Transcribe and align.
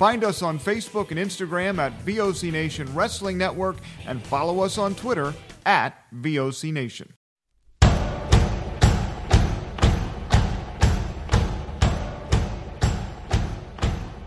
Find 0.00 0.24
us 0.24 0.40
on 0.40 0.58
Facebook 0.58 1.10
and 1.10 1.20
Instagram 1.20 1.76
at 1.76 1.92
VOC 2.06 2.50
Nation 2.50 2.90
Wrestling 2.94 3.36
Network 3.36 3.76
and 4.06 4.22
follow 4.22 4.60
us 4.60 4.78
on 4.78 4.94
Twitter 4.94 5.34
at 5.66 6.10
VOC 6.14 6.72
Nation. 6.72 7.12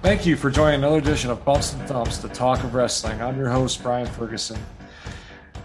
Thank 0.04 0.28
you 0.28 0.36
for 0.36 0.52
joining 0.52 0.76
another 0.76 1.00
edition 1.00 1.32
of 1.32 1.44
Bumps 1.44 1.74
and 1.74 1.82
Thumps, 1.88 2.20
the 2.20 2.30
talk 2.30 2.64
of 2.64 2.76
wrestling. 2.76 3.20
I'm 3.20 3.36
your 3.36 3.50
host, 3.50 3.82
Brian 3.82 4.06
Ferguson. 4.06 4.60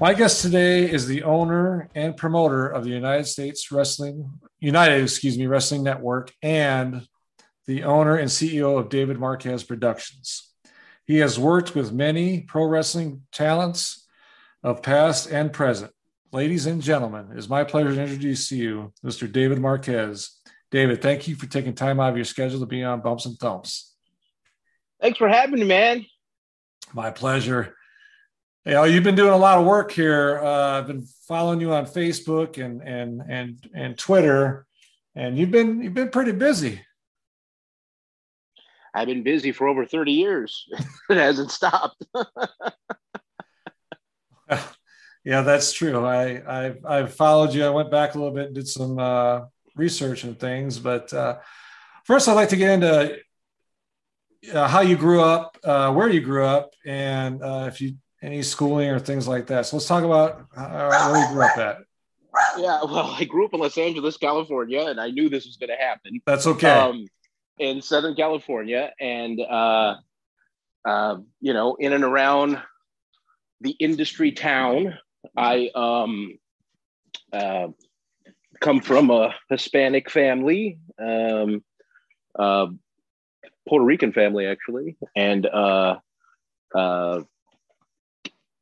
My 0.00 0.15
guest 0.15 0.41
today 0.41 0.91
is 0.91 1.06
the 1.06 1.22
owner 1.25 1.91
and 1.95 2.17
promoter 2.17 2.67
of 2.67 2.84
the 2.84 2.91
United 2.91 3.27
States 3.27 3.70
Wrestling, 3.70 4.41
United, 4.59 5.03
excuse 5.03 5.37
me, 5.37 5.47
Wrestling 5.47 5.83
Network, 5.83 6.33
and 6.41 7.06
the 7.69 7.85
owner 7.85 8.17
and 8.17 8.31
CEO 8.31 8.79
of 8.79 8.89
David 8.89 9.21
Marquez 9.21 9.63
Productions. 9.63 10.51
He 11.05 11.19
has 11.19 11.39
worked 11.39 11.75
with 11.75 11.93
many 11.93 12.41
pro 12.41 12.65
wrestling 12.65 13.23
talents 13.31 14.07
of 14.63 14.83
past 14.83 15.31
and 15.31 15.53
present. 15.53 15.93
Ladies 16.33 16.65
and 16.65 16.81
gentlemen, 16.81 17.29
it 17.31 17.39
is 17.39 17.49
my 17.49 17.65
pleasure 17.65 17.95
to 17.95 18.03
introduce 18.03 18.49
to 18.49 18.57
you 18.57 18.93
Mr. 19.05 19.31
David 19.31 19.61
Marquez. 19.61 20.41
David, 20.71 21.03
thank 21.03 21.29
you 21.29 21.37
for 21.37 21.47
taking 21.47 21.75
time 21.75 22.01
out 22.01 22.11
of 22.11 22.17
your 22.17 22.25
schedule 22.25 22.61
to 22.61 22.67
be 22.67 22.83
on 22.83 23.03
Bumps 23.03 23.27
and 23.27 23.39
Thumps. 23.39 23.95
Thanks 25.01 25.19
for 25.19 25.29
having 25.29 25.61
me, 25.61 25.67
man. 25.67 26.07
My 26.95 27.11
pleasure. 27.11 27.77
You 28.65 28.73
know, 28.73 28.85
you've 28.85 29.05
been 29.05 29.15
doing 29.15 29.33
a 29.33 29.39
lot 29.39 29.59
of 29.59 29.67
work 29.67 29.93
here. 29.93 30.41
Uh, 30.43 30.79
I've 30.79 30.87
been 30.87 31.07
following 31.27 31.61
you 31.61 31.73
on 31.75 31.85
Facebook 31.85 32.63
and 32.63 32.83
and 32.83 33.23
and 33.29 33.71
and 33.75 33.99
Twitter, 33.99 34.67
and 35.15 35.39
you've 35.39 35.51
been 35.51 35.83
you've 35.83 35.95
been 35.95 36.11
pretty 36.11 36.33
busy. 36.33 36.81
I've 38.99 39.07
been 39.07 39.23
busy 39.23 39.53
for 39.53 39.69
over 39.69 39.87
30 39.87 40.13
years. 40.13 40.69
it 41.11 41.17
hasn't 41.17 41.51
stopped. 41.51 42.05
yeah, 45.25 45.43
that's 45.43 45.73
true. 45.73 46.05
I 46.05 46.43
I've, 46.47 46.85
I've, 46.85 47.15
followed 47.15 47.55
you. 47.55 47.65
I 47.65 47.71
went 47.71 47.91
back 47.91 48.15
a 48.15 48.19
little 48.19 48.35
bit, 48.35 48.55
did 48.55 48.67
some 48.67 48.99
uh, 48.99 49.43
research 49.77 50.25
and 50.25 50.39
things. 50.39 50.78
But 50.78 51.12
uh, 51.12 51.39
first, 52.05 52.28
I'd 52.28 52.34
like 52.34 52.49
to 52.49 52.56
get 52.56 52.71
into 52.71 53.19
uh, 54.53 54.69
how 54.69 54.81
you 54.81 54.97
grew 54.97 55.22
up, 55.22 55.56
uh, 55.62 55.93
where 55.93 56.09
you 56.09 56.21
grew 56.21 56.45
up, 56.45 56.75
and 56.84 57.43
uh, 57.43 57.67
if 57.69 57.81
you 57.81 57.95
any 58.22 58.43
schooling 58.43 58.91
or 58.91 58.99
things 58.99 59.28
like 59.28 59.47
that. 59.47 59.67
So 59.67 59.77
let's 59.77 59.87
talk 59.87 60.03
about 60.03 60.45
uh, 60.56 61.11
where 61.11 61.22
you 61.22 61.33
grew 61.33 61.45
up 61.45 61.56
at. 61.59 61.78
Yeah, 62.56 62.83
well, 62.84 63.15
I 63.19 63.25
grew 63.25 63.47
up 63.47 63.55
in 63.55 63.61
Los 63.61 63.78
Angeles, 63.78 64.17
California, 64.17 64.83
and 64.83 65.01
I 65.01 65.11
knew 65.11 65.28
this 65.28 65.47
was 65.47 65.56
going 65.56 65.71
to 65.71 65.77
happen. 65.77 66.21
That's 66.27 66.47
okay. 66.47 66.71
Um, 66.71 67.06
in 67.59 67.83
Southern 67.83 68.15
California, 68.15 68.93
and 69.01 69.41
uh, 69.41 69.97
uh, 70.85 71.17
you 71.41 71.53
know, 71.53 71.77
in 71.77 71.93
and 71.93 72.05
around 72.05 72.61
the 73.61 73.71
industry 73.79 74.33
town. 74.33 74.99
I 75.37 75.71
um, 75.75 76.39
uh, 77.33 77.69
come 78.61 78.81
from 78.81 79.11
a 79.11 79.35
Hispanic 79.51 80.11
family, 80.11 80.79
um, 80.99 81.63
uh, 82.39 82.69
Puerto 83.69 83.85
Rican 83.85 84.13
family 84.13 84.47
actually, 84.47 84.97
and 85.17 85.47
uh, 85.47 85.97
uh, 86.75 87.23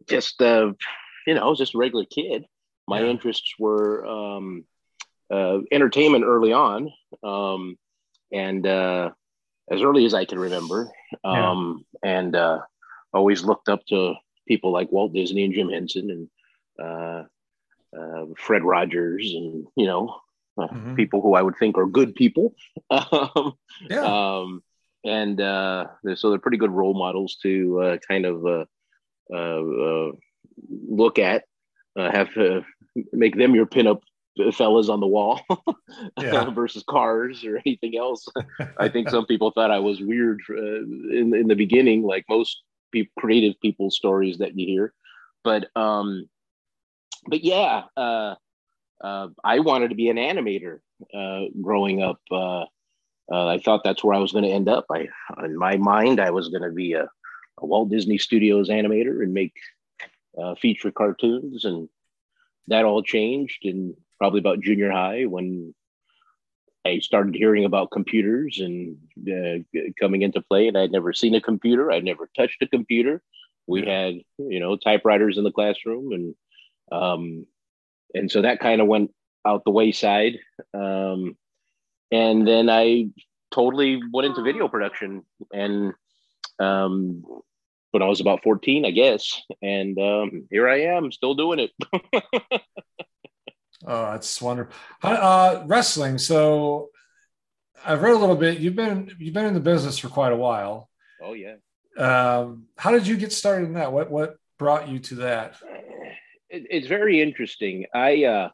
just 0.09 0.41
uh, 0.41 0.73
you 1.27 1.35
know, 1.35 1.43
I 1.43 1.49
was 1.49 1.59
just 1.59 1.75
a 1.75 1.79
regular 1.79 2.05
kid. 2.05 2.45
My 2.89 3.03
interests 3.03 3.55
were 3.59 4.07
um, 4.07 4.65
uh, 5.31 5.59
entertainment 5.73 6.25
early 6.25 6.53
on. 6.53 6.91
Um, 7.23 7.77
and 8.33 8.67
uh, 8.67 9.11
as 9.71 9.83
early 9.83 10.05
as 10.05 10.15
I 10.15 10.25
can 10.25 10.39
remember, 10.39 10.91
um, 11.25 11.85
yeah. 12.03 12.11
and 12.11 12.37
uh, 12.37 12.61
always 13.13 13.45
looked 13.45 13.69
up 13.69 13.85
to 13.87 14.15
people 14.47 14.73
like 14.73 14.93
Walt 14.93 15.13
Disney 15.13 15.45
and 15.45 15.55
Jim 15.55 15.69
Henson 15.69 16.11
and 16.11 16.29
uh, 16.79 17.25
uh 17.99 18.27
Fred 18.37 18.63
Rogers, 18.63 19.33
and 19.35 19.67
you 19.77 19.87
know, 19.87 20.21
uh, 20.59 20.69
mm-hmm. 20.69 20.95
people 20.95 21.21
who 21.23 21.35
I 21.35 21.43
would 21.43 21.57
think 21.59 21.79
are 21.79 21.87
good 21.87 22.15
people. 22.15 22.55
um, 22.91 23.55
yeah. 23.89 24.39
Um, 24.39 24.63
and 25.05 25.41
uh, 25.41 25.87
so 26.17 26.31
they're 26.31 26.41
pretty 26.41 26.57
good 26.57 26.73
role 26.73 26.95
models 26.95 27.37
to 27.43 27.99
kind 28.09 28.27
of 28.27 28.67
look 30.89 31.19
at, 31.21 31.45
have 31.97 32.35
to 32.35 32.65
make 33.13 33.37
them 33.37 33.55
your 33.55 33.67
pinup 33.67 34.01
fellas 34.53 34.89
on 34.89 35.01
the 35.01 35.07
wall 35.07 35.41
yeah. 36.21 36.51
versus 36.55 36.85
cars 36.89 37.45
or 37.45 37.61
anything 37.65 37.97
else. 37.97 38.27
I 38.79 38.89
think 38.89 39.09
some 39.09 39.27
people 39.27 39.51
thought 39.51 39.71
I 39.71 39.79
was 39.79 40.01
weird 40.01 40.41
uh, 40.51 40.55
in 40.55 41.35
in 41.35 41.49
the 41.49 41.55
beginning, 41.55 42.03
like 42.03 42.25
most 42.29 42.63
pe- 42.93 43.09
creative 43.19 43.61
people's 43.61 43.97
stories 43.97 44.39
that 44.39 44.59
you 44.59 44.67
hear. 44.67 44.95
But 45.43 45.69
um, 45.77 46.29
but 47.27 47.43
yeah, 47.45 47.85
uh, 47.97 48.35
uh, 49.03 49.29
I 49.43 49.61
wanted 49.61 49.89
to 49.89 49.95
be 49.95 50.11
an 50.11 50.17
animator 50.17 50.81
uh, 51.15 51.45
growing 51.61 52.03
up. 52.03 52.21
Uh, 52.31 52.65
uh, 53.31 53.49
I 53.49 53.59
thought 53.59 53.83
that's 53.83 54.05
where 54.05 54.15
I 54.15 54.21
was 54.21 54.33
going 54.33 54.45
to 54.45 54.51
end 54.51 54.69
up. 54.69 54.87
I, 54.91 55.09
in 55.45 55.57
my 55.57 55.77
mind, 55.77 56.21
I 56.21 56.31
was 56.31 56.49
going 56.49 56.63
to 56.63 56.71
be 56.71 56.93
a, 56.93 57.09
a, 57.59 57.67
Walt 57.67 57.91
Disney 57.91 58.19
Studios 58.19 58.69
animator 58.69 59.23
and 59.23 59.35
make 59.35 59.55
feature 60.61 60.93
cartoons, 60.93 61.65
and 61.65 61.89
that 62.69 62.85
all 62.85 63.03
changed. 63.03 63.65
And 63.65 63.95
probably 64.19 64.41
about 64.41 64.61
junior 64.61 64.91
high 64.91 65.25
when 65.25 65.75
I 66.87 66.99
started 67.01 67.35
hearing 67.35 67.65
about 67.65 67.91
computers 67.91 68.61
and 68.61 68.97
uh, 69.29 69.63
coming 70.01 70.23
into 70.23 70.41
play. 70.41 70.69
And 70.69 70.79
I'd 70.79 70.93
never 70.93 71.13
seen 71.13 71.35
a 71.35 71.41
computer. 71.41 71.91
I'd 71.91 72.05
never 72.05 72.31
touched 72.37 72.63
a 72.63 72.69
computer. 72.69 73.23
We 73.67 73.85
had, 73.85 74.15
you 74.39 74.61
know, 74.61 74.77
typewriters 74.77 75.39
in 75.39 75.45
the 75.45 75.51
classroom, 75.51 76.13
and 76.13 76.35
um, 76.93 77.47
and 78.15 78.31
so 78.31 78.43
that 78.43 78.61
kind 78.61 78.81
of 78.81 78.87
went 78.87 79.11
out 79.45 79.65
the 79.65 79.73
wayside. 79.73 80.39
Um, 80.73 81.37
and 82.13 82.47
then 82.47 82.71
I 82.71 83.09
totally 83.53 84.01
went 84.13 84.27
into 84.27 84.43
video 84.43 84.69
production, 84.69 85.25
and 85.53 85.93
um, 86.61 87.25
when 87.91 88.03
I 88.05 88.07
was 88.07 88.21
about 88.21 88.45
fourteen, 88.45 88.85
I 88.85 88.93
guess, 88.93 89.43
and 89.61 89.99
um, 89.99 90.47
here 90.49 90.69
I 90.69 90.83
am, 90.83 91.11
still 91.11 91.35
doing 91.35 91.59
it. 91.59 92.63
Oh, 93.85 94.13
that's 94.13 94.41
wonderful. 94.41 94.75
Uh, 95.03 95.65
wrestling. 95.67 96.19
So 96.19 96.91
I've 97.85 98.03
read 98.03 98.15
a 98.15 98.19
little 98.19 98.37
bit. 98.37 98.59
You've 98.59 98.77
been 98.77 99.11
you've 99.19 99.35
been 99.35 99.47
in 99.47 99.55
the 99.55 99.61
business 99.61 99.99
for 99.99 100.09
quite 100.09 100.33
a 100.33 100.37
while. 100.37 100.89
Oh 101.23 101.35
yeah. 101.35 101.57
Um, 101.99 102.67
how 102.77 102.91
did 102.91 103.07
you 103.07 103.17
get 103.17 103.33
started 103.33 103.67
in 103.67 103.75
that? 103.75 103.93
What 103.93 104.11
what 104.11 104.37
brought 104.59 104.89
you 104.89 104.99
to 105.01 105.15
that? 105.17 105.57
It, 106.49 106.67
it's 106.71 106.87
very 106.87 107.21
interesting. 107.21 107.87
I 107.95 108.25
uh, 108.25 108.49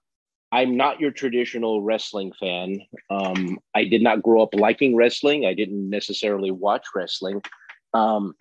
I'm 0.51 0.77
not 0.77 1.01
your 1.01 1.13
traditional 1.13 1.83
wrestling 1.83 2.33
fan. 2.39 2.81
Um, 3.09 3.59
I 3.75 3.85
did 3.85 4.03
not 4.03 4.23
grow 4.23 4.43
up 4.43 4.55
liking 4.55 4.95
wrestling. 4.95 5.47
I 5.47 5.55
didn't 5.55 5.89
necessarily 5.89 6.51
watch 6.51 6.87
wrestling. 6.95 7.43
Um, 7.95 8.35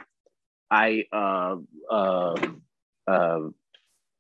I 0.69 1.06
uh, 1.12 1.57
uh, 1.89 2.36
uh, 3.07 3.39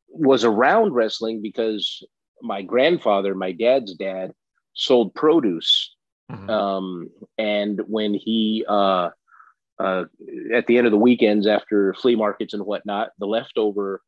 was 0.09 0.43
around 0.43 0.93
wrestling 0.93 1.41
because 1.41 2.03
my 2.41 2.61
grandfather, 2.61 3.35
my 3.35 3.51
dad's 3.51 3.93
dad, 3.93 4.33
sold 4.73 5.13
produce. 5.13 5.95
Mm-hmm. 6.31 6.49
Um, 6.49 7.09
and 7.37 7.81
when 7.87 8.13
he 8.13 8.65
uh, 8.67 9.09
uh, 9.79 10.05
at 10.53 10.67
the 10.67 10.77
end 10.77 10.87
of 10.87 10.91
the 10.91 10.97
weekends 10.97 11.47
after 11.47 11.93
flea 11.93 12.15
markets 12.15 12.53
and 12.53 12.65
whatnot, 12.65 13.09
the 13.19 13.25
leftover 13.25 14.01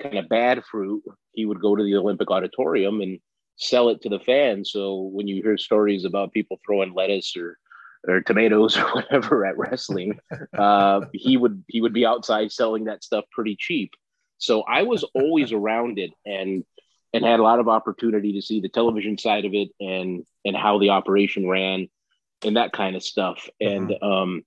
kind 0.00 0.18
of 0.18 0.28
bad 0.28 0.64
fruit, 0.64 1.02
he 1.32 1.46
would 1.46 1.60
go 1.60 1.76
to 1.76 1.82
the 1.82 1.96
Olympic 1.96 2.30
Auditorium 2.30 3.00
and 3.00 3.18
sell 3.56 3.88
it 3.88 4.00
to 4.02 4.08
the 4.08 4.20
fans. 4.20 4.70
So 4.72 5.10
when 5.12 5.26
you 5.28 5.42
hear 5.42 5.58
stories 5.58 6.04
about 6.04 6.32
people 6.32 6.58
throwing 6.64 6.94
lettuce 6.94 7.36
or 7.36 7.58
or 8.06 8.20
tomatoes 8.20 8.76
or 8.78 8.84
whatever 8.90 9.44
at 9.44 9.58
wrestling, 9.58 10.18
uh, 10.58 11.02
he 11.12 11.36
would 11.36 11.62
he 11.68 11.80
would 11.80 11.92
be 11.92 12.06
outside 12.06 12.50
selling 12.52 12.84
that 12.84 13.04
stuff 13.04 13.24
pretty 13.32 13.56
cheap. 13.58 13.90
So 14.38 14.62
I 14.62 14.82
was 14.82 15.04
always 15.14 15.52
around 15.52 15.98
it 15.98 16.12
and 16.24 16.64
and 17.12 17.24
had 17.24 17.40
a 17.40 17.42
lot 17.42 17.60
of 17.60 17.68
opportunity 17.68 18.32
to 18.34 18.42
see 18.42 18.60
the 18.60 18.68
television 18.68 19.16
side 19.16 19.44
of 19.44 19.54
it 19.54 19.68
and 19.80 20.24
and 20.44 20.56
how 20.56 20.78
the 20.78 20.90
operation 20.90 21.48
ran 21.48 21.88
and 22.44 22.56
that 22.56 22.72
kind 22.72 22.96
of 22.96 23.02
stuff. 23.02 23.48
And 23.60 23.90
mm-hmm. 23.90 24.04
um, 24.04 24.42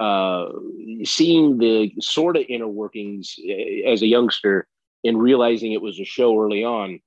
uh, 0.00 0.48
seeing 1.04 1.58
the 1.58 1.92
sort 2.00 2.36
of 2.36 2.44
inner 2.48 2.68
workings 2.68 3.36
eh, 3.46 3.82
as 3.86 4.02
a 4.02 4.06
youngster 4.06 4.66
and 5.04 5.20
realizing 5.20 5.72
it 5.72 5.82
was 5.82 6.00
a 6.00 6.04
show 6.04 6.40
early 6.40 6.64
on, 6.64 7.00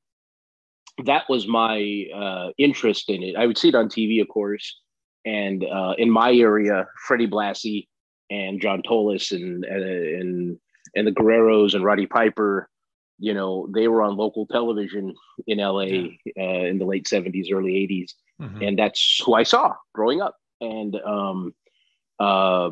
that 1.03 1.23
was 1.27 1.47
my 1.47 2.05
uh, 2.13 2.49
interest 2.57 3.09
in 3.09 3.21
it. 3.23 3.35
I 3.35 3.45
would 3.45 3.57
see 3.57 3.69
it 3.69 3.75
on 3.75 3.89
TV, 3.89 4.21
of 4.21 4.29
course, 4.29 4.79
and 5.25 5.65
uh, 5.65 5.95
in 5.97 6.09
my 6.09 6.31
area, 6.33 6.87
Freddie 7.05 7.27
Blassie 7.27 7.87
and 8.29 8.61
John 8.61 8.81
Tolos 8.81 9.31
and 9.31 9.65
and 9.65 10.57
and 10.95 11.07
the 11.07 11.11
Guerreros 11.11 11.73
and 11.73 11.83
Roddy 11.83 12.05
Piper, 12.05 12.69
you 13.17 13.33
know, 13.33 13.67
they 13.73 13.87
were 13.87 14.03
on 14.03 14.17
local 14.17 14.45
television 14.45 15.15
in 15.47 15.59
LA 15.59 15.81
yeah. 15.81 16.09
uh, 16.37 16.65
in 16.65 16.79
the 16.79 16.85
late 16.85 17.05
'70s, 17.05 17.51
early 17.51 17.73
'80s, 17.73 18.11
mm-hmm. 18.41 18.61
and 18.61 18.79
that's 18.79 19.21
who 19.25 19.33
I 19.33 19.43
saw 19.43 19.73
growing 19.93 20.21
up. 20.21 20.35
And 20.61 20.95
um, 20.95 21.53
uh, 22.19 22.71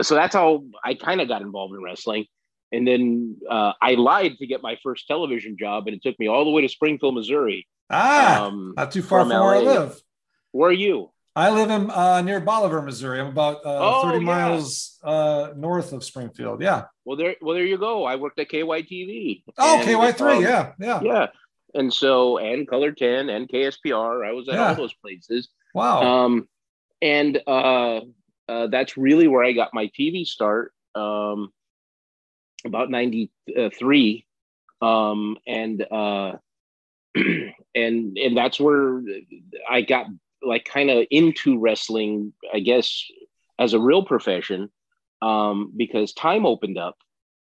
so 0.00 0.14
that's 0.14 0.34
how 0.34 0.64
I 0.84 0.94
kind 0.94 1.20
of 1.20 1.28
got 1.28 1.42
involved 1.42 1.74
in 1.74 1.82
wrestling. 1.82 2.26
And 2.72 2.88
then 2.88 3.36
uh, 3.48 3.72
I 3.80 3.94
lied 3.94 4.38
to 4.38 4.46
get 4.46 4.62
my 4.62 4.76
first 4.82 5.06
television 5.06 5.56
job, 5.58 5.86
and 5.86 5.94
it 5.94 6.02
took 6.02 6.18
me 6.18 6.28
all 6.28 6.44
the 6.44 6.50
way 6.50 6.62
to 6.62 6.68
Springfield, 6.68 7.14
Missouri. 7.14 7.68
Ah, 7.90 8.46
um, 8.46 8.74
not 8.76 8.90
too 8.90 9.02
far 9.02 9.20
from, 9.20 9.30
from 9.30 9.40
where 9.40 9.54
I 9.54 9.60
live. 9.60 10.00
Where 10.50 10.70
are 10.70 10.72
you? 10.72 11.10
I 11.36 11.50
live 11.50 11.70
in 11.70 11.90
uh, 11.90 12.22
near 12.22 12.40
Bolivar, 12.40 12.80
Missouri. 12.80 13.20
I'm 13.20 13.26
about 13.26 13.56
uh, 13.66 13.78
oh, 13.80 14.02
30 14.04 14.18
yeah. 14.18 14.24
miles 14.24 14.98
uh, 15.02 15.48
north 15.56 15.92
of 15.92 16.04
Springfield. 16.04 16.62
Yeah. 16.62 16.84
Well, 17.04 17.16
there, 17.16 17.34
well, 17.40 17.54
there 17.54 17.64
you 17.64 17.76
go. 17.76 18.04
I 18.04 18.16
worked 18.16 18.38
at 18.38 18.48
KYTV. 18.48 19.42
Oh, 19.58 19.82
KY3. 19.84 20.36
Um, 20.36 20.42
yeah, 20.42 20.72
yeah, 20.78 21.00
yeah. 21.02 21.26
And 21.74 21.92
so, 21.92 22.38
and 22.38 22.68
KOLR 22.68 22.96
10 22.96 23.30
and 23.30 23.48
KSPR. 23.48 24.24
I 24.26 24.32
was 24.32 24.48
at 24.48 24.54
yeah. 24.54 24.68
all 24.68 24.74
those 24.76 24.94
places. 24.94 25.48
Wow. 25.74 26.02
Um, 26.02 26.48
and 27.02 27.40
uh, 27.46 28.00
uh, 28.48 28.68
that's 28.68 28.96
really 28.96 29.26
where 29.26 29.44
I 29.44 29.52
got 29.52 29.74
my 29.74 29.90
TV 29.98 30.24
start. 30.24 30.72
Um, 30.94 31.52
about 32.64 32.90
93 32.90 34.24
um, 34.80 35.38
and 35.46 35.86
uh, 35.90 36.32
and 37.14 38.18
and 38.18 38.36
that's 38.36 38.60
where 38.60 39.02
I 39.68 39.82
got 39.82 40.06
like 40.46 40.64
kind 40.64 40.90
of 40.90 41.06
into 41.10 41.58
wrestling 41.58 42.32
I 42.52 42.60
guess 42.60 43.04
as 43.58 43.74
a 43.74 43.80
real 43.80 44.04
profession 44.04 44.70
um, 45.22 45.72
because 45.76 46.12
time 46.12 46.46
opened 46.46 46.78
up 46.78 46.96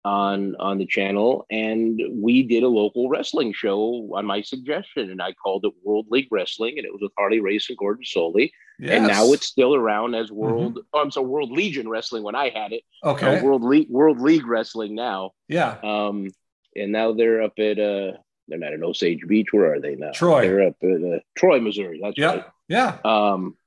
on 0.06 0.56
on 0.60 0.78
the 0.78 0.86
channel 0.86 1.46
and 1.52 2.02
we 2.14 2.42
did 2.42 2.64
a 2.64 2.68
local 2.68 3.10
wrestling 3.10 3.52
show 3.52 4.10
on 4.16 4.26
my 4.26 4.42
suggestion 4.42 5.12
and 5.12 5.22
i 5.22 5.34
called 5.34 5.66
it 5.66 5.74
world 5.84 6.06
league 6.10 6.30
wrestling 6.32 6.78
and 6.78 6.86
it 6.86 6.94
was 6.94 7.02
with 7.02 7.12
harley 7.18 7.42
race 7.42 7.68
and 7.68 7.78
gordon 7.78 8.06
solie 8.06 8.50
yes. 8.80 8.94
and 8.94 9.06
now 9.08 9.34
it's 9.34 9.46
still 9.46 9.76
around 9.76 10.16
as 10.16 10.32
world 10.32 10.76
mm-hmm. 10.76 10.88
oh, 10.94 11.02
i'm 11.02 11.12
sorry 11.12 11.28
world 11.28 11.52
legion 11.52 11.90
wrestling 11.90 12.24
when 12.24 12.34
i 12.34 12.50
had 12.50 12.72
it. 12.72 12.84
Okay. 13.04 13.40
Uh, 13.40 13.44
world 13.44 13.64
league 13.64 13.90
world 13.90 14.20
league 14.20 14.46
wrestling 14.46 14.96
now. 14.96 15.32
Yeah. 15.48 15.78
Um 15.84 16.30
and 16.76 16.92
now 16.92 17.14
they're 17.14 17.42
up 17.42 17.58
at 17.60 17.80
uh 17.80 18.14
they're 18.48 18.58
not 18.58 18.74
in 18.74 18.84
osage 18.84 19.22
beach. 19.28 19.48
Where 19.52 19.74
are 19.74 19.80
they 19.80 19.96
now? 19.96 20.12
Troy. 20.12 20.42
They're 20.42 20.68
up 20.68 20.76
at 20.82 21.04
uh, 21.04 21.20
troy 21.38 21.60
missouri. 21.60 22.00
That's 22.02 22.18
yeah 22.18 22.36
right. 22.36 22.46
Yeah. 22.70 22.98
Um 23.04 23.58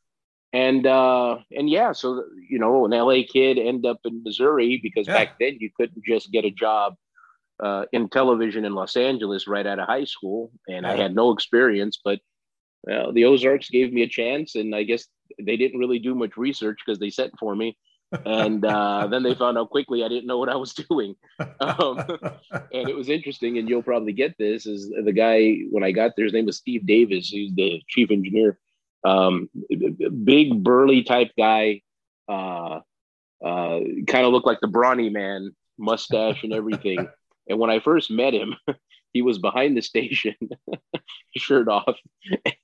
and 0.53 0.87
uh 0.87 1.39
and 1.57 1.69
yeah 1.69 1.93
so 1.93 2.25
you 2.49 2.59
know 2.59 2.85
an 2.85 2.91
la 2.91 3.17
kid 3.29 3.59
end 3.59 3.87
up 3.87 3.99
in 4.05 4.23
missouri 4.23 4.79
because 4.83 5.07
yeah. 5.07 5.15
back 5.15 5.39
then 5.39 5.57
you 5.61 5.71
couldn't 5.77 6.05
just 6.05 6.31
get 6.31 6.45
a 6.45 6.51
job 6.51 6.95
uh, 7.63 7.85
in 7.93 8.09
television 8.09 8.65
in 8.65 8.75
los 8.75 8.97
angeles 8.97 9.47
right 9.47 9.67
out 9.67 9.79
of 9.79 9.87
high 9.87 10.05
school. 10.05 10.51
And 10.69 10.85
yeah. 10.85 10.93
i 10.93 10.97
had 10.97 11.15
no 11.15 11.33
experience 11.33 11.99
but 12.05 12.21
well, 12.85 13.13
the 13.13 13.25
ozarks 13.25 13.71
gave 13.71 13.93
me 13.93 14.03
a 14.03 14.09
chance 14.09 14.57
and 14.57 14.75
i 14.75 14.83
guess 14.83 15.07
they 15.41 15.57
didn't 15.57 15.79
really 15.79 15.99
do 15.99 16.15
much 16.15 16.37
research 16.37 16.79
because 16.85 16.99
they 16.99 17.11
sent 17.11 17.33
for 17.39 17.57
me. 17.57 17.77
And 18.27 18.63
uh, 18.67 19.07
then 19.11 19.23
they 19.23 19.35
found 19.35 19.57
out 19.57 19.71
quickly 19.71 20.05
i 20.05 20.09
didn't 20.09 20.27
know 20.27 20.39
what 20.39 20.51
i 20.51 20.57
was 20.57 20.75
doing. 20.75 21.15
Um, 21.61 21.99
and 22.73 22.89
it 22.89 22.97
was 22.97 23.09
interesting 23.09 23.57
and 23.57 23.69
you'll 23.69 23.83
probably 23.83 24.13
get 24.13 24.37
this 24.37 24.67
is 24.67 24.91
the 24.91 25.13
guy 25.13 25.61
when 25.71 25.83
i 25.83 25.93
got 25.93 26.13
there 26.15 26.27
his 26.27 26.35
name 26.35 26.47
was 26.47 26.59
steve 26.59 26.85
davis. 26.85 27.31
Who's 27.31 27.53
the 27.55 27.81
chief 27.89 28.11
engineer 28.11 28.59
um, 29.05 29.49
big 30.25 30.63
burly 30.63 31.03
type 31.03 31.33
guy, 31.37 31.83
uh, 32.29 32.81
uh, 33.45 33.81
kind 34.07 34.25
of 34.25 34.33
looked 34.33 34.47
like 34.47 34.61
the 34.61 34.69
brawny 34.69 35.11
man, 35.11 35.55
mustache 35.79 36.45
and 36.45 36.53
everything. 36.53 37.09
and 37.49 37.59
when 37.59 37.71
I 37.71 37.81
first 37.81 38.11
met 38.11 38.35
him, 38.35 38.55
he 39.13 39.23
was 39.23 39.39
behind 39.39 39.77
the 39.77 39.83
station, 39.83 40.37
shirt 41.37 41.69
off. 41.69 41.97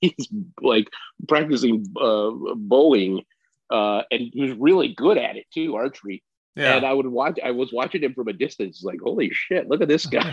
he's 0.00 0.28
like 0.60 0.88
practicing 1.26 1.84
uh, 2.00 2.30
bowling, 2.54 3.24
uh, 3.70 4.02
and 4.10 4.30
he 4.32 4.42
was 4.42 4.52
really 4.52 4.94
good 4.94 5.18
at 5.18 5.36
it 5.36 5.46
too, 5.52 5.74
archery. 5.74 6.22
Yeah. 6.54 6.76
And 6.76 6.84
I 6.84 6.92
would 6.92 7.06
watch. 7.06 7.38
I 7.44 7.52
was 7.52 7.72
watching 7.72 8.02
him 8.02 8.14
from 8.14 8.26
a 8.26 8.32
distance, 8.32 8.82
like, 8.82 8.98
holy 9.00 9.30
shit, 9.32 9.68
look 9.68 9.80
at 9.80 9.86
this 9.86 10.06
guy. 10.06 10.32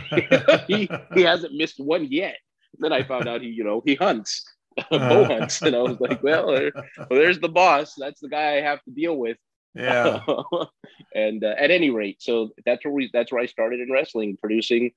he 0.67 0.89
he 1.13 1.21
hasn't 1.21 1.53
missed 1.53 1.79
one 1.79 2.05
yet. 2.09 2.37
Then 2.79 2.91
I 2.91 3.03
found 3.03 3.27
out 3.27 3.41
he, 3.41 3.49
you 3.49 3.63
know, 3.63 3.83
he 3.85 3.95
hunts. 3.95 4.43
bow 4.91 5.25
hunts, 5.25 5.61
and 5.61 5.75
I 5.75 5.81
was 5.81 5.99
like, 5.99 6.21
well, 6.21 6.47
there, 6.47 6.71
well, 6.97 7.07
there's 7.09 7.39
the 7.39 7.49
boss. 7.49 7.93
That's 7.97 8.19
the 8.19 8.29
guy 8.29 8.57
I 8.57 8.61
have 8.61 8.83
to 8.83 8.91
deal 8.91 9.17
with. 9.17 9.37
Yeah. 9.73 10.21
and 11.15 11.43
uh, 11.43 11.55
at 11.57 11.71
any 11.71 11.89
rate, 11.89 12.21
so 12.21 12.51
that's 12.65 12.83
where 12.85 12.93
we 12.93 13.09
that's 13.13 13.31
where 13.31 13.41
I 13.41 13.45
started 13.45 13.79
in 13.79 13.91
wrestling, 13.91 14.37
producing 14.37 14.91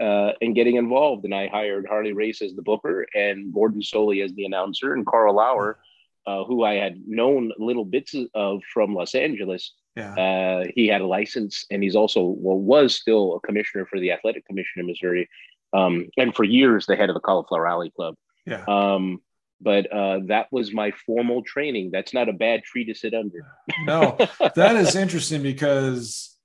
uh, 0.00 0.32
and 0.40 0.54
getting 0.54 0.76
involved. 0.76 1.24
And 1.24 1.34
I 1.34 1.48
hired 1.48 1.86
Harley 1.86 2.12
Race 2.12 2.42
as 2.42 2.54
the 2.54 2.62
booker 2.62 3.06
and 3.14 3.52
Gordon 3.52 3.80
Solie 3.80 4.24
as 4.24 4.32
the 4.34 4.44
announcer, 4.44 4.94
and 4.94 5.06
Karl 5.06 5.36
Lauer, 5.36 5.78
uh, 6.26 6.44
who 6.44 6.64
I 6.64 6.74
had 6.74 7.00
known 7.06 7.52
little 7.58 7.84
bits 7.84 8.14
of 8.34 8.62
from 8.72 8.94
Los 8.94 9.14
Angeles. 9.14 9.72
Yeah. 9.96 10.14
Uh, 10.14 10.64
he 10.74 10.86
had 10.86 11.00
a 11.00 11.06
license, 11.06 11.66
and 11.70 11.82
he's 11.82 11.96
also 11.96 12.22
well 12.22 12.58
was 12.58 12.94
still 12.94 13.36
a 13.36 13.40
commissioner 13.40 13.86
for 13.86 13.98
the 13.98 14.12
athletic 14.12 14.46
commission 14.46 14.80
in 14.80 14.86
Missouri, 14.86 15.28
um, 15.72 16.08
and 16.16 16.34
for 16.34 16.44
years 16.44 16.86
the 16.86 16.96
head 16.96 17.10
of 17.10 17.14
the 17.14 17.20
Cauliflower 17.20 17.66
Alley 17.66 17.90
Club. 17.90 18.14
Yeah. 18.46 18.64
Um, 18.66 19.20
but 19.60 19.92
uh, 19.92 20.20
that 20.26 20.46
was 20.50 20.72
my 20.72 20.90
formal 20.90 21.42
training. 21.42 21.90
That's 21.92 22.14
not 22.14 22.28
a 22.28 22.32
bad 22.32 22.64
tree 22.64 22.84
to 22.86 22.94
sit 22.94 23.12
under. 23.12 23.46
no, 23.84 24.16
that 24.54 24.76
is 24.76 24.96
interesting 24.96 25.42
because 25.42 26.36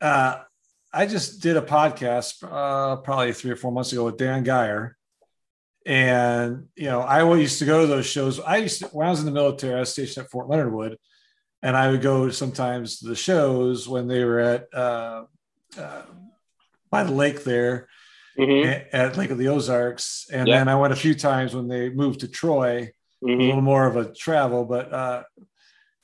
uh, 0.00 0.40
I 0.92 1.06
just 1.06 1.42
did 1.42 1.56
a 1.56 1.62
podcast 1.62 2.42
uh, 2.44 2.96
probably 2.96 3.32
three 3.32 3.50
or 3.50 3.56
four 3.56 3.72
months 3.72 3.92
ago 3.92 4.04
with 4.04 4.16
Dan 4.16 4.44
Geyer. 4.44 4.96
And, 5.84 6.68
you 6.76 6.84
know, 6.84 7.00
I 7.00 7.22
always 7.22 7.42
used 7.42 7.58
to 7.60 7.64
go 7.64 7.80
to 7.80 7.86
those 7.86 8.06
shows. 8.06 8.38
I 8.40 8.58
used 8.58 8.80
to, 8.80 8.86
when 8.88 9.06
I 9.06 9.10
was 9.10 9.20
in 9.20 9.26
the 9.26 9.32
military, 9.32 9.74
I 9.74 9.80
was 9.80 9.90
stationed 9.90 10.24
at 10.24 10.30
Fort 10.30 10.48
Leonard 10.48 10.72
Wood. 10.72 10.96
And 11.62 11.76
I 11.76 11.90
would 11.90 12.02
go 12.02 12.30
sometimes 12.30 13.00
to 13.00 13.08
the 13.08 13.16
shows 13.16 13.88
when 13.88 14.06
they 14.06 14.22
were 14.22 14.38
at 14.38 14.72
uh, 14.72 15.24
uh, 15.76 16.02
by 16.90 17.02
the 17.02 17.12
lake 17.12 17.42
there 17.42 17.88
mm-hmm. 18.38 18.88
at 18.92 19.16
Lake 19.16 19.30
of 19.30 19.38
the 19.38 19.48
Ozarks, 19.48 20.26
and 20.32 20.46
yeah. 20.46 20.58
then 20.58 20.68
I 20.68 20.76
went 20.76 20.92
a 20.92 20.96
few 20.96 21.14
times 21.14 21.54
when 21.54 21.68
they 21.68 21.90
moved 21.90 22.20
to 22.20 22.28
Troy. 22.28 22.92
Mm-hmm. 23.22 23.40
A 23.40 23.44
little 23.46 23.62
more 23.62 23.84
of 23.84 23.96
a 23.96 24.12
travel, 24.12 24.64
but 24.64 24.92
uh, 24.92 25.24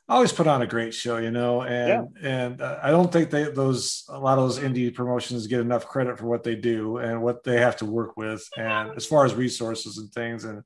I 0.08 0.14
always 0.14 0.32
put 0.32 0.46
on 0.46 0.62
a 0.62 0.66
great 0.66 0.92
show, 0.92 1.16
you 1.16 1.30
know, 1.30 1.62
and 1.62 2.08
yeah. 2.20 2.28
and 2.28 2.60
uh, 2.60 2.78
I 2.82 2.90
don't 2.90 3.10
think 3.10 3.30
they 3.30 3.44
those 3.44 4.04
a 4.08 4.18
lot 4.18 4.36
of 4.36 4.44
those 4.44 4.58
indie 4.58 4.92
promotions 4.92 5.46
get 5.46 5.60
enough 5.60 5.86
credit 5.86 6.18
for 6.18 6.26
what 6.26 6.42
they 6.42 6.56
do 6.56 6.98
and 6.98 7.22
what 7.22 7.42
they 7.44 7.58
have 7.60 7.76
to 7.76 7.86
work 7.86 8.16
with, 8.16 8.46
and 8.58 8.90
as 8.96 9.06
far 9.06 9.24
as 9.24 9.32
resources 9.32 9.96
and 9.96 10.12
things, 10.12 10.44
and 10.44 10.62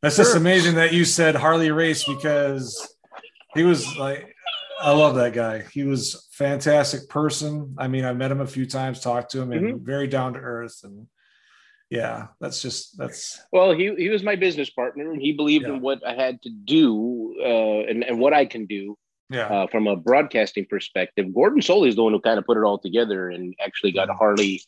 that's 0.00 0.16
sure. 0.16 0.26
just 0.26 0.36
amazing 0.36 0.76
that 0.76 0.92
you 0.92 1.04
said 1.04 1.34
Harley 1.34 1.70
Race 1.70 2.04
because 2.04 2.96
he 3.54 3.64
was 3.64 3.96
like 3.96 4.31
I 4.82 4.90
love 4.90 5.14
that 5.14 5.32
guy. 5.32 5.64
He 5.72 5.84
was 5.84 6.28
fantastic 6.32 7.08
person. 7.08 7.76
I 7.78 7.86
mean, 7.86 8.04
I 8.04 8.12
met 8.12 8.32
him 8.32 8.40
a 8.40 8.46
few 8.46 8.66
times, 8.66 9.00
talked 9.00 9.30
to 9.32 9.40
him, 9.40 9.52
and 9.52 9.66
mm-hmm. 9.66 9.84
very 9.84 10.08
down 10.08 10.34
to 10.34 10.40
earth. 10.40 10.80
And 10.82 11.06
yeah, 11.88 12.28
that's 12.40 12.60
just 12.60 12.98
that's. 12.98 13.40
Well, 13.52 13.72
he 13.72 13.94
he 13.96 14.08
was 14.08 14.22
my 14.22 14.34
business 14.34 14.70
partner, 14.70 15.12
and 15.12 15.22
he 15.22 15.32
believed 15.32 15.66
yeah. 15.66 15.74
in 15.74 15.80
what 15.80 16.04
I 16.06 16.14
had 16.14 16.42
to 16.42 16.50
do 16.50 17.36
uh, 17.40 17.88
and 17.88 18.02
and 18.02 18.18
what 18.18 18.34
I 18.34 18.44
can 18.44 18.66
do. 18.66 18.98
Yeah. 19.30 19.46
Uh, 19.46 19.66
from 19.68 19.86
a 19.86 19.96
broadcasting 19.96 20.66
perspective, 20.68 21.32
Gordon 21.34 21.60
Solie 21.60 21.88
is 21.88 21.96
the 21.96 22.02
one 22.02 22.12
who 22.12 22.20
kind 22.20 22.38
of 22.38 22.44
put 22.44 22.58
it 22.58 22.64
all 22.64 22.78
together 22.78 23.30
and 23.30 23.54
actually 23.64 23.92
got 23.92 24.08
mm-hmm. 24.08 24.18
Harley 24.18 24.62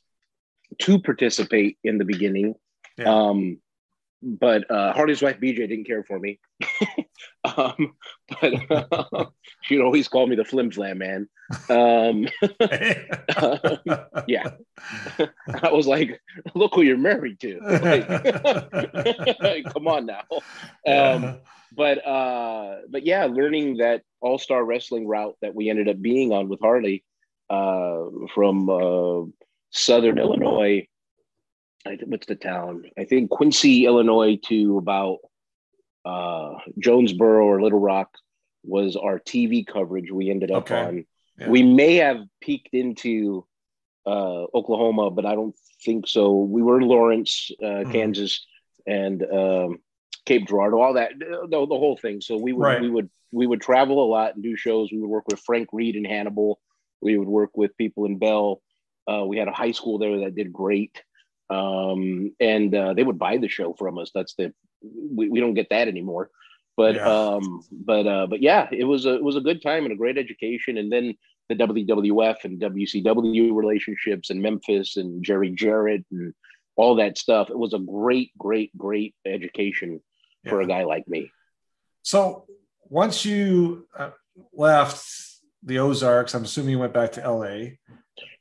to 0.78 0.98
participate 0.98 1.76
in 1.84 1.98
the 1.98 2.04
beginning. 2.04 2.54
Yeah. 2.96 3.12
Um, 3.12 3.58
but 4.22 4.70
uh, 4.70 4.94
Harley's 4.94 5.20
wife 5.20 5.38
BJ 5.38 5.68
didn't 5.68 5.86
care 5.86 6.02
for 6.02 6.18
me. 6.18 6.40
Um, 7.44 7.94
but 8.40 8.70
uh, 8.70 9.26
she'd 9.62 9.80
always 9.80 10.08
call 10.08 10.26
me 10.26 10.36
the 10.36 10.44
flim 10.44 10.70
flam 10.70 10.98
man. 10.98 11.28
Um, 11.68 12.26
yeah. 14.26 14.50
I 15.62 15.70
was 15.70 15.86
like, 15.86 16.20
look 16.54 16.74
who 16.74 16.82
you're 16.82 16.96
married 16.96 17.40
to. 17.40 17.58
Like, 19.40 19.64
come 19.72 19.88
on 19.88 20.06
now. 20.06 20.22
Um, 20.86 21.40
but 21.76 22.06
uh, 22.06 22.76
but 22.88 23.04
yeah, 23.04 23.24
learning 23.24 23.78
that 23.78 24.02
all 24.20 24.38
star 24.38 24.64
wrestling 24.64 25.06
route 25.06 25.36
that 25.42 25.54
we 25.54 25.68
ended 25.68 25.88
up 25.88 26.00
being 26.00 26.32
on 26.32 26.48
with 26.48 26.60
Harley 26.60 27.04
uh, 27.50 28.04
from 28.34 28.70
uh, 28.70 29.22
Southern 29.70 30.18
Illinois. 30.18 30.86
I, 31.86 31.98
what's 32.06 32.26
the 32.26 32.36
town? 32.36 32.84
I 32.98 33.04
think 33.04 33.30
Quincy, 33.30 33.84
Illinois, 33.84 34.38
to 34.46 34.78
about 34.78 35.18
uh, 36.04 36.54
Jonesboro 36.78 37.46
or 37.46 37.62
Little 37.62 37.80
Rock 37.80 38.10
was 38.62 38.96
our 38.96 39.18
TV 39.18 39.66
coverage 39.66 40.10
we 40.10 40.30
ended 40.30 40.50
up 40.50 40.64
okay. 40.64 40.80
on. 40.80 41.06
Yeah. 41.38 41.48
We 41.48 41.62
may 41.62 41.96
have 41.96 42.18
peeked 42.40 42.74
into 42.74 43.46
uh, 44.06 44.44
Oklahoma, 44.54 45.10
but 45.10 45.26
I 45.26 45.34
don't 45.34 45.56
think 45.82 46.06
so. 46.06 46.34
We 46.34 46.62
were 46.62 46.80
in 46.80 46.88
Lawrence, 46.88 47.50
uh, 47.62 47.66
mm-hmm. 47.66 47.92
Kansas, 47.92 48.46
and 48.86 49.22
um, 49.22 49.78
Cape 50.26 50.46
Girardeau, 50.46 50.80
all 50.80 50.94
that, 50.94 51.12
the, 51.18 51.48
the 51.48 51.66
whole 51.66 51.96
thing. 51.96 52.20
So 52.20 52.36
we 52.36 52.52
would 52.52 52.62
right. 52.62 52.80
we 52.80 52.90
would 52.90 53.10
we 53.32 53.46
would 53.46 53.60
travel 53.60 54.04
a 54.04 54.08
lot 54.08 54.34
and 54.34 54.42
do 54.42 54.56
shows. 54.56 54.90
We 54.92 55.00
would 55.00 55.10
work 55.10 55.24
with 55.28 55.40
Frank 55.40 55.68
Reed 55.72 55.96
in 55.96 56.04
Hannibal. 56.04 56.60
We 57.00 57.18
would 57.18 57.28
work 57.28 57.50
with 57.56 57.76
people 57.76 58.06
in 58.06 58.18
Bell. 58.18 58.62
Uh, 59.10 59.24
we 59.26 59.36
had 59.36 59.48
a 59.48 59.52
high 59.52 59.72
school 59.72 59.98
there 59.98 60.20
that 60.20 60.34
did 60.34 60.52
great, 60.52 61.02
um, 61.50 62.32
and 62.40 62.74
uh, 62.74 62.94
they 62.94 63.02
would 63.02 63.18
buy 63.18 63.36
the 63.36 63.48
show 63.48 63.74
from 63.74 63.98
us. 63.98 64.10
That's 64.14 64.34
the 64.34 64.54
we, 65.10 65.28
we 65.28 65.40
don't 65.40 65.54
get 65.54 65.70
that 65.70 65.88
anymore. 65.88 66.30
But 66.76 66.96
yeah. 66.96 67.06
um, 67.06 67.62
but 67.70 68.06
uh, 68.06 68.26
but 68.26 68.42
yeah, 68.42 68.68
it 68.72 68.84
was 68.84 69.06
a 69.06 69.14
it 69.14 69.22
was 69.22 69.36
a 69.36 69.40
good 69.40 69.62
time 69.62 69.84
and 69.84 69.92
a 69.92 69.96
great 69.96 70.18
education. 70.18 70.76
And 70.76 70.90
then 70.90 71.14
the 71.48 71.54
WWF 71.54 72.44
and 72.44 72.60
WCW 72.60 73.54
relationships 73.54 74.30
and 74.30 74.40
Memphis 74.40 74.96
and 74.96 75.22
Jerry 75.24 75.50
Jarrett 75.50 76.04
and 76.10 76.34
all 76.76 76.96
that 76.96 77.18
stuff. 77.18 77.50
It 77.50 77.58
was 77.58 77.74
a 77.74 77.78
great, 77.78 78.36
great, 78.38 78.76
great 78.76 79.14
education 79.26 80.00
yeah. 80.42 80.50
for 80.50 80.60
a 80.60 80.66
guy 80.66 80.84
like 80.84 81.06
me. 81.06 81.30
So 82.02 82.46
once 82.88 83.24
you 83.24 83.86
uh, 83.96 84.10
left 84.52 85.06
the 85.62 85.78
Ozarks, 85.78 86.34
I'm 86.34 86.44
assuming 86.44 86.72
you 86.72 86.78
went 86.78 86.92
back 86.92 87.12
to 87.12 87.30
LA. 87.30 87.76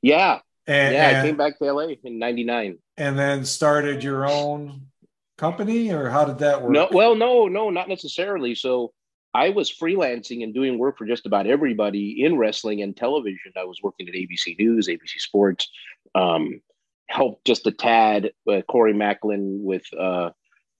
Yeah. 0.01 0.39
And, 0.65 0.93
yeah, 0.93 1.09
and, 1.09 1.17
I 1.17 1.21
came 1.23 1.37
back 1.37 1.59
to 1.59 1.71
LA 1.71 1.93
in 2.03 2.19
99. 2.19 2.77
And 2.97 3.19
then 3.19 3.45
started 3.45 4.03
your 4.03 4.25
own 4.25 4.87
company 5.37 5.91
or 5.91 6.09
how 6.09 6.25
did 6.25 6.39
that 6.39 6.61
work? 6.61 6.71
No, 6.71 6.87
well, 6.91 7.15
no, 7.15 7.47
no, 7.47 7.69
not 7.69 7.89
necessarily. 7.89 8.55
So 8.55 8.93
I 9.33 9.49
was 9.49 9.71
freelancing 9.71 10.43
and 10.43 10.53
doing 10.53 10.77
work 10.77 10.97
for 10.97 11.05
just 11.05 11.25
about 11.25 11.47
everybody 11.47 12.23
in 12.23 12.37
wrestling 12.37 12.81
and 12.81 12.95
television. 12.95 13.53
I 13.57 13.63
was 13.63 13.79
working 13.81 14.07
at 14.07 14.13
ABC 14.13 14.57
News, 14.59 14.87
ABC 14.87 15.17
Sports, 15.17 15.69
um, 16.13 16.61
helped 17.07 17.45
just 17.45 17.65
a 17.67 17.71
tad 17.71 18.31
uh, 18.51 18.61
Corey 18.61 18.93
Macklin 18.93 19.63
with 19.63 19.85
uh, 19.97 20.29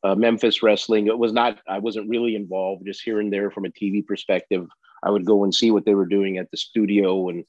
uh, 0.04 0.16
Memphis 0.16 0.62
wrestling. 0.62 1.08
It 1.08 1.18
was 1.18 1.34
not, 1.34 1.60
I 1.68 1.80
wasn't 1.80 2.10
really 2.10 2.36
involved, 2.36 2.86
just 2.86 3.02
here 3.04 3.20
and 3.20 3.34
there 3.34 3.50
from 3.50 3.66
a 3.66 3.70
TV 3.70 4.06
perspective. 4.06 4.68
I 5.02 5.10
would 5.10 5.26
go 5.26 5.44
and 5.44 5.54
see 5.54 5.72
what 5.72 5.86
they 5.86 5.96
were 5.96 6.06
doing 6.06 6.38
at 6.38 6.50
the 6.52 6.58
studio 6.58 7.30
and 7.30 7.44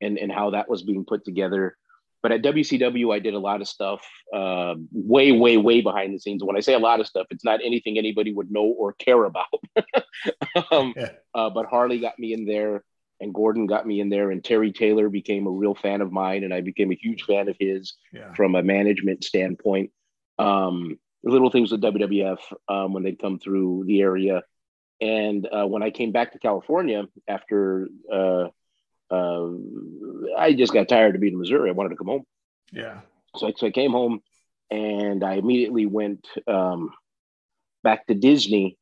and 0.00 0.16
and 0.16 0.32
how 0.32 0.50
that 0.50 0.68
was 0.68 0.82
being 0.82 1.04
put 1.04 1.24
together. 1.24 1.76
But 2.22 2.32
at 2.32 2.42
WCW, 2.42 3.14
I 3.14 3.18
did 3.18 3.34
a 3.34 3.38
lot 3.38 3.60
of 3.60 3.68
stuff, 3.68 4.06
uh, 4.34 4.74
way, 4.92 5.32
way, 5.32 5.56
way 5.56 5.80
behind 5.80 6.14
the 6.14 6.18
scenes. 6.18 6.44
When 6.44 6.56
I 6.56 6.60
say 6.60 6.74
a 6.74 6.78
lot 6.78 7.00
of 7.00 7.06
stuff, 7.06 7.26
it's 7.30 7.44
not 7.44 7.60
anything 7.64 7.96
anybody 7.96 8.32
would 8.32 8.50
know 8.50 8.64
or 8.64 8.92
care 8.92 9.24
about. 9.24 9.46
um, 10.70 10.92
yeah. 10.96 11.12
uh, 11.34 11.48
but 11.50 11.66
Harley 11.66 11.98
got 11.98 12.18
me 12.18 12.34
in 12.34 12.44
there, 12.44 12.84
and 13.20 13.32
Gordon 13.32 13.66
got 13.66 13.86
me 13.86 14.00
in 14.00 14.10
there, 14.10 14.30
and 14.30 14.44
Terry 14.44 14.70
Taylor 14.72 15.08
became 15.08 15.46
a 15.46 15.50
real 15.50 15.74
fan 15.74 16.02
of 16.02 16.12
mine, 16.12 16.44
and 16.44 16.52
I 16.52 16.60
became 16.60 16.92
a 16.92 16.96
huge 16.96 17.22
fan 17.22 17.48
of 17.48 17.56
his 17.58 17.94
yeah. 18.12 18.34
from 18.34 18.54
a 18.54 18.62
management 18.62 19.24
standpoint. 19.24 19.90
Um, 20.38 20.98
little 21.22 21.50
things 21.50 21.72
with 21.72 21.82
WWF 21.82 22.38
um, 22.68 22.92
when 22.92 23.02
they'd 23.02 23.18
come 23.18 23.38
through 23.38 23.84
the 23.86 24.00
area. 24.00 24.42
And 25.00 25.46
uh, 25.46 25.66
when 25.66 25.82
I 25.82 25.90
came 25.90 26.12
back 26.12 26.32
to 26.32 26.38
California 26.38 27.04
after 27.28 27.88
uh, 29.10 29.48
I 30.38 30.52
just 30.52 30.72
got 30.72 30.88
tired 30.88 31.14
of 31.14 31.20
being 31.20 31.34
in 31.34 31.38
Missouri, 31.38 31.70
I 31.70 31.72
wanted 31.72 31.90
to 31.90 31.96
come 31.96 32.08
home. 32.08 32.24
Yeah. 32.72 33.00
So 33.36 33.48
I, 33.48 33.52
so 33.56 33.66
I 33.66 33.70
came 33.70 33.92
home 33.92 34.20
and 34.70 35.24
I 35.24 35.34
immediately 35.34 35.86
went 35.86 36.26
um, 36.46 36.90
back 37.82 38.06
to 38.06 38.14
Disney 38.14 38.76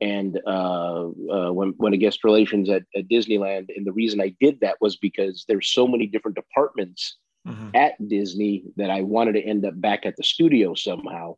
and 0.00 0.38
uh, 0.46 1.06
uh, 1.06 1.52
went, 1.52 1.78
went 1.78 1.94
to 1.94 1.98
guest 1.98 2.24
relations 2.24 2.68
at, 2.68 2.82
at, 2.94 3.08
Disneyland. 3.08 3.74
And 3.74 3.86
the 3.86 3.92
reason 3.92 4.20
I 4.20 4.34
did 4.40 4.60
that 4.60 4.76
was 4.80 4.96
because 4.96 5.44
there's 5.48 5.72
so 5.72 5.86
many 5.86 6.06
different 6.06 6.36
departments 6.36 7.16
mm-hmm. 7.46 7.70
at 7.74 7.92
Disney 8.06 8.64
that 8.76 8.90
I 8.90 9.02
wanted 9.02 9.32
to 9.32 9.42
end 9.42 9.64
up 9.64 9.80
back 9.80 10.04
at 10.04 10.16
the 10.16 10.24
studio 10.24 10.74
somehow 10.74 11.36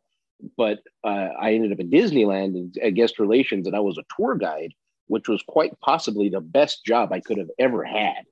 but 0.57 0.79
uh, 1.03 1.29
I 1.39 1.53
ended 1.53 1.71
up 1.71 1.79
in 1.79 1.89
Disneyland 1.89 2.77
at 2.81 2.93
guest 2.93 3.19
relations, 3.19 3.67
and 3.67 3.75
I 3.75 3.79
was 3.79 3.97
a 3.97 4.03
tour 4.15 4.35
guide, 4.35 4.73
which 5.09 5.27
was 5.27 5.43
quite 5.47 5.77
possibly 5.81 6.29
the 6.29 6.39
best 6.39 6.85
job 6.85 7.11
I 7.11 7.19
could 7.19 7.37
have 7.37 7.49
ever 7.59 7.83
had, 7.83 8.23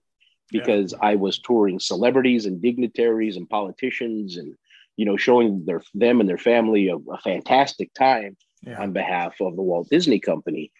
because 0.51 0.93
yeah. 0.93 0.99
I 1.01 1.15
was 1.15 1.39
touring 1.39 1.79
celebrities 1.79 2.45
and 2.45 2.61
dignitaries 2.61 3.35
and 3.35 3.49
politicians, 3.49 4.37
and 4.37 4.55
you 4.95 5.05
know, 5.05 5.17
showing 5.17 5.65
their 5.65 5.81
them 5.93 6.21
and 6.21 6.29
their 6.29 6.37
family 6.37 6.87
a, 6.87 6.95
a 6.95 7.17
fantastic 7.19 7.93
time 7.93 8.37
yeah. 8.61 8.81
on 8.81 8.93
behalf 8.93 9.33
of 9.41 9.55
the 9.55 9.61
Walt 9.61 9.89
Disney 9.89 10.19
Company. 10.19 10.71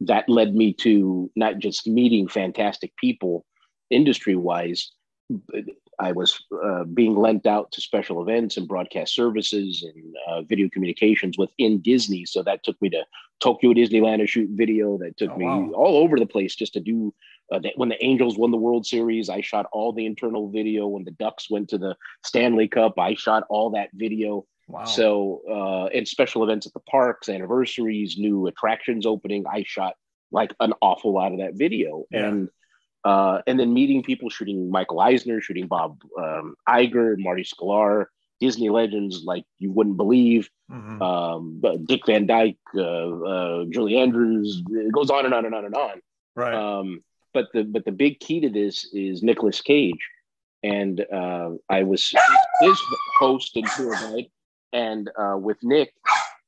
That 0.00 0.28
led 0.28 0.54
me 0.54 0.74
to 0.74 1.30
not 1.36 1.58
just 1.58 1.86
meeting 1.86 2.28
fantastic 2.28 2.94
people 2.96 3.46
industry 3.90 4.36
wise, 4.36 4.92
I 5.98 6.12
was 6.12 6.44
uh, 6.64 6.84
being 6.84 7.16
lent 7.16 7.46
out 7.46 7.72
to 7.72 7.80
special 7.80 8.20
events 8.22 8.56
and 8.56 8.68
broadcast 8.68 9.14
services 9.14 9.82
and 9.82 10.14
uh, 10.28 10.42
video 10.42 10.68
communications 10.68 11.38
within 11.38 11.80
Disney. 11.80 12.24
So 12.26 12.42
that 12.42 12.62
took 12.64 12.80
me 12.82 12.90
to 12.90 13.04
Tokyo 13.40 13.72
Disneyland 13.72 14.18
to 14.18 14.26
shoot 14.26 14.50
video. 14.52 14.98
That 14.98 15.16
took 15.16 15.30
oh, 15.30 15.36
me 15.36 15.46
wow. 15.46 15.70
all 15.74 15.96
over 15.98 16.18
the 16.18 16.26
place 16.26 16.54
just 16.54 16.74
to 16.74 16.80
do. 16.80 17.14
Uh, 17.52 17.60
that 17.60 17.72
when 17.76 17.88
the 17.88 18.04
Angels 18.04 18.36
won 18.36 18.50
the 18.50 18.56
World 18.56 18.84
Series, 18.84 19.28
I 19.28 19.40
shot 19.40 19.66
all 19.72 19.92
the 19.92 20.04
internal 20.04 20.50
video. 20.50 20.88
When 20.88 21.04
the 21.04 21.12
Ducks 21.12 21.48
went 21.48 21.68
to 21.70 21.78
the 21.78 21.96
Stanley 22.24 22.66
Cup, 22.66 22.98
I 22.98 23.14
shot 23.14 23.44
all 23.48 23.70
that 23.70 23.90
video. 23.94 24.46
Wow. 24.68 24.84
So, 24.84 25.42
uh, 25.48 25.86
and 25.96 26.08
special 26.08 26.42
events 26.42 26.66
at 26.66 26.72
the 26.72 26.80
parks, 26.80 27.28
anniversaries, 27.28 28.16
new 28.18 28.48
attractions 28.48 29.06
opening, 29.06 29.44
I 29.46 29.62
shot 29.64 29.94
like 30.32 30.52
an 30.58 30.72
awful 30.82 31.12
lot 31.12 31.32
of 31.32 31.38
that 31.38 31.54
video. 31.54 32.04
Yeah. 32.10 32.26
And 32.26 32.48
uh, 33.06 33.40
and 33.46 33.60
then 33.60 33.72
meeting 33.72 34.02
people 34.02 34.28
shooting 34.28 34.68
Michael 34.68 34.98
Eisner, 34.98 35.40
shooting 35.40 35.68
Bob 35.68 36.02
um, 36.18 36.56
Iger, 36.68 37.14
Marty 37.16 37.44
Sklar, 37.44 38.06
Disney 38.40 38.68
legends 38.68 39.22
like 39.24 39.44
you 39.60 39.70
wouldn't 39.70 39.96
believe. 39.96 40.50
Mm-hmm. 40.68 41.00
Um, 41.00 41.62
Dick 41.86 42.04
Van 42.04 42.26
Dyke, 42.26 42.58
uh, 42.74 42.80
uh, 42.80 43.64
Julie 43.70 43.96
Andrews, 43.96 44.60
it 44.68 44.92
goes 44.92 45.10
on 45.10 45.24
and 45.24 45.32
on 45.32 45.46
and 45.46 45.54
on 45.54 45.64
and 45.64 45.74
on. 45.76 46.00
Right. 46.34 46.52
Um, 46.52 47.04
but 47.32 47.46
the 47.54 47.62
but 47.62 47.84
the 47.84 47.92
big 47.92 48.18
key 48.18 48.40
to 48.40 48.50
this 48.50 48.92
is 48.92 49.22
Nicolas 49.22 49.60
Cage, 49.60 50.10
and 50.64 51.00
uh, 51.12 51.50
I 51.70 51.84
was 51.84 52.12
his 52.60 52.80
host 53.20 53.54
and 53.54 53.68
tour 53.76 53.92
guide, 53.92 54.26
and 54.72 55.08
uh, 55.16 55.36
with 55.38 55.58
Nick, 55.62 55.92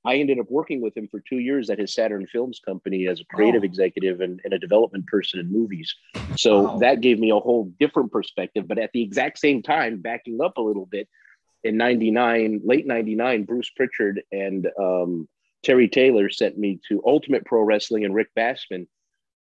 I 0.05 0.17
ended 0.17 0.41
up 0.41 0.47
working 0.49 0.81
with 0.81 0.97
him 0.97 1.07
for 1.07 1.21
two 1.21 1.38
years 1.38 1.71
at 1.71 1.79
his 1.79 1.95
Saturn 1.95 2.27
Films 2.27 2.61
company 2.65 3.07
as 3.07 3.21
a 3.21 3.25
creative 3.27 3.62
oh. 3.62 3.67
executive 3.67 4.21
and, 4.21 4.41
and, 4.43 4.55
a 4.55 4.59
development 4.59 5.07
person 5.07 5.38
in 5.38 5.53
movies. 5.53 5.95
So 6.38 6.78
that 6.78 7.00
gave 7.00 7.18
me 7.18 7.30
a 7.30 7.38
whole 7.38 7.73
different 7.80 8.12
perspective. 8.12 8.68
But 8.68 8.78
at 8.78 8.90
the 8.92 9.02
exact 9.02 9.38
same 9.38 9.62
time, 9.62 10.00
backing 10.00 10.40
up 10.40 10.57
a 10.57 10.62
little 10.62 10.87
bit, 10.87 11.09
in 11.64 11.76
99, 11.76 12.61
late 12.64 12.87
99, 12.87 13.45
Bruce 13.45 13.71
Prichard 13.71 14.23
and 14.30 14.68
um, 14.78 15.28
Terry 15.64 15.88
Taylor 15.88 16.30
sent 16.30 16.57
me 16.57 16.80
to 16.88 17.02
Ultimate 17.04 17.45
Pro 17.45 17.62
Wrestling 17.62 18.04
and 18.04 18.14
Rick 18.14 18.28
Bassman. 18.37 18.87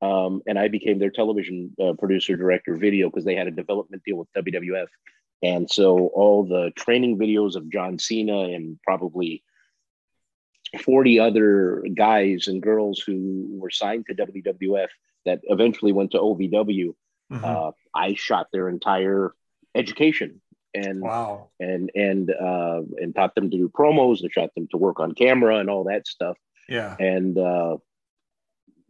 Um, 0.03 0.43
and 0.47 0.59
I 0.59 0.69
became 0.69 0.99
their 0.99 1.11
television 1.11 1.75
uh, 1.83 1.93
producer, 1.95 2.37
director, 2.37 2.77
video 2.77 3.09
because 3.09 3.25
they 3.25 3.35
had 3.35 3.47
a 3.47 3.53
development 3.53 4.03
deal 4.05 4.17
with 4.17 4.33
WWF. 4.33 4.89
And 5.43 5.71
so 5.71 6.09
all 6.09 6.45
the 6.45 6.71
training 6.77 7.19
videos 7.19 7.57
of 7.57 7.71
John 7.71 7.99
Cena 7.99 8.41
and 8.41 8.79
probably 8.83 9.43
40 10.83 11.21
other 11.21 11.85
guys 11.95 12.49
and 12.49 12.63
girls 12.63 13.01
who 13.01 13.47
were 13.51 13.71
signed 13.71 14.07
to 14.07 14.15
WWF 14.15 14.89
that 15.27 15.41
eventually 15.45 15.93
went 15.93 16.13
to 16.13 16.19
OVW. 16.19 16.95
Mm-hmm. 17.31 17.45
Uh, 17.45 17.73
I 17.95 18.15
shot 18.15 18.49
their 18.53 18.69
entire 18.69 19.35
education 19.75 20.41
and 20.75 21.01
wow. 21.01 21.49
and 21.59 21.91
and 21.95 22.31
uh, 22.31 22.83
and 22.99 23.15
taught 23.15 23.35
them 23.35 23.51
to 23.51 23.57
do 23.57 23.69
promos 23.69 24.21
and 24.21 24.33
shot 24.33 24.51
them 24.55 24.69
to 24.71 24.77
work 24.77 25.01
on 25.01 25.13
camera 25.13 25.59
and 25.59 25.71
all 25.71 25.85
that 25.85 26.07
stuff. 26.07 26.37
Yeah. 26.69 26.97
And 26.99 27.39
uh, 27.39 27.77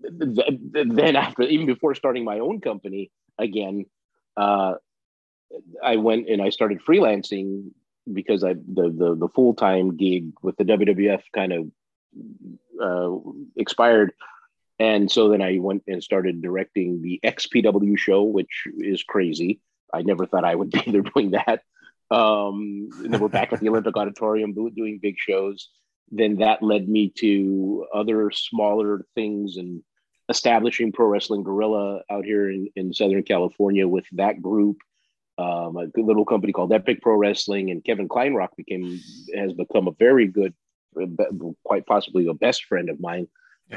th- 0.03 0.61
then 0.73 1.17
after, 1.17 1.43
even 1.43 1.67
before 1.67 1.95
starting 1.95 2.25
my 2.25 2.39
own 2.39 2.61
company 2.61 3.11
again, 3.39 3.87
uh, 4.37 4.75
I 5.83 5.97
went 5.97 6.29
and 6.29 6.43
I 6.43 6.51
started 6.51 6.81
freelancing 6.87 7.71
because 8.13 8.45
I 8.45 8.55
the 8.55 8.95
the, 8.97 9.17
the 9.17 9.29
full 9.35 9.55
time 9.55 9.97
gig 9.97 10.33
with 10.43 10.57
the 10.57 10.65
WWF 10.65 11.23
kind 11.35 11.53
of 11.53 11.71
uh, 12.83 13.31
expired. 13.57 14.13
And 14.79 15.11
so 15.11 15.29
then 15.29 15.41
I 15.41 15.59
went 15.59 15.85
and 15.87 16.03
started 16.03 16.43
directing 16.43 17.01
the 17.01 17.21
XPW 17.25 17.97
show, 17.97 18.23
which 18.23 18.65
is 18.79 19.03
crazy. 19.03 19.61
I 19.93 20.03
never 20.03 20.27
thought 20.27 20.45
I 20.45 20.55
would 20.55 20.71
be 20.71 20.83
there 20.87 21.03
doing 21.03 21.31
that. 21.31 21.63
Um, 22.11 22.89
and 23.03 23.13
then 23.13 23.21
we're 23.21 23.29
back 23.29 23.53
at 23.53 23.61
the 23.61 23.69
Olympic 23.69 23.97
Auditorium 23.97 24.53
doing 24.53 24.99
big 25.01 25.17
shows. 25.19 25.71
Then 26.11 26.37
that 26.37 26.63
led 26.63 26.89
me 26.89 27.13
to 27.19 27.87
other 27.93 28.31
smaller 28.31 29.05
things 29.15 29.57
and 29.57 29.83
establishing 30.29 30.93
Pro 30.93 31.07
Wrestling 31.07 31.43
Guerrilla 31.43 32.03
out 32.11 32.25
here 32.25 32.51
in, 32.51 32.69
in 32.77 32.93
Southern 32.93 33.23
California 33.23 33.87
with 33.89 34.05
that 34.13 34.43
group. 34.43 34.79
Um, 35.39 35.77
a 35.77 35.91
little 35.97 36.25
company 36.25 36.53
called 36.53 36.73
Epic 36.73 37.03
Pro 37.03 37.17
Wrestling, 37.17 37.71
and 37.71 37.85
Kevin 37.85 38.09
Kleinrock 38.09 38.57
became 38.57 39.01
has 39.35 39.53
become 39.53 39.87
a 39.87 39.93
very 39.93 40.27
good, 40.27 40.55
quite 41.63 41.85
possibly 41.87 42.27
a 42.27 42.35
best 42.35 42.65
friend 42.65 42.89
of 42.89 43.01
mine. 43.01 43.29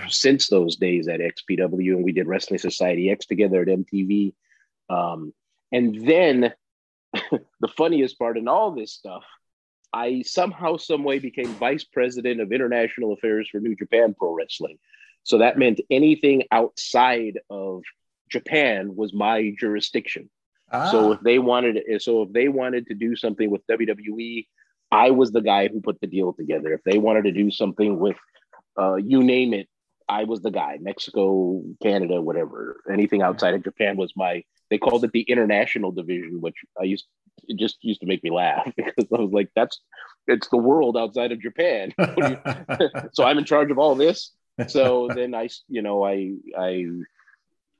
Since 0.09 0.47
those 0.47 0.75
days 0.75 1.07
at 1.07 1.19
XPW, 1.19 1.95
and 1.95 2.03
we 2.03 2.11
did 2.11 2.27
Wrestling 2.27 2.59
Society 2.59 3.09
X 3.09 3.25
together 3.25 3.61
at 3.61 3.67
MTV. 3.67 4.33
Um, 4.89 5.33
and 5.71 6.07
then 6.07 6.53
the 7.13 7.67
funniest 7.75 8.19
part 8.19 8.37
in 8.37 8.47
all 8.47 8.71
this 8.71 8.93
stuff, 8.93 9.23
I 9.91 10.21
somehow, 10.21 10.77
some 10.77 11.03
way 11.03 11.19
became 11.19 11.47
vice 11.55 11.83
president 11.83 12.41
of 12.41 12.51
international 12.51 13.13
affairs 13.13 13.49
for 13.51 13.59
New 13.59 13.75
Japan 13.75 14.15
Pro 14.17 14.33
Wrestling. 14.33 14.77
So 15.23 15.39
that 15.39 15.57
meant 15.57 15.81
anything 15.89 16.43
outside 16.51 17.39
of 17.49 17.83
Japan 18.29 18.95
was 18.95 19.13
my 19.13 19.53
jurisdiction. 19.59 20.29
Ah. 20.71 20.91
So 20.91 21.13
if 21.13 21.21
they 21.21 21.39
wanted, 21.39 22.01
so 22.01 22.23
if 22.23 22.31
they 22.31 22.47
wanted 22.47 22.87
to 22.87 22.93
do 22.93 23.15
something 23.15 23.49
with 23.49 23.65
WWE, 23.67 24.47
I 24.91 25.11
was 25.11 25.31
the 25.31 25.41
guy 25.41 25.67
who 25.67 25.81
put 25.81 25.99
the 25.99 26.07
deal 26.07 26.33
together. 26.33 26.73
If 26.73 26.83
they 26.83 26.97
wanted 26.97 27.23
to 27.25 27.31
do 27.31 27.51
something 27.51 27.99
with, 27.99 28.17
uh, 28.77 28.95
you 28.95 29.23
name 29.23 29.53
it, 29.53 29.67
I 30.09 30.23
was 30.23 30.41
the 30.41 30.51
guy. 30.51 30.79
Mexico, 30.81 31.61
Canada, 31.81 32.19
whatever. 32.21 32.81
Anything 32.91 33.21
outside 33.21 33.53
of 33.53 33.63
Japan 33.63 33.95
was 33.95 34.11
my. 34.15 34.43
They 34.69 34.77
called 34.77 35.03
it 35.03 35.11
the 35.11 35.21
international 35.21 35.91
division, 35.91 36.41
which 36.41 36.55
I 36.79 36.83
used. 36.83 37.05
It 37.47 37.57
just 37.57 37.77
used 37.81 38.01
to 38.01 38.07
make 38.07 38.23
me 38.23 38.31
laugh 38.31 38.71
because 38.75 39.05
I 39.13 39.21
was 39.21 39.31
like, 39.31 39.49
"That's 39.55 39.79
it's 40.27 40.49
the 40.49 40.57
world 40.57 40.97
outside 40.97 41.31
of 41.31 41.41
Japan." 41.41 41.93
so 43.13 43.23
I'm 43.23 43.37
in 43.37 43.45
charge 43.45 43.71
of 43.71 43.77
all 43.77 43.95
this. 43.95 44.31
So 44.67 45.09
then 45.13 45.33
I, 45.33 45.47
you 45.69 45.81
know, 45.81 46.03
I 46.03 46.33
I 46.57 46.85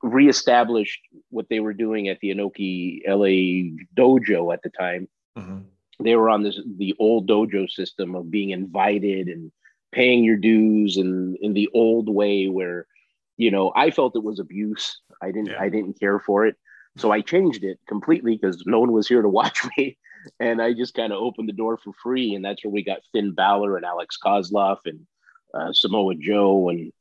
reestablished 0.02 1.00
what 1.28 1.46
they 1.50 1.60
were 1.60 1.74
doing 1.74 2.08
at 2.08 2.20
the 2.20 2.30
Inoki 2.30 3.00
LA 3.06 3.76
dojo 3.94 4.54
at 4.54 4.62
the 4.62 4.70
time. 4.70 5.08
Mm-hmm. 5.36 5.58
They 6.02 6.16
were 6.16 6.30
on 6.30 6.42
this 6.42 6.58
the 6.78 6.94
old 6.98 7.28
dojo 7.28 7.68
system 7.68 8.14
of 8.14 8.30
being 8.30 8.50
invited 8.50 9.28
and 9.28 9.52
paying 9.92 10.24
your 10.24 10.36
dues 10.36 10.96
and 10.96 11.36
in 11.40 11.52
the 11.52 11.68
old 11.74 12.08
way 12.08 12.48
where 12.48 12.86
you 13.36 13.50
know 13.50 13.72
I 13.74 13.90
felt 13.90 14.16
it 14.16 14.24
was 14.24 14.38
abuse. 14.38 15.00
I 15.22 15.26
didn't 15.26 15.48
yeah. 15.48 15.60
I 15.60 15.68
didn't 15.68 15.98
care 15.98 16.18
for 16.18 16.46
it. 16.46 16.56
So 16.96 17.12
I 17.12 17.20
changed 17.20 17.64
it 17.64 17.78
completely 17.88 18.36
because 18.36 18.64
no 18.66 18.80
one 18.80 18.92
was 18.92 19.08
here 19.08 19.22
to 19.22 19.28
watch 19.40 19.60
me. 19.76 19.98
And 20.38 20.60
I 20.60 20.74
just 20.74 20.94
kind 20.94 21.12
of 21.12 21.22
opened 21.22 21.48
the 21.48 21.54
door 21.54 21.78
for 21.78 21.92
free. 22.02 22.34
And 22.34 22.44
that's 22.44 22.62
where 22.62 22.70
we 22.70 22.84
got 22.84 22.98
Finn 23.12 23.32
Balor 23.32 23.76
and 23.76 23.86
Alex 23.86 24.18
Koslov 24.22 24.78
and 24.84 25.06
uh, 25.54 25.72
Samoa 25.72 26.14
Joe 26.14 26.68
and 26.68 26.92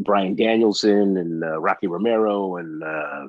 brian 0.00 0.36
Danielson 0.36 1.16
and 1.16 1.42
uh, 1.42 1.58
Rocky 1.60 1.88
Romero 1.88 2.56
and 2.56 2.82
uh, 2.84 3.26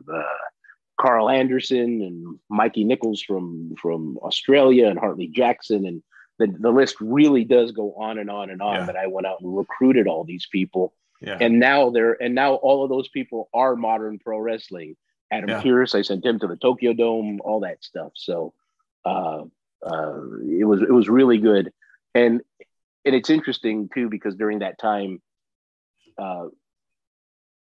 Karl 0.99 1.29
Anderson 1.29 2.01
and 2.01 2.39
Mikey 2.49 2.83
Nicholls 2.83 3.21
from 3.21 3.73
from 3.81 4.17
Australia 4.17 4.87
and 4.87 4.99
Hartley 4.99 5.27
Jackson 5.27 5.85
and 5.85 6.03
the, 6.39 6.47
the 6.47 6.71
list 6.71 6.95
really 7.01 7.43
does 7.43 7.71
go 7.71 7.93
on 7.93 8.17
and 8.17 8.31
on 8.31 8.49
and 8.49 8.61
on. 8.61 8.75
Yeah. 8.75 8.85
That 8.85 8.95
I 8.95 9.07
went 9.07 9.27
out 9.27 9.41
and 9.41 9.55
recruited 9.55 10.07
all 10.07 10.23
these 10.23 10.47
people, 10.51 10.93
yeah. 11.21 11.37
and 11.39 11.59
now 11.59 11.89
they're 11.91 12.21
and 12.21 12.33
now 12.33 12.55
all 12.55 12.83
of 12.83 12.89
those 12.89 13.09
people 13.09 13.49
are 13.53 13.75
modern 13.75 14.17
pro 14.17 14.39
wrestling. 14.39 14.95
Adam 15.31 15.49
yeah. 15.49 15.61
Pearce, 15.61 15.93
I 15.93 16.01
sent 16.01 16.25
him 16.25 16.39
to 16.39 16.47
the 16.47 16.55
Tokyo 16.55 16.93
Dome, 16.93 17.39
all 17.43 17.59
that 17.59 17.83
stuff. 17.83 18.13
So 18.15 18.53
uh, 19.05 19.43
uh, 19.85 20.21
it 20.49 20.65
was 20.65 20.81
it 20.81 20.91
was 20.91 21.09
really 21.09 21.37
good, 21.37 21.71
and 22.15 22.41
and 23.05 23.15
it's 23.15 23.29
interesting 23.29 23.89
too 23.93 24.09
because 24.09 24.35
during 24.35 24.59
that 24.59 24.79
time, 24.79 25.21
uh, 26.17 26.45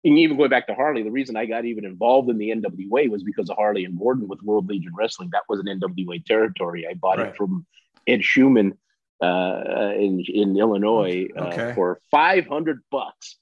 and 0.03 0.17
even 0.17 0.35
going 0.35 0.49
back 0.49 0.67
to 0.67 0.75
Harley, 0.75 1.03
the 1.03 1.11
reason 1.11 1.37
I 1.37 1.45
got 1.45 1.65
even 1.65 1.85
involved 1.85 2.29
in 2.29 2.39
the 2.39 2.49
NWA 2.49 3.07
was 3.09 3.23
because 3.23 3.49
of 3.51 3.55
Harley 3.55 3.85
and 3.85 3.97
Gordon 3.97 4.27
with 4.27 4.41
World 4.41 4.67
Legion 4.67 4.93
Wrestling. 4.97 5.29
That 5.31 5.43
was 5.47 5.59
an 5.59 5.67
NWA 5.67 6.25
territory. 6.25 6.87
I 6.89 6.95
bought 6.95 7.19
right. 7.19 7.27
it 7.27 7.37
from 7.37 7.65
Ed 8.07 8.21
Chuman 8.21 8.77
uh, 9.21 9.93
in 9.95 10.23
in 10.27 10.57
Illinois 10.57 11.27
uh, 11.37 11.43
okay. 11.45 11.71
for 11.75 11.99
five 12.11 12.45
hundred 12.47 12.79
bucks, 12.91 13.37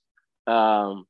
um, 0.47 1.05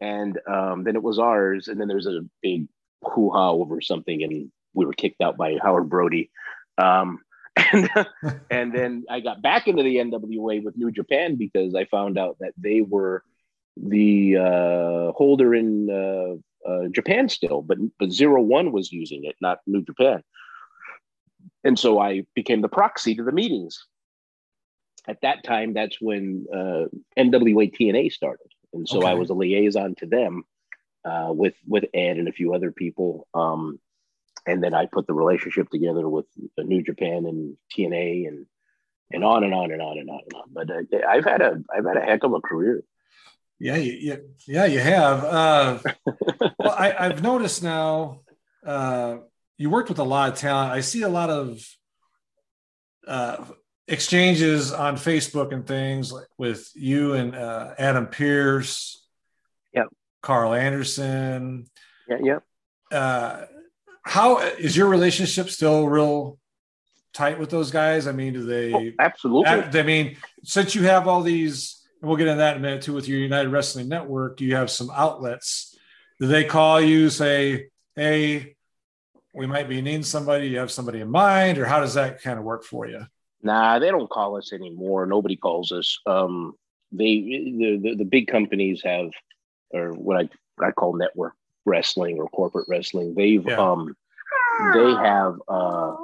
and 0.00 0.38
um, 0.48 0.84
then 0.84 0.96
it 0.96 1.02
was 1.02 1.18
ours. 1.18 1.68
And 1.68 1.80
then 1.80 1.88
there 1.88 1.96
was 1.96 2.06
a 2.06 2.20
big 2.42 2.68
hoo 3.02 3.30
ha 3.30 3.50
over 3.50 3.80
something, 3.80 4.22
and 4.22 4.50
we 4.74 4.86
were 4.86 4.92
kicked 4.92 5.20
out 5.20 5.36
by 5.36 5.58
Howard 5.62 5.88
Brody. 5.88 6.30
Um, 6.78 7.20
and 7.72 7.90
and 8.50 8.74
then 8.74 9.04
I 9.10 9.20
got 9.20 9.42
back 9.42 9.68
into 9.68 9.82
the 9.82 9.96
NWA 9.96 10.62
with 10.62 10.76
New 10.76 10.90
Japan 10.90 11.36
because 11.36 11.74
I 11.74 11.84
found 11.86 12.18
out 12.18 12.36
that 12.40 12.52
they 12.56 12.80
were 12.80 13.22
the 13.76 14.36
uh, 14.36 15.12
holder 15.12 15.54
in 15.54 15.90
uh, 15.90 16.68
uh, 16.68 16.88
Japan 16.88 17.28
still, 17.28 17.62
but 17.62 17.78
but 17.98 18.12
Zero 18.12 18.40
One 18.42 18.72
was 18.72 18.92
using 18.92 19.24
it, 19.24 19.36
not 19.40 19.58
New 19.66 19.82
Japan. 19.82 20.22
And 21.64 21.78
so 21.78 21.98
I 21.98 22.24
became 22.34 22.60
the 22.60 22.68
proxy 22.68 23.14
to 23.14 23.22
the 23.22 23.32
meetings. 23.32 23.86
At 25.08 25.20
that 25.22 25.44
time, 25.44 25.74
that's 25.74 26.00
when 26.00 26.46
uh, 26.52 26.86
NWA 27.18 27.74
TNA 27.74 28.12
started, 28.12 28.46
and 28.72 28.88
so 28.88 28.98
okay. 28.98 29.08
I 29.08 29.14
was 29.14 29.30
a 29.30 29.34
liaison 29.34 29.96
to 29.96 30.06
them 30.06 30.44
uh, 31.04 31.30
with 31.30 31.54
with 31.66 31.84
Ed 31.92 32.18
and 32.18 32.28
a 32.28 32.32
few 32.32 32.54
other 32.54 32.70
people. 32.70 33.26
Um, 33.34 33.80
and 34.46 34.62
then 34.62 34.74
I 34.74 34.86
put 34.86 35.06
the 35.06 35.14
relationship 35.14 35.70
together 35.70 36.08
with 36.08 36.26
New 36.58 36.82
Japan 36.82 37.26
and 37.26 37.56
TNA 37.76 38.28
and 38.28 38.46
and 39.12 39.24
on 39.24 39.44
and 39.44 39.54
on 39.54 39.70
and 39.70 39.82
on 39.82 39.98
and 39.98 40.08
on 40.08 40.20
and 40.24 40.34
on. 40.34 40.48
But 40.52 40.70
uh, 40.70 41.06
I've 41.08 41.24
had 41.24 41.42
a 41.42 41.62
I've 41.74 41.84
had 41.84 41.96
a 41.96 42.00
heck 42.00 42.24
of 42.24 42.32
a 42.32 42.40
career. 42.40 42.82
Yeah, 43.58 43.76
yeah, 43.76 44.16
yeah, 44.48 44.64
you 44.64 44.80
have. 44.80 45.24
Uh, 45.24 45.78
well, 46.58 46.74
I, 46.76 47.06
have 47.06 47.22
noticed 47.22 47.62
now. 47.62 48.22
Uh, 48.66 49.18
you 49.58 49.70
worked 49.70 49.88
with 49.88 49.98
a 49.98 50.04
lot 50.04 50.32
of 50.32 50.38
talent. 50.38 50.72
I 50.72 50.80
see 50.80 51.02
a 51.02 51.08
lot 51.08 51.30
of 51.30 51.64
uh, 53.06 53.44
exchanges 53.88 54.72
on 54.72 54.96
Facebook 54.96 55.52
and 55.52 55.66
things 55.66 56.12
like 56.12 56.26
with 56.38 56.70
you 56.74 57.14
and 57.14 57.34
uh, 57.34 57.74
Adam 57.78 58.06
Pearce, 58.06 59.06
Yep. 59.74 59.86
Karl 60.22 60.54
Anderson. 60.54 61.66
Yeah. 62.08 62.18
Yep. 62.22 62.42
Uh, 62.90 63.44
how 64.04 64.38
is 64.38 64.76
your 64.76 64.88
relationship 64.88 65.48
still 65.48 65.88
real 65.88 66.38
tight 67.14 67.38
with 67.38 67.50
those 67.50 67.70
guys? 67.70 68.06
I 68.06 68.12
mean, 68.12 68.32
do 68.32 68.44
they 68.44 68.72
oh, 68.72 68.92
absolutely? 68.98 69.80
I 69.80 69.82
mean, 69.82 70.16
since 70.42 70.74
you 70.74 70.82
have 70.84 71.06
all 71.08 71.22
these 71.22 71.82
and 72.02 72.08
we'll 72.08 72.18
get 72.18 72.26
into 72.26 72.38
that 72.38 72.56
in 72.56 72.62
a 72.62 72.66
minute 72.66 72.82
too 72.82 72.92
with 72.92 73.06
your 73.08 73.20
United 73.20 73.48
Wrestling 73.50 73.88
Network. 73.88 74.36
Do 74.36 74.44
you 74.44 74.56
have 74.56 74.70
some 74.70 74.90
outlets? 74.90 75.78
Do 76.20 76.26
they 76.26 76.44
call 76.44 76.80
you, 76.80 77.08
say, 77.08 77.68
hey, 77.94 78.56
we 79.34 79.46
might 79.46 79.68
be 79.68 79.80
needing 79.80 80.02
somebody? 80.02 80.48
You 80.48 80.58
have 80.58 80.70
somebody 80.70 81.00
in 81.00 81.10
mind, 81.10 81.58
or 81.58 81.64
how 81.64 81.80
does 81.80 81.94
that 81.94 82.22
kind 82.22 82.38
of 82.38 82.44
work 82.44 82.64
for 82.64 82.86
you? 82.86 83.06
Nah, 83.42 83.78
they 83.78 83.90
don't 83.90 84.10
call 84.10 84.36
us 84.36 84.52
anymore. 84.52 85.06
Nobody 85.06 85.36
calls 85.36 85.72
us. 85.72 85.98
Um, 86.06 86.54
they 86.92 87.20
the, 87.20 87.80
the, 87.82 87.94
the 87.96 88.04
big 88.04 88.28
companies 88.28 88.82
have, 88.84 89.10
or 89.70 89.92
what 89.92 90.16
I 90.16 90.28
I 90.64 90.70
call 90.72 90.96
network 90.96 91.34
wrestling 91.64 92.18
or 92.18 92.28
corporate 92.28 92.66
wrestling. 92.68 93.14
They've 93.14 93.44
yeah. 93.46 93.56
um 93.56 93.94
they 94.74 94.90
have 94.90 95.36
uh 95.48 95.94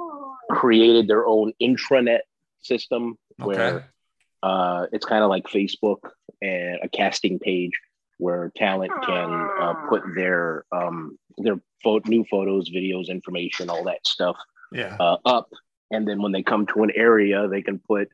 created 0.51 1.07
their 1.07 1.27
own 1.27 1.53
intranet 1.61 2.21
system 2.61 3.17
where 3.37 3.75
okay. 3.75 3.85
Uh, 4.41 4.85
it's 4.93 5.05
kind 5.05 5.21
of 5.21 5.29
like 5.29 5.43
Facebook 5.47 5.97
and 6.41 6.79
a 6.81 6.87
casting 6.87 7.39
page 7.39 7.71
where 8.19 8.51
talent 8.55 8.91
can 9.05 9.49
uh, 9.59 9.73
put 9.89 10.03
their 10.15 10.65
um, 10.71 11.17
their 11.37 11.59
fo- 11.83 12.01
new 12.05 12.23
photos, 12.25 12.69
videos, 12.69 13.07
information, 13.07 13.69
all 13.69 13.83
that 13.85 14.05
stuff 14.05 14.37
yeah. 14.71 14.95
uh, 14.99 15.17
up, 15.25 15.49
and 15.91 16.07
then 16.07 16.21
when 16.21 16.31
they 16.31 16.43
come 16.43 16.67
to 16.67 16.83
an 16.83 16.91
area, 16.95 17.47
they 17.47 17.61
can 17.61 17.79
put, 17.79 18.09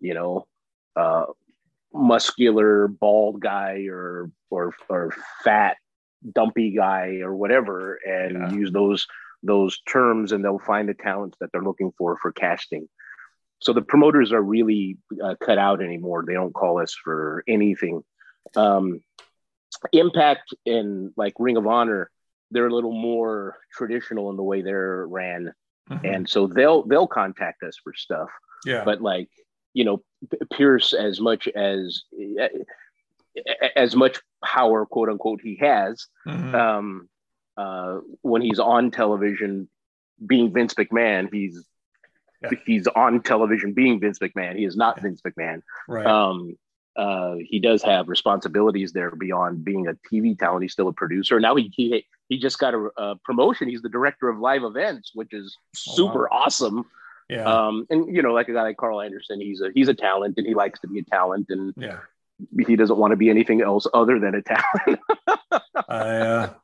you 0.00 0.14
know, 0.14 0.46
uh, 0.96 1.26
muscular 1.92 2.88
bald 2.88 3.40
guy 3.40 3.86
or 3.88 4.30
or 4.50 4.74
or 4.88 5.14
fat 5.44 5.76
dumpy 6.34 6.72
guy 6.72 7.20
or 7.22 7.34
whatever, 7.34 7.98
and 8.04 8.32
yeah. 8.34 8.50
use 8.50 8.72
those 8.72 9.06
those 9.42 9.80
terms, 9.88 10.32
and 10.32 10.44
they'll 10.44 10.58
find 10.58 10.88
the 10.88 10.94
talents 10.94 11.36
that 11.40 11.50
they're 11.52 11.62
looking 11.62 11.92
for 11.96 12.18
for 12.20 12.32
casting 12.32 12.88
so 13.60 13.74
the 13.74 13.82
promoters 13.82 14.32
are 14.32 14.42
really 14.42 14.96
uh, 15.22 15.34
cut 15.40 15.58
out 15.58 15.82
anymore. 15.82 16.24
They 16.26 16.32
don't 16.32 16.54
call 16.54 16.80
us 16.80 16.94
for 16.94 17.44
anything. 17.46 18.02
Um, 18.56 19.00
Impact 19.92 20.54
and 20.66 21.12
like 21.16 21.34
Ring 21.38 21.56
of 21.56 21.66
Honor, 21.66 22.10
they're 22.50 22.66
a 22.66 22.74
little 22.74 22.92
more 22.92 23.56
traditional 23.72 24.30
in 24.30 24.36
the 24.36 24.42
way 24.42 24.62
they're 24.62 25.06
ran, 25.06 25.52
mm-hmm. 25.88 26.04
and 26.04 26.28
so 26.28 26.46
they'll 26.46 26.82
they'll 26.82 27.06
contact 27.06 27.62
us 27.62 27.76
for 27.82 27.94
stuff. 27.94 28.28
Yeah, 28.64 28.84
but 28.84 29.00
like 29.00 29.28
you 29.72 29.84
know, 29.84 30.02
Pearce 30.50 30.92
as 30.92 31.20
much 31.20 31.48
as 31.48 32.02
as 33.76 33.94
much 33.94 34.18
power, 34.44 34.86
quote 34.86 35.08
unquote, 35.08 35.40
he 35.40 35.56
has 35.56 36.06
mm-hmm. 36.26 36.54
um, 36.54 37.08
uh, 37.56 38.00
when 38.22 38.42
he's 38.42 38.58
on 38.58 38.90
television, 38.90 39.68
being 40.26 40.52
Vince 40.52 40.74
McMahon. 40.74 41.28
He's 41.32 41.64
yeah. 42.42 42.50
he's 42.66 42.86
on 42.88 43.22
television 43.22 43.72
being 43.72 44.00
Vince 44.00 44.18
McMahon. 44.18 44.56
He 44.56 44.64
is 44.64 44.76
not 44.76 44.96
yeah. 44.96 45.02
Vince 45.04 45.22
McMahon. 45.22 45.62
Right. 45.88 46.06
Um, 46.06 46.56
uh, 46.96 47.36
he 47.40 47.60
does 47.60 47.82
have 47.82 48.08
responsibilities 48.08 48.92
there 48.92 49.10
beyond 49.10 49.64
being 49.64 49.86
a 49.86 49.94
TV 50.12 50.38
talent. 50.38 50.62
He's 50.62 50.72
still 50.72 50.88
a 50.88 50.92
producer. 50.92 51.38
Now 51.40 51.54
he 51.54 51.72
he, 51.74 52.04
he 52.28 52.38
just 52.38 52.58
got 52.58 52.74
a, 52.74 52.88
a 52.96 53.16
promotion. 53.24 53.68
He's 53.68 53.82
the 53.82 53.88
director 53.88 54.28
of 54.28 54.38
live 54.38 54.64
events, 54.64 55.12
which 55.14 55.32
is 55.32 55.56
super 55.74 56.28
oh, 56.30 56.36
wow. 56.36 56.42
awesome. 56.44 56.84
Yeah. 57.28 57.44
Um, 57.44 57.86
and 57.90 58.14
you 58.14 58.22
know, 58.22 58.32
like 58.32 58.48
a 58.48 58.52
guy 58.52 58.62
like 58.62 58.76
Karl 58.76 59.00
Anderson, 59.00 59.40
he's 59.40 59.60
a 59.60 59.70
he's 59.72 59.88
a 59.88 59.94
talent 59.94 60.34
and 60.36 60.46
he 60.46 60.54
likes 60.54 60.80
to 60.80 60.88
be 60.88 60.98
a 60.98 61.04
talent 61.04 61.46
and 61.50 61.72
yeah. 61.76 61.98
he 62.66 62.74
doesn't 62.74 62.98
want 62.98 63.12
to 63.12 63.16
be 63.16 63.30
anything 63.30 63.62
else 63.62 63.86
other 63.94 64.18
than 64.18 64.34
a 64.34 64.42
talent. 64.42 65.00
I 65.88 66.16
uh, 66.16 66.54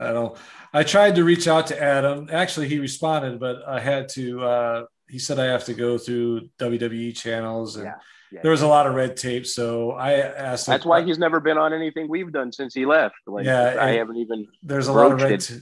I 0.00 0.12
don't 0.12 0.38
I 0.72 0.84
tried 0.84 1.16
to 1.16 1.24
reach 1.24 1.46
out 1.46 1.66
to 1.66 1.80
Adam. 1.80 2.28
Actually 2.32 2.68
he 2.68 2.78
responded, 2.78 3.38
but 3.38 3.62
I 3.68 3.78
had 3.78 4.08
to 4.10 4.42
uh 4.42 4.84
he 5.06 5.18
said 5.18 5.38
I 5.38 5.44
have 5.46 5.64
to 5.66 5.74
go 5.74 5.98
through 5.98 6.48
WWE 6.58 7.14
channels 7.14 7.76
and 7.76 7.84
yeah. 7.84 7.96
Yeah. 8.32 8.40
there 8.42 8.50
was 8.50 8.62
a 8.62 8.68
lot 8.68 8.86
of 8.86 8.94
red 8.94 9.16
tape. 9.16 9.46
So 9.46 9.92
I 9.92 10.14
asked. 10.14 10.66
That's 10.66 10.84
him, 10.84 10.88
why 10.88 11.02
he's 11.02 11.18
never 11.18 11.40
been 11.40 11.58
on 11.58 11.72
anything 11.72 12.08
we've 12.08 12.32
done 12.32 12.52
since 12.52 12.74
he 12.74 12.86
left. 12.86 13.16
Like, 13.26 13.44
yeah, 13.44 13.76
I 13.80 13.90
haven't 13.90 14.16
even. 14.16 14.46
There's 14.62 14.88
a 14.88 14.92
lot 14.92 15.12
of 15.12 15.20
red, 15.20 15.40
t- 15.40 15.60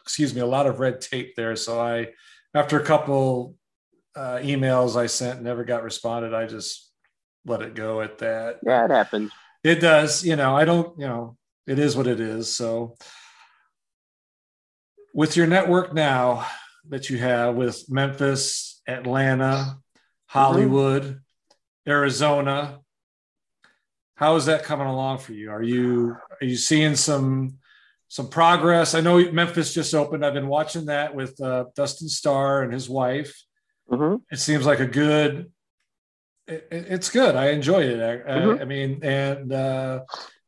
excuse 0.00 0.34
me, 0.34 0.40
a 0.40 0.46
lot 0.46 0.66
of 0.66 0.80
red 0.80 1.00
tape 1.00 1.36
there. 1.36 1.56
So 1.56 1.80
I 1.80 2.08
after 2.54 2.78
a 2.78 2.84
couple 2.84 3.56
uh, 4.16 4.38
emails 4.42 4.96
I 4.96 5.06
sent 5.06 5.42
never 5.42 5.64
got 5.64 5.82
responded, 5.82 6.34
I 6.34 6.46
just 6.46 6.90
let 7.46 7.62
it 7.62 7.74
go 7.74 8.00
at 8.00 8.18
that. 8.18 8.58
Yeah, 8.64 8.84
it 8.84 8.90
happens. 8.90 9.32
It 9.64 9.80
does. 9.80 10.24
You 10.24 10.36
know, 10.36 10.56
I 10.56 10.64
don't, 10.64 10.98
you 10.98 11.06
know, 11.06 11.36
it 11.66 11.78
is 11.78 11.96
what 11.96 12.06
it 12.06 12.20
is. 12.20 12.54
So 12.54 12.96
with 15.14 15.36
your 15.36 15.46
network 15.46 15.94
now 15.94 16.46
that 16.88 17.10
you 17.10 17.18
have 17.18 17.54
with 17.54 17.84
Memphis, 17.88 18.82
Atlanta, 18.86 19.78
Hollywood, 20.32 21.02
mm-hmm. 21.02 21.90
Arizona, 21.90 22.80
how 24.14 24.36
is 24.36 24.46
that 24.46 24.64
coming 24.64 24.86
along 24.86 25.18
for 25.18 25.32
you? 25.32 25.50
Are 25.50 25.62
you 25.62 26.16
are 26.40 26.46
you 26.46 26.56
seeing 26.56 26.96
some 26.96 27.58
some 28.12 28.28
progress. 28.28 28.94
I 28.94 29.00
know 29.00 29.32
Memphis 29.32 29.72
just 29.72 29.94
opened. 29.94 30.22
I've 30.22 30.34
been 30.34 30.46
watching 30.46 30.84
that 30.84 31.14
with 31.14 31.40
uh, 31.40 31.64
Dustin 31.74 32.10
Starr 32.10 32.62
and 32.62 32.70
his 32.70 32.86
wife. 32.86 33.42
Mm-hmm. 33.90 34.16
It 34.30 34.38
seems 34.38 34.66
like 34.66 34.80
a 34.80 34.86
good. 34.86 35.50
It, 36.46 36.68
it's 36.70 37.08
good. 37.08 37.36
I 37.36 37.52
enjoy 37.52 37.84
it. 37.84 38.00
I, 38.00 38.32
mm-hmm. 38.32 38.58
I, 38.58 38.60
I 38.60 38.64
mean, 38.66 39.00
and 39.02 39.50
uh, 39.50 40.00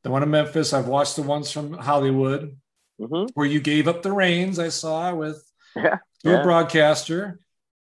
the 0.03 0.11
one 0.11 0.23
in 0.23 0.31
Memphis. 0.31 0.75
I've 0.75 0.89
watched 0.89 1.17
the 1.17 1.23
ones 1.23 1.51
from 1.51 1.73
Hollywood 1.73 2.55
mm-hmm. 3.01 3.31
where 3.33 3.47
you 3.47 3.61
gave 3.61 3.89
up 3.89 4.03
the 4.03 4.13
reins. 4.13 4.59
I 4.59 4.69
saw 4.69 5.15
with 5.15 5.43
yeah, 5.75 5.97
to 6.23 6.31
yeah. 6.31 6.41
a 6.41 6.43
broadcaster. 6.43 7.41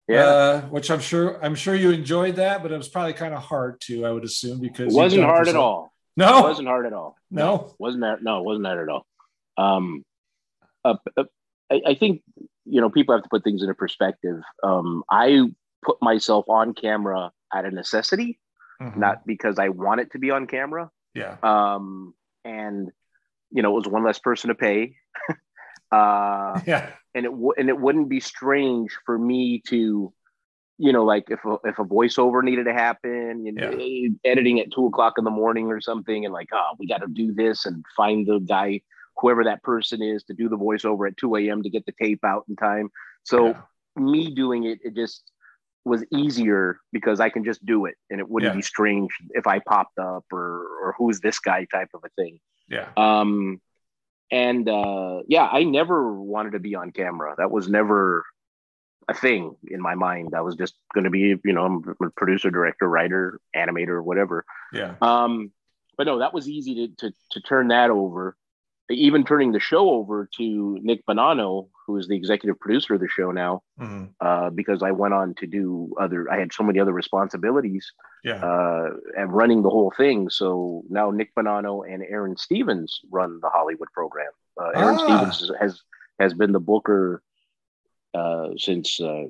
Yeah, 0.10 0.26
uh, 0.26 0.62
which 0.64 0.90
I'm 0.90 1.00
sure 1.00 1.44
I'm 1.44 1.54
sure 1.54 1.76
you 1.76 1.92
enjoyed 1.92 2.38
that, 2.38 2.64
but 2.64 2.72
it 2.72 2.78
was 2.78 2.90
probably 2.90 3.14
kind 3.14 3.34
of 3.34 3.44
hard 3.44 3.80
too. 3.80 4.08
I 4.08 4.12
would 4.12 4.24
assume 4.24 4.60
because 4.60 4.92
it 4.92 4.98
wasn't 4.98 5.24
hard 5.24 5.48
at 5.48 5.56
all. 5.56 5.94
No, 6.18 6.40
it 6.40 6.50
wasn't 6.50 6.68
hard 6.68 6.88
at 6.88 6.94
all. 6.94 7.16
No, 7.30 7.46
no. 7.46 7.76
wasn't 7.78 8.02
that? 8.02 8.24
No, 8.24 8.40
it 8.40 8.44
wasn't 8.44 8.66
that 8.66 8.80
at 8.80 8.90
all. 8.90 9.06
Um, 9.58 10.04
uh, 10.84 10.96
uh, 11.16 11.26
I, 11.72 11.82
I, 11.88 11.94
think 11.94 12.24
you 12.66 12.82
know 12.82 12.90
people 12.90 13.14
have 13.14 13.24
to 13.24 13.30
put 13.30 13.44
things 13.44 13.62
into 13.62 13.76
perspective. 13.76 14.42
Um, 14.64 15.04
I 15.12 15.44
put 15.84 15.98
myself 16.02 16.46
on 16.50 16.74
camera 16.74 17.32
out 17.54 17.66
of 17.66 17.74
necessity, 17.74 18.40
mm-hmm. 18.82 19.00
not 19.00 19.28
because 19.28 19.60
I 19.60 19.70
want 19.70 20.02
it 20.02 20.12
to 20.14 20.20
be 20.20 20.32
on 20.32 20.48
camera. 20.48 20.90
Yeah. 21.14 21.36
Um, 21.44 22.16
and 22.44 22.90
you 23.52 23.62
know, 23.62 23.72
it 23.72 23.76
was 23.76 23.88
one 23.88 24.04
less 24.04 24.18
person 24.18 24.48
to 24.48 24.56
pay. 24.56 24.96
uh, 25.92 26.60
yeah. 26.68 26.92
And 27.16 27.26
it 27.26 27.30
w- 27.30 27.54
and 27.58 27.70
it 27.70 27.80
wouldn't 27.80 28.10
be 28.10 28.20
strange 28.20 28.96
for 29.06 29.18
me 29.18 29.62
to, 29.68 30.14
you 30.78 30.94
know, 30.94 31.04
like 31.04 31.26
if 31.30 31.44
a, 31.46 31.58
if 31.64 31.80
a 31.80 31.84
voiceover 31.84 32.44
needed 32.44 32.66
to 32.66 32.74
happen, 32.74 33.46
you 33.46 33.52
know, 33.52 33.72
yeah. 33.72 34.10
editing 34.24 34.60
at 34.60 34.72
two 34.72 34.86
o'clock 34.86 35.16
in 35.18 35.24
the 35.24 35.32
morning 35.32 35.68
or 35.68 35.82
something, 35.82 36.26
and 36.26 36.34
like, 36.34 36.50
oh, 36.54 36.72
we 36.78 36.88
got 36.88 37.02
to 37.02 37.08
do 37.08 37.34
this 37.34 37.66
and 37.66 37.84
find 37.98 38.28
the 38.28 38.40
guy 38.40 38.82
whoever 39.18 39.44
that 39.44 39.64
person 39.64 40.02
is 40.02 40.24
to 40.24 40.34
do 40.34 40.50
the 40.50 40.58
voiceover 40.58 41.08
at 41.08 41.18
2 41.18 41.36
a.m. 41.36 41.62
to 41.64 41.70
get 41.70 41.86
the 41.86 41.94
tape 42.02 42.24
out 42.24 42.46
in 42.48 42.56
time. 42.56 42.90
So 43.24 43.48
yeah. 43.48 43.62
me 43.98 44.34
doing 44.34 44.66
it, 44.66 44.80
it 44.84 44.96
just 44.96 45.30
was 45.86 46.04
easier 46.14 46.80
because 46.92 47.20
I 47.20 47.30
can 47.30 47.44
just 47.44 47.66
do 47.66 47.86
it 47.86 47.96
and 48.10 48.20
it 48.20 48.30
wouldn't 48.30 48.54
yeah. 48.54 48.58
be 48.58 48.62
strange 48.62 49.12
if 49.32 49.48
I 49.48 49.60
popped 49.60 49.98
up 49.98 50.26
or 50.32 50.66
or 50.84 50.96
who's 50.98 51.20
this 51.20 51.40
guy 51.40 51.66
type 51.72 51.90
of 51.94 52.02
a 52.06 52.10
thing. 52.10 52.40
Yeah. 52.70 52.90
Um 52.98 53.62
and 54.32 54.68
uh 54.70 55.20
yeah, 55.28 55.48
I 55.52 55.64
never 55.64 56.14
wanted 56.14 56.52
to 56.52 56.60
be 56.60 56.76
on 56.76 56.92
camera. 56.92 57.36
That 57.38 57.52
was 57.52 57.70
never 57.70 58.26
a 59.08 59.14
thing 59.14 59.56
in 59.68 59.82
my 59.82 59.96
mind. 59.96 60.36
I 60.36 60.42
was 60.42 60.56
just 60.56 60.76
going 60.94 61.06
to 61.06 61.10
be, 61.10 61.36
you 61.44 61.54
know, 61.54 61.66
I'm 61.66 61.96
a 62.02 62.10
producer, 62.12 62.52
director, 62.52 62.88
writer, 62.88 63.40
animator, 63.56 64.04
whatever. 64.04 64.46
Yeah. 64.72 64.96
Um 65.02 65.52
but 65.98 66.06
no, 66.06 66.20
that 66.20 66.34
was 66.34 66.48
easy 66.48 66.76
to 66.76 67.10
to 67.10 67.14
to 67.32 67.42
turn 67.42 67.70
that 67.70 67.90
over 67.90 68.36
even 68.90 69.24
turning 69.24 69.52
the 69.52 69.60
show 69.60 69.90
over 69.92 70.28
to 70.38 70.80
Nick 70.82 71.06
Bonanno, 71.06 71.68
who 71.86 71.98
is 71.98 72.08
the 72.08 72.16
executive 72.16 72.60
producer 72.60 72.96
of 72.96 73.02
the 73.02 73.08
show 73.08 73.32
now, 73.32 73.62
mm-hmm. 73.80 74.06
uh, 74.20 74.50
because 74.50 74.82
I 74.82 74.92
went 74.92 75.14
on 75.14 75.36
to 75.36 75.48
do 75.48 75.94
other, 76.00 76.30
I 76.32 76.40
had 76.40 76.52
so 76.52 76.64
many 76.64 76.80
other 76.80 76.94
responsibilities 76.94 77.92
yeah. 78.24 78.44
uh, 78.44 78.90
and 79.18 79.32
running 79.32 79.62
the 79.62 79.70
whole 79.70 79.94
thing. 79.96 80.30
So 80.30 80.84
now 80.90 81.12
Nick 81.12 81.34
Bonanno 81.36 81.84
and 81.92 82.04
Aaron 82.04 82.36
Stevens 82.38 83.00
run 83.12 83.40
the 83.42 83.50
Hollywood 83.50 83.90
program. 83.94 84.32
Uh, 84.60 84.70
Aaron 84.76 84.98
ah. 85.00 85.30
Stevens 85.30 85.52
has 85.60 85.82
has 86.20 86.34
been 86.34 86.52
the 86.52 86.60
booker 86.60 87.24
uh, 88.14 88.50
since 88.58 89.00
uh, 89.00 89.24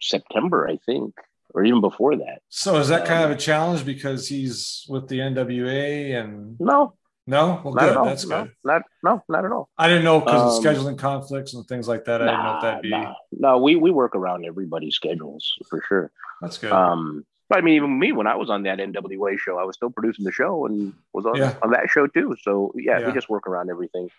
September, 0.00 0.68
I 0.68 0.78
think, 0.84 1.14
or 1.54 1.64
even 1.64 1.80
before 1.80 2.16
that. 2.16 2.42
So 2.48 2.76
is 2.76 2.88
that 2.88 3.06
kind 3.06 3.24
of 3.24 3.30
a 3.30 3.36
challenge 3.36 3.86
because 3.86 4.28
he's 4.28 4.84
with 4.88 5.08
the 5.08 5.20
NWA 5.20 6.20
and 6.20 6.60
no, 6.60 6.94
no, 7.26 7.60
well, 7.64 7.74
not 7.74 7.94
good. 7.94 8.06
That's 8.06 8.26
no, 8.26 8.42
good. 8.44 8.52
Not 8.64 8.82
no, 9.02 9.22
not 9.28 9.44
at 9.44 9.52
all. 9.52 9.68
I 9.78 9.88
didn't 9.88 10.04
know 10.04 10.20
because 10.20 10.58
um, 10.58 10.66
of 10.66 10.76
scheduling 10.76 10.98
conflicts 10.98 11.54
and 11.54 11.66
things 11.66 11.88
like 11.88 12.04
that. 12.04 12.20
I 12.22 12.26
nah, 12.26 12.32
didn't 12.32 12.44
know 12.44 12.56
if 12.56 12.62
that'd 12.62 12.82
be. 12.82 12.90
Nah. 12.90 13.14
No, 13.32 13.58
we 13.58 13.76
we 13.76 13.90
work 13.90 14.14
around 14.14 14.44
everybody's 14.44 14.94
schedules 14.94 15.54
for 15.68 15.82
sure. 15.88 16.12
That's 16.42 16.58
good. 16.58 16.72
Um, 16.72 17.24
but 17.48 17.58
I 17.58 17.60
mean, 17.62 17.74
even 17.74 17.98
me 17.98 18.12
when 18.12 18.26
I 18.26 18.36
was 18.36 18.50
on 18.50 18.62
that 18.64 18.78
NWA 18.78 19.38
show, 19.38 19.58
I 19.58 19.64
was 19.64 19.76
still 19.76 19.90
producing 19.90 20.24
the 20.24 20.32
show 20.32 20.66
and 20.66 20.92
was 21.12 21.26
on, 21.26 21.36
yeah. 21.36 21.54
on 21.62 21.70
that 21.70 21.88
show 21.88 22.06
too. 22.06 22.36
So 22.42 22.72
yeah, 22.74 23.00
yeah, 23.00 23.06
we 23.06 23.12
just 23.12 23.28
work 23.28 23.46
around 23.46 23.70
everything. 23.70 24.10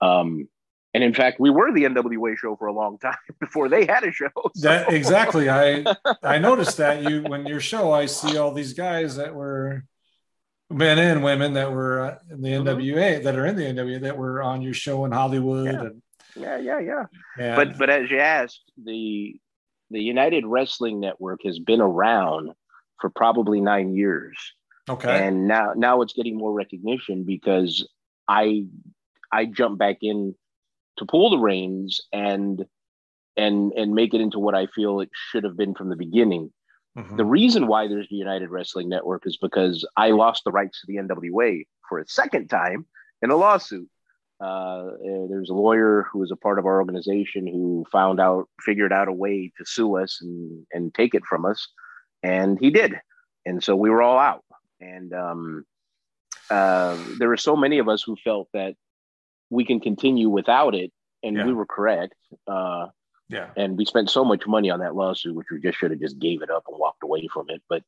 Um, 0.00 0.48
and 0.94 1.04
in 1.04 1.12
fact, 1.12 1.38
we 1.38 1.50
were 1.50 1.72
the 1.72 1.84
NWA 1.84 2.38
show 2.38 2.56
for 2.56 2.68
a 2.68 2.72
long 2.72 2.98
time 3.02 3.16
before 3.38 3.68
they 3.68 3.84
had 3.84 4.04
a 4.04 4.12
show. 4.12 4.30
So. 4.54 4.68
That 4.68 4.92
exactly. 4.92 5.50
I 5.50 5.84
I 6.22 6.38
noticed 6.38 6.78
that 6.78 7.02
you 7.02 7.22
when 7.22 7.46
your 7.46 7.60
show, 7.60 7.92
I 7.92 8.06
see 8.06 8.38
all 8.38 8.52
these 8.52 8.72
guys 8.72 9.16
that 9.16 9.34
were 9.34 9.84
men 10.70 10.98
and 10.98 11.22
women 11.22 11.52
that 11.54 11.70
were 11.70 12.00
uh, 12.00 12.18
in 12.30 12.42
the 12.42 12.50
NWA 12.50 12.94
mm-hmm. 12.94 13.24
that 13.24 13.36
are 13.36 13.46
in 13.46 13.56
the 13.56 13.62
NWA 13.62 14.00
that 14.02 14.16
were 14.16 14.42
on 14.42 14.62
your 14.62 14.74
show 14.74 15.04
in 15.04 15.12
Hollywood. 15.12 15.66
Yeah. 15.66 15.80
And, 15.80 16.02
yeah, 16.34 16.58
yeah, 16.58 16.80
yeah. 16.80 17.04
And, 17.38 17.56
but 17.56 17.78
but 17.78 17.90
as 17.90 18.10
you 18.10 18.18
asked, 18.18 18.62
the 18.82 19.36
the 19.90 20.00
United 20.00 20.44
Wrestling 20.44 21.00
Network 21.00 21.40
has 21.44 21.58
been 21.58 21.80
around 21.80 22.50
for 23.00 23.10
probably 23.10 23.60
nine 23.60 23.94
years. 23.94 24.36
Okay. 24.88 25.26
And 25.26 25.48
now 25.48 25.72
now 25.74 26.02
it's 26.02 26.12
getting 26.12 26.36
more 26.36 26.52
recognition 26.52 27.24
because 27.24 27.86
I 28.28 28.66
I 29.32 29.46
jump 29.46 29.78
back 29.78 29.98
in 30.02 30.34
to 30.98 31.04
pull 31.04 31.30
the 31.30 31.38
reins 31.38 32.00
and 32.12 32.64
and 33.36 33.72
and 33.72 33.94
make 33.94 34.14
it 34.14 34.20
into 34.20 34.38
what 34.38 34.54
I 34.54 34.66
feel 34.66 35.00
it 35.00 35.10
should 35.30 35.44
have 35.44 35.56
been 35.56 35.74
from 35.74 35.88
the 35.88 35.96
beginning. 35.96 36.52
Mm-hmm. 36.96 37.16
The 37.16 37.24
reason 37.24 37.66
why 37.66 37.88
there's 37.88 38.08
the 38.08 38.16
United 38.16 38.50
Wrestling 38.50 38.88
Network 38.88 39.26
is 39.26 39.36
because 39.36 39.86
I 39.96 40.10
lost 40.10 40.44
the 40.44 40.52
rights 40.52 40.80
to 40.80 40.86
the 40.86 40.96
NWA 40.96 41.64
for 41.88 41.98
a 41.98 42.08
second 42.08 42.48
time 42.48 42.86
in 43.22 43.30
a 43.30 43.36
lawsuit. 43.36 43.88
Uh, 44.40 44.90
there's 45.28 45.50
a 45.50 45.54
lawyer 45.54 46.06
who 46.10 46.18
was 46.18 46.30
a 46.30 46.36
part 46.36 46.58
of 46.58 46.66
our 46.66 46.78
organization 46.78 47.46
who 47.46 47.84
found 47.90 48.20
out, 48.20 48.48
figured 48.60 48.92
out 48.92 49.08
a 49.08 49.12
way 49.12 49.52
to 49.56 49.64
sue 49.64 49.96
us 49.96 50.20
and, 50.20 50.66
and 50.72 50.94
take 50.94 51.14
it 51.14 51.24
from 51.24 51.44
us. 51.44 51.68
And 52.22 52.58
he 52.58 52.70
did. 52.70 52.94
And 53.44 53.62
so 53.62 53.76
we 53.76 53.90
were 53.90 54.02
all 54.02 54.18
out. 54.18 54.44
And 54.80 55.12
um, 55.14 55.64
uh, 56.50 56.98
there 57.18 57.28
were 57.28 57.36
so 57.36 57.56
many 57.56 57.78
of 57.78 57.88
us 57.88 58.02
who 58.02 58.16
felt 58.16 58.48
that 58.52 58.74
we 59.48 59.64
can 59.64 59.80
continue 59.80 60.28
without 60.28 60.74
it. 60.74 60.92
And 61.22 61.36
yeah. 61.36 61.46
we 61.46 61.54
were 61.54 61.66
correct. 61.66 62.14
Uh, 62.46 62.88
yeah. 63.28 63.50
And 63.56 63.76
we 63.76 63.84
spent 63.84 64.10
so 64.10 64.24
much 64.24 64.46
money 64.46 64.70
on 64.70 64.80
that 64.80 64.94
lawsuit, 64.94 65.34
which 65.34 65.48
we 65.50 65.60
just 65.60 65.78
should 65.78 65.90
have 65.90 66.00
just 66.00 66.18
gave 66.18 66.42
it 66.42 66.50
up 66.50 66.64
and 66.68 66.78
walked 66.78 67.02
away 67.02 67.28
from 67.32 67.46
it. 67.48 67.62
But 67.68 67.82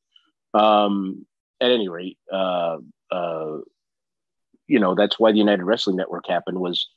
um, 0.53 1.25
at 1.61 1.71
any 1.71 1.87
rate, 1.87 2.17
uh, 2.31 2.77
uh, 3.11 3.57
you 4.67 4.79
know, 4.79 4.95
that's 4.95 5.19
why 5.19 5.31
the 5.31 5.37
United 5.37 5.63
Wrestling 5.63 5.95
Network 5.95 6.27
happened 6.27 6.59
was 6.59 6.87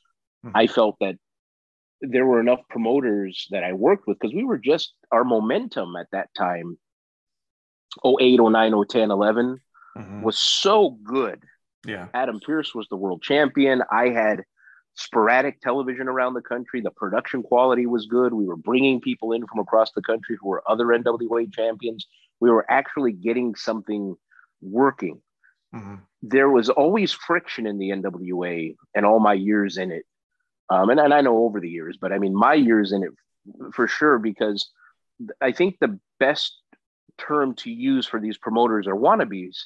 mm-hmm. 0.45 0.55
I 0.55 0.67
felt 0.67 0.97
that 0.99 1.17
there 2.01 2.25
were 2.25 2.41
enough 2.41 2.59
promoters 2.69 3.47
that 3.51 3.63
I 3.63 3.73
worked 3.73 4.07
with 4.07 4.19
because 4.19 4.35
we 4.35 4.43
were 4.43 4.57
just 4.57 4.93
our 5.11 5.23
momentum 5.23 5.95
at 5.95 6.07
that 6.11 6.29
time 6.37 6.77
08, 8.05 8.39
09, 8.41 8.85
010, 8.89 9.11
11 9.11 9.61
mm-hmm. 9.97 10.21
was 10.21 10.37
so 10.37 10.97
good. 11.03 11.43
Yeah. 11.85 12.07
Adam 12.13 12.39
Pearce 12.39 12.75
was 12.75 12.87
the 12.89 12.97
world 12.97 13.21
champion. 13.21 13.83
I 13.89 14.09
had 14.09 14.43
sporadic 14.95 15.61
television 15.61 16.07
around 16.07 16.33
the 16.33 16.41
country. 16.41 16.81
The 16.81 16.91
production 16.91 17.43
quality 17.43 17.85
was 17.85 18.05
good. 18.05 18.33
We 18.33 18.45
were 18.45 18.55
bringing 18.55 19.01
people 19.01 19.31
in 19.31 19.45
from 19.47 19.59
across 19.59 19.91
the 19.91 20.01
country 20.01 20.37
who 20.39 20.49
were 20.49 20.63
other 20.67 20.85
NWA 20.85 21.51
champions. 21.51 22.05
We 22.39 22.49
were 22.49 22.65
actually 22.69 23.13
getting 23.13 23.55
something 23.55 24.15
working. 24.61 25.21
Mm-hmm. 25.73 25.95
There 26.21 26.49
was 26.49 26.69
always 26.69 27.11
friction 27.11 27.65
in 27.65 27.79
the 27.79 27.89
NWA 27.89 28.75
and 28.95 29.05
all 29.05 29.19
my 29.19 29.33
years 29.33 29.77
in 29.77 29.91
it. 29.91 30.05
Um, 30.69 30.89
and, 30.89 30.99
and 30.99 31.13
I 31.13 31.21
know 31.21 31.43
over 31.43 31.59
the 31.59 31.69
years, 31.69 31.97
but 31.99 32.11
I 32.11 32.19
mean, 32.19 32.35
my 32.35 32.53
years 32.53 32.91
in 32.91 33.03
it 33.03 33.11
for 33.73 33.87
sure, 33.87 34.19
because 34.19 34.69
I 35.41 35.51
think 35.51 35.77
the 35.79 35.99
best 36.19 36.57
term 37.17 37.55
to 37.55 37.71
use 37.71 38.07
for 38.07 38.19
these 38.19 38.37
promoters 38.37 38.87
are 38.87 38.95
wannabes. 38.95 39.57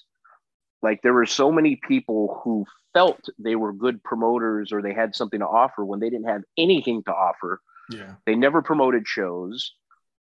Like 0.82 1.02
there 1.02 1.14
were 1.14 1.26
so 1.26 1.52
many 1.52 1.76
people 1.76 2.42
who 2.44 2.66
felt 2.94 3.30
they 3.40 3.56
were 3.56 3.74
good 3.74 4.04
promoters 4.04 4.72
or 4.72 4.82
they 4.82 4.94
had 4.94 5.16
something 5.16 5.40
to 5.40 5.48
offer 5.48 5.84
when 5.84 6.00
they 6.00 6.10
didn't 6.10 6.28
have 6.28 6.44
anything 6.58 7.04
to 7.04 7.12
offer. 7.12 7.62
Yeah. 7.90 8.14
They 8.26 8.36
never 8.36 8.62
promoted 8.62 9.08
shows. 9.08 9.74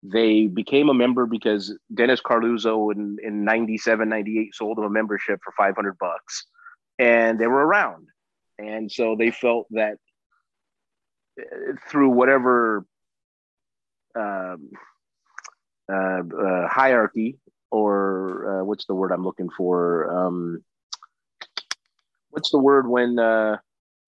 They 0.02 0.46
became 0.46 0.88
a 0.88 0.94
member 0.94 1.26
because 1.26 1.76
Dennis 1.92 2.20
Coralluzzo 2.20 2.94
in, 2.94 3.16
in 3.22 3.44
97, 3.44 4.08
98 4.08 4.54
sold 4.54 4.78
them 4.78 4.84
a 4.84 4.90
membership 4.90 5.40
for 5.42 5.52
500 5.56 5.98
bucks 5.98 6.46
and 6.98 7.38
they 7.38 7.46
were 7.46 7.66
around. 7.66 8.08
And 8.58 8.90
so 8.90 9.16
they 9.16 9.30
felt 9.30 9.66
that 9.70 9.98
uh, 11.40 11.74
through 11.88 12.10
whatever 12.10 12.86
um, 14.14 14.70
uh, 15.92 16.22
uh, 16.22 16.68
hierarchy 16.68 17.38
or 17.76 18.60
uh, 18.60 18.64
what's 18.64 18.86
the 18.86 18.94
word 18.94 19.12
I'm 19.12 19.24
looking 19.24 19.48
for? 19.56 20.10
Um, 20.10 20.64
what's 22.30 22.50
the 22.50 22.58
word 22.58 22.88
when 22.88 23.18
uh, 23.18 23.58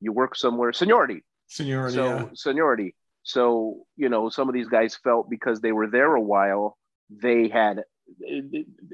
you 0.00 0.12
work 0.12 0.36
somewhere? 0.36 0.72
Seniority. 0.72 1.24
Seniority. 1.48 1.94
So 1.94 2.04
yeah. 2.04 2.24
seniority. 2.34 2.94
So 3.22 3.84
you 3.96 4.08
know, 4.08 4.28
some 4.30 4.48
of 4.48 4.54
these 4.54 4.68
guys 4.68 4.98
felt 5.02 5.28
because 5.28 5.60
they 5.60 5.72
were 5.72 5.86
there 5.86 6.14
a 6.14 6.20
while, 6.20 6.78
they 7.10 7.48
had 7.48 7.82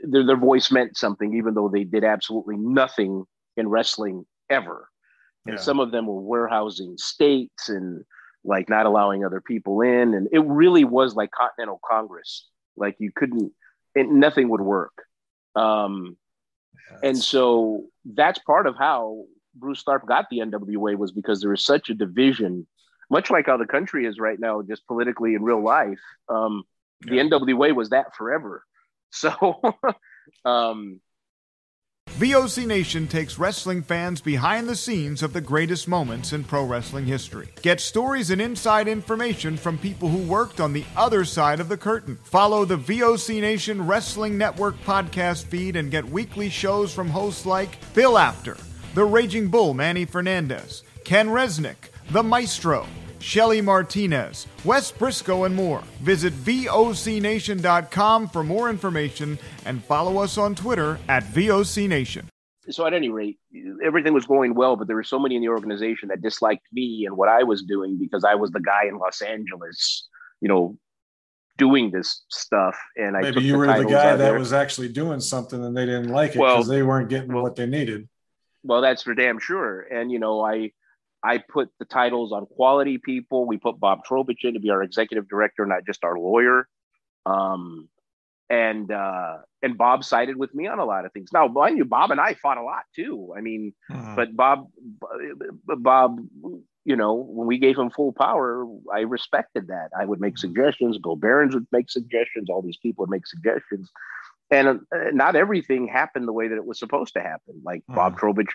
their, 0.04 0.26
their 0.26 0.37
voice 0.37 0.70
meant 0.70 0.96
something, 0.96 1.37
even 1.37 1.54
though 1.54 1.68
they 1.68 1.84
did 1.84 2.04
absolutely 2.04 2.56
nothing 2.56 3.24
in 3.56 3.68
wrestling 3.68 4.24
ever. 4.50 4.88
And 5.46 5.56
yeah. 5.56 5.62
some 5.62 5.78
of 5.78 5.92
them 5.92 6.06
were 6.06 6.20
warehousing 6.20 6.96
states 6.98 7.68
and 7.68 8.04
like 8.44 8.68
not 8.68 8.87
allowing 8.87 9.24
other 9.24 9.40
people 9.40 9.80
in, 9.82 10.14
and 10.14 10.28
it 10.32 10.44
really 10.44 10.84
was 10.84 11.14
like 11.14 11.30
Continental 11.30 11.80
Congress. 11.88 12.48
Like 12.76 12.96
you 12.98 13.10
couldn't, 13.14 13.52
it, 13.94 14.09
nothing 14.09 14.48
would 14.48 14.61
work. 14.61 14.92
Um, 15.57 16.16
and 17.02 17.16
so 17.16 17.87
that's 18.04 18.38
part 18.40 18.66
of 18.66 18.76
how 18.76 19.24
Bruce 19.54 19.83
Tharpe 19.85 20.07
got 20.07 20.26
the 20.30 20.38
NWA 20.38 20.96
was 20.96 21.12
because 21.12 21.40
there 21.40 21.50
was 21.50 21.64
such 21.64 21.90
a 21.90 21.94
division, 21.94 22.66
much 23.11 23.30
like 23.30 23.46
how 23.46 23.57
the 23.57 23.66
country 23.66 24.07
is 24.07 24.18
right 24.18 24.38
now, 24.38 24.62
just 24.62 24.87
politically 24.87 25.35
in 25.35 25.42
real 25.42 25.62
life. 25.62 26.00
Um, 26.28 26.64
yeah. 27.04 27.22
The 27.22 27.30
NWA 27.30 27.74
was 27.74 27.90
that 27.90 28.14
forever. 28.14 28.64
So, 29.16 29.62
um, 30.44 31.00
VOC 32.18 32.64
Nation 32.64 33.09
takes 33.09 33.40
wrestling 33.40 33.83
fans 33.83 34.20
behind 34.20 34.68
the 34.68 34.77
scenes 34.77 35.20
of 35.20 35.33
the 35.33 35.40
greatest 35.40 35.88
moments 35.88 36.33
in 36.33 36.44
pro 36.44 36.64
wrestling 36.64 37.07
history. 37.07 37.48
Get 37.61 37.81
stories 37.81 38.31
and 38.31 38.40
inside 38.40 38.87
information 38.87 39.57
from 39.57 39.79
people 39.79 40.09
who 40.09 40.18
worked 40.18 40.61
on 40.61 40.72
the 40.72 40.85
other 40.96 41.24
side 41.24 41.59
of 41.59 41.68
the 41.68 41.77
curtain. 41.77 42.16
Follow 42.22 42.64
the 42.64 42.79
VOC 42.79 43.40
Nation 43.40 43.85
Wrestling 43.85 44.38
Network 44.38 44.77
podcast 44.83 45.46
feed 45.46 45.74
and 45.74 45.90
get 45.90 46.05
weekly 46.09 46.48
shows 46.48 46.94
from 46.94 47.09
hosts 47.09 47.46
like 47.46 47.79
Bill 47.94 48.16
Apter, 48.16 48.59
The 48.94 49.05
Raging 49.05 49.48
Bull 49.48 49.74
Manny 49.74 50.05
Fernandez, 50.05 50.85
Ken 51.03 51.27
Resnick, 51.27 51.88
The 52.12 52.22
Maestro, 52.22 52.87
Shelly 53.24 53.62
Martinez, 53.62 54.46
Wes 54.66 54.92
Briscoe, 54.92 55.44
and 55.44 55.56
more. 55.56 55.82
Visit 56.02 56.34
VOCNation.com 56.34 58.28
for 58.28 58.44
more 58.44 58.68
information 58.68 59.38
and 59.64 59.82
follow 59.82 60.18
us 60.18 60.37
on 60.37 60.54
Twitter 60.54 60.98
at 61.08 61.24
VOCNation. 61.24 62.26
So, 62.68 62.87
at 62.87 62.92
any 62.92 63.08
rate, 63.08 63.38
everything 63.82 64.12
was 64.12 64.26
going 64.26 64.54
well, 64.54 64.76
but 64.76 64.88
there 64.88 64.96
were 64.96 65.02
so 65.02 65.18
many 65.18 65.37
in 65.37 65.42
the 65.42 65.48
organization 65.48 66.10
that 66.10 66.20
disliked 66.20 66.66
me 66.70 67.06
and 67.06 67.16
what 67.16 67.30
I 67.30 67.44
was 67.44 67.62
doing 67.62 67.98
because 67.98 68.24
I 68.24 68.34
was 68.34 68.50
the 68.50 68.60
guy 68.60 68.84
in 68.88 68.98
Los 68.98 69.22
Angeles, 69.22 70.06
you 70.42 70.48
know, 70.48 70.76
doing 71.56 71.90
this 71.90 72.24
stuff. 72.28 72.78
And 72.94 73.16
I 73.16 73.22
maybe 73.22 73.40
you 73.40 73.52
the 73.52 73.58
were 73.58 73.66
the 73.66 73.84
guy 73.84 74.16
that 74.16 74.18
there. 74.18 74.38
was 74.38 74.52
actually 74.52 74.90
doing 74.90 75.20
something 75.20 75.64
and 75.64 75.74
they 75.74 75.87
didn't 75.87 76.10
like 76.10 76.32
it 76.32 76.34
because 76.34 76.68
well, 76.68 76.76
they 76.76 76.82
weren't 76.82 77.08
getting 77.08 77.32
well, 77.32 77.42
what 77.42 77.56
they 77.56 77.64
needed. 77.64 78.06
Well, 78.62 78.82
that's 78.82 79.02
for 79.02 79.14
damn 79.14 79.38
sure. 79.38 79.80
And, 79.80 80.12
you 80.12 80.18
know, 80.18 80.44
I, 80.44 80.72
I 81.24 81.38
put 81.38 81.70
the 81.78 81.87
titles 81.87 82.32
on 82.32 82.44
quality 82.46 82.98
people. 82.98 83.46
We 83.46 83.56
put 83.56 83.80
Bob 83.80 84.04
Trowbridge 84.04 84.44
in 84.44 84.54
to 84.54 84.60
be 84.60 84.70
our 84.70 84.82
executive 84.82 85.28
director, 85.28 85.64
not 85.64 85.87
just 85.87 86.04
our 86.04 86.18
lawyer. 86.18 86.68
Um, 87.24 87.88
and 88.50 88.92
uh, 88.92 89.38
and 89.62 89.78
Bob 89.78 90.04
sided 90.04 90.37
with 90.37 90.54
me 90.54 90.66
on 90.66 90.78
a 90.78 90.84
lot 90.84 91.06
of 91.06 91.12
things. 91.12 91.30
Now, 91.32 91.48
mind 91.48 91.78
you, 91.78 91.87
Bob 91.87 92.10
and 92.10 92.20
I 92.20 92.34
fought 92.34 92.58
a 92.58 92.62
lot 92.62 92.84
too. 92.94 93.32
I 93.37 93.40
mean, 93.40 93.72
uh-huh. 93.90 94.14
but 94.16 94.37
Bob, 94.37 94.68
Bob, 95.64 96.20
you 96.84 96.94
know, 96.94 97.14
when 97.14 97.46
we 97.46 97.56
gave 97.56 97.78
him 97.78 97.88
full 97.88 98.12
power, 98.12 98.66
I 98.92 99.00
respected 99.00 99.68
that. 99.68 99.88
I 99.98 100.04
would 100.04 100.20
make 100.20 100.37
suggestions. 100.37 100.98
Bill 100.98 101.16
Behrens 101.16 101.54
would 101.54 101.66
make 101.72 101.90
suggestions. 101.90 102.50
All 102.50 102.60
these 102.60 102.76
people 102.76 103.04
would 103.04 103.10
make 103.10 103.26
suggestions, 103.26 103.90
and 104.50 104.68
uh, 104.68 105.10
not 105.12 105.37
everything 105.37 105.88
happened 105.88 106.28
the 106.28 106.32
way 106.34 106.48
that 106.48 106.56
it 106.56 106.66
was 106.66 106.78
supposed 106.78 107.14
to 107.14 107.20
happen. 107.20 107.62
Like 107.64 107.82
uh-huh. 107.88 107.96
Bob 107.96 108.18
Trowbridge 108.18 108.54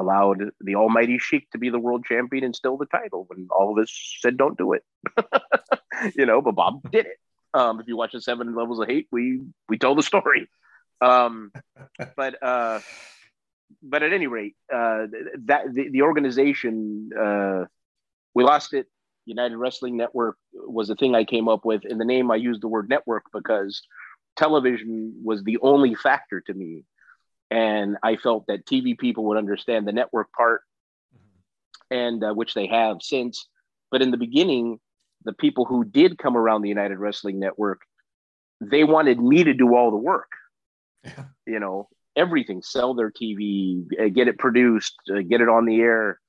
allowed 0.00 0.50
the 0.60 0.76
almighty 0.76 1.18
Sheik 1.18 1.50
to 1.50 1.58
be 1.58 1.70
the 1.70 1.78
world 1.78 2.04
champion 2.04 2.44
and 2.44 2.56
still 2.56 2.76
the 2.76 2.86
title 2.86 3.26
when 3.28 3.48
all 3.50 3.72
of 3.72 3.82
us 3.82 3.90
said 4.20 4.36
don't 4.36 4.58
do 4.58 4.72
it. 4.72 4.84
you 6.14 6.26
know, 6.26 6.40
but 6.40 6.54
Bob 6.54 6.90
did 6.90 7.06
it. 7.06 7.18
Um, 7.52 7.80
if 7.80 7.88
you 7.88 7.96
watch 7.96 8.12
the 8.12 8.20
seven 8.20 8.54
levels 8.54 8.80
of 8.80 8.88
hate, 8.88 9.08
we 9.10 9.40
we 9.68 9.78
told 9.78 9.98
the 9.98 10.02
story. 10.02 10.48
Um, 11.00 11.52
but 12.16 12.42
uh, 12.42 12.80
but 13.82 14.02
at 14.02 14.12
any 14.12 14.26
rate, 14.26 14.56
uh, 14.72 15.06
that 15.46 15.72
the, 15.72 15.88
the 15.90 16.02
organization 16.02 17.10
uh, 17.18 17.64
we 18.34 18.44
lost 18.44 18.74
it. 18.74 18.86
United 19.26 19.56
Wrestling 19.56 19.96
Network 19.96 20.36
was 20.52 20.88
the 20.88 20.96
thing 20.96 21.14
I 21.14 21.24
came 21.24 21.48
up 21.48 21.64
with. 21.64 21.84
In 21.84 21.98
the 21.98 22.04
name, 22.04 22.30
I 22.30 22.36
used 22.36 22.62
the 22.62 22.68
word 22.68 22.88
network 22.88 23.24
because 23.32 23.82
television 24.36 25.14
was 25.22 25.44
the 25.44 25.58
only 25.62 25.94
factor 25.94 26.40
to 26.40 26.54
me 26.54 26.84
and 27.50 27.96
I 28.02 28.16
felt 28.16 28.46
that 28.46 28.66
TV 28.66 28.96
people 28.96 29.24
would 29.24 29.38
understand 29.38 29.86
the 29.86 29.92
network 29.92 30.32
part, 30.32 30.62
and 31.90 32.22
uh, 32.22 32.32
which 32.32 32.54
they 32.54 32.66
have 32.68 33.02
since. 33.02 33.46
But 33.90 34.02
in 34.02 34.10
the 34.10 34.16
beginning, 34.16 34.78
the 35.24 35.32
people 35.32 35.64
who 35.64 35.84
did 35.84 36.18
come 36.18 36.36
around 36.36 36.62
the 36.62 36.68
United 36.68 36.98
Wrestling 36.98 37.40
Network, 37.40 37.82
they 38.60 38.84
wanted 38.84 39.20
me 39.20 39.44
to 39.44 39.54
do 39.54 39.74
all 39.74 39.90
the 39.90 39.96
work. 39.96 40.30
Yeah. 41.04 41.24
You 41.46 41.60
know, 41.60 41.88
everything, 42.14 42.62
sell 42.62 42.94
their 42.94 43.10
TV, 43.10 43.84
uh, 43.98 44.08
get 44.08 44.28
it 44.28 44.38
produced, 44.38 44.94
uh, 45.10 45.20
get 45.20 45.40
it 45.40 45.48
on 45.48 45.64
the 45.64 45.80
air. 45.80 46.20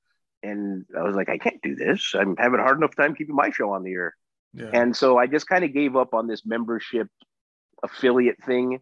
And 0.43 0.85
I 0.97 1.03
was 1.03 1.15
like, 1.15 1.29
I 1.29 1.37
can't 1.37 1.61
do 1.61 1.75
this. 1.75 2.15
I'm 2.17 2.35
having 2.37 2.59
a 2.59 2.63
hard 2.63 2.77
enough 2.77 2.95
time 2.95 3.13
keeping 3.13 3.35
my 3.35 3.51
show 3.51 3.71
on 3.71 3.83
the 3.83 3.91
air. 3.91 4.15
Yeah. 4.53 4.71
And 4.73 4.95
so 4.95 5.17
I 5.17 5.27
just 5.27 5.47
kind 5.47 5.63
of 5.63 5.73
gave 5.73 5.95
up 5.95 6.13
on 6.13 6.27
this 6.27 6.45
membership 6.45 7.07
affiliate 7.83 8.43
thing 8.43 8.79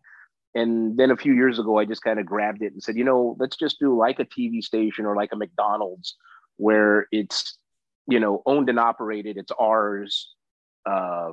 and 0.56 0.98
then 0.98 1.12
a 1.12 1.18
few 1.18 1.34
years 1.34 1.60
ago 1.60 1.78
i 1.78 1.86
just 1.86 2.04
kind 2.04 2.20
of 2.20 2.26
grabbed 2.26 2.62
it 2.62 2.74
and 2.74 2.82
said 2.82 2.96
you 2.96 3.04
know 3.04 3.36
let's 3.40 3.56
just 3.56 3.80
do 3.80 3.96
like 3.98 4.20
a 4.20 4.26
tv 4.26 4.64
station 4.64 5.06
or 5.06 5.16
like 5.16 5.32
a 5.32 5.36
mcdonald's 5.36 6.16
where 6.58 7.08
it's 7.12 7.58
you 8.10 8.20
know 8.20 8.42
owned 8.46 8.70
and 8.70 8.80
operated. 8.80 9.38
It's 9.38 9.52
ours. 9.58 10.34
Uh, 10.86 11.32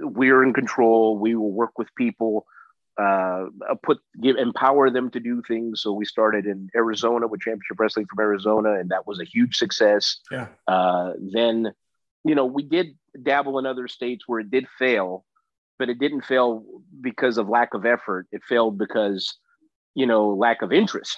we're 0.00 0.42
in 0.42 0.52
control. 0.52 1.18
We 1.18 1.34
will 1.34 1.52
work 1.52 1.78
with 1.78 1.88
people 1.96 2.46
uh, 3.00 3.46
put 3.82 3.98
give 4.20 4.36
empower 4.36 4.90
them 4.90 5.10
to 5.10 5.20
do 5.20 5.42
things. 5.48 5.80
So 5.80 5.92
we 5.92 6.04
started 6.04 6.46
in 6.46 6.68
arizona 6.76 7.26
with 7.26 7.40
championship 7.40 7.80
wrestling 7.80 8.06
from 8.06 8.20
arizona 8.20 8.74
and 8.74 8.90
that 8.90 9.06
was 9.06 9.20
a 9.20 9.24
huge 9.24 9.56
success. 9.56 10.18
Yeah. 10.30 10.48
Uh, 10.68 11.12
then 11.18 11.72
you 12.24 12.34
know 12.34 12.44
we 12.44 12.62
did 12.62 12.96
dabble 13.20 13.58
in 13.58 13.66
other 13.66 13.88
states 13.88 14.24
where 14.26 14.40
it 14.40 14.50
did 14.50 14.66
fail 14.78 15.24
but 15.78 15.88
it 15.88 15.98
didn't 15.98 16.24
fail 16.24 16.64
because 17.00 17.38
of 17.38 17.48
lack 17.48 17.74
of 17.74 17.84
effort. 17.86 18.26
It 18.32 18.42
failed 18.48 18.78
because, 18.78 19.36
you 19.94 20.06
know, 20.06 20.30
lack 20.30 20.62
of 20.62 20.72
interest. 20.72 21.16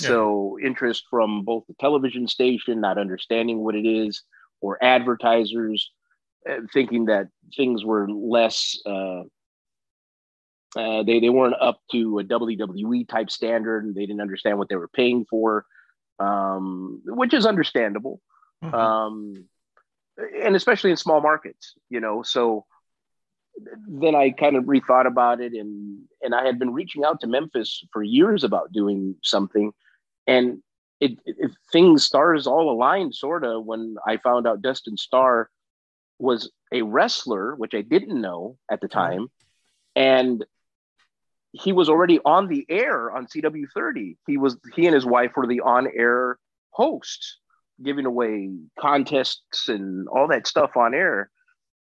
Yeah. 0.00 0.08
So 0.08 0.58
interest 0.62 1.04
from 1.10 1.44
both 1.44 1.64
the 1.66 1.74
television 1.80 2.28
station, 2.28 2.80
not 2.80 2.98
understanding 2.98 3.58
what 3.58 3.74
it 3.74 3.86
is, 3.86 4.22
or 4.60 4.82
advertisers 4.82 5.90
uh, 6.48 6.60
thinking 6.72 7.06
that 7.06 7.28
things 7.56 7.84
were 7.84 8.08
less. 8.08 8.80
Uh, 8.86 9.22
uh, 10.76 11.02
they 11.02 11.18
they 11.18 11.30
weren't 11.30 11.54
up 11.60 11.80
to 11.90 12.18
a 12.18 12.24
WWE 12.24 13.08
type 13.08 13.30
standard, 13.30 13.84
and 13.84 13.94
they 13.94 14.06
didn't 14.06 14.20
understand 14.20 14.58
what 14.58 14.68
they 14.68 14.76
were 14.76 14.88
paying 14.88 15.24
for, 15.28 15.64
um, 16.20 17.02
which 17.04 17.34
is 17.34 17.46
understandable, 17.46 18.20
mm-hmm. 18.62 18.74
um, 18.74 19.48
and 20.42 20.54
especially 20.54 20.90
in 20.90 20.96
small 20.96 21.20
markets, 21.20 21.74
you 21.88 22.00
know. 22.00 22.22
So 22.22 22.66
then 23.86 24.14
I 24.14 24.30
kind 24.30 24.56
of 24.56 24.64
rethought 24.64 25.06
about 25.06 25.40
it, 25.40 25.52
and 25.52 26.00
and 26.22 26.34
I 26.34 26.44
had 26.44 26.58
been 26.58 26.72
reaching 26.72 27.04
out 27.04 27.20
to 27.20 27.26
Memphis 27.26 27.84
for 27.92 28.02
years 28.02 28.44
about 28.44 28.72
doing 28.72 29.16
something, 29.22 29.72
and 30.26 30.62
it, 31.00 31.18
it 31.24 31.50
things 31.72 32.04
stars 32.04 32.46
all 32.46 32.70
aligned 32.70 33.14
sort 33.14 33.44
of 33.44 33.64
when 33.64 33.96
I 34.06 34.16
found 34.16 34.46
out 34.46 34.62
Dustin 34.62 34.96
Starr 34.96 35.48
was 36.18 36.50
a 36.72 36.82
wrestler, 36.82 37.54
which 37.54 37.74
I 37.74 37.82
didn't 37.82 38.20
know 38.20 38.56
at 38.70 38.80
the 38.80 38.88
uh-huh. 38.88 39.08
time, 39.08 39.28
and 39.94 40.44
he 41.52 41.72
was 41.72 41.88
already 41.88 42.20
on 42.24 42.48
the 42.48 42.66
air 42.68 43.10
on 43.10 43.26
CW30. 43.26 44.16
He 44.26 44.36
was 44.36 44.56
he 44.74 44.86
and 44.86 44.94
his 44.94 45.06
wife 45.06 45.32
were 45.36 45.46
the 45.46 45.60
on-air 45.60 46.38
hosts, 46.70 47.38
giving 47.82 48.06
away 48.06 48.50
contests 48.78 49.68
and 49.68 50.08
all 50.08 50.28
that 50.28 50.46
stuff 50.46 50.76
on 50.76 50.94
air. 50.94 51.30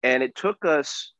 And 0.03 0.21
it 0.21 0.35
took 0.35 0.63
us, 0.63 1.11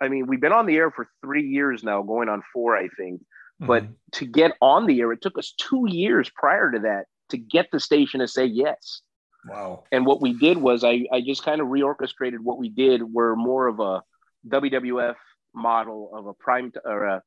I 0.00 0.08
mean, 0.08 0.26
we've 0.26 0.40
been 0.40 0.52
on 0.52 0.66
the 0.66 0.76
air 0.76 0.90
for 0.90 1.08
three 1.22 1.46
years 1.46 1.82
now, 1.82 2.02
going 2.02 2.28
on 2.28 2.42
four, 2.52 2.76
I 2.76 2.88
think. 2.96 3.20
Mm-hmm. 3.60 3.66
But 3.66 3.86
to 4.12 4.26
get 4.26 4.52
on 4.60 4.86
the 4.86 5.00
air, 5.00 5.12
it 5.12 5.22
took 5.22 5.38
us 5.38 5.54
two 5.58 5.86
years 5.88 6.30
prior 6.30 6.70
to 6.70 6.78
that 6.80 7.06
to 7.30 7.38
get 7.38 7.70
the 7.72 7.80
station 7.80 8.20
to 8.20 8.28
say 8.28 8.44
yes. 8.44 9.02
Wow. 9.48 9.84
And 9.92 10.06
what 10.06 10.20
we 10.20 10.32
did 10.32 10.58
was 10.58 10.84
I, 10.84 11.06
I 11.12 11.20
just 11.20 11.44
kind 11.44 11.60
of 11.60 11.68
reorchestrated 11.68 12.38
what 12.42 12.58
we 12.58 12.68
did. 12.68 13.02
We're 13.02 13.36
more 13.36 13.66
of 13.66 13.80
a 13.80 14.02
WWF 14.48 15.16
model 15.54 16.10
of 16.14 16.26
a 16.26 16.34
prime 16.34 16.72
or 16.84 17.04
a, 17.04 17.22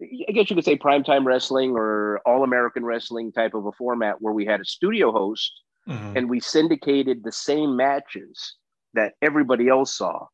I 0.00 0.32
guess 0.32 0.50
you 0.50 0.56
could 0.56 0.64
say 0.64 0.76
primetime 0.76 1.24
wrestling 1.24 1.72
or 1.72 2.20
all 2.26 2.44
American 2.44 2.84
wrestling 2.84 3.32
type 3.32 3.54
of 3.54 3.66
a 3.66 3.72
format 3.72 4.20
where 4.20 4.32
we 4.32 4.44
had 4.44 4.60
a 4.60 4.64
studio 4.64 5.10
host 5.10 5.52
mm-hmm. 5.88 6.16
and 6.16 6.30
we 6.30 6.40
syndicated 6.40 7.22
the 7.22 7.32
same 7.32 7.76
matches 7.76 8.56
that 8.94 9.14
everybody 9.22 9.68
else 9.68 9.96
saw. 9.96 10.26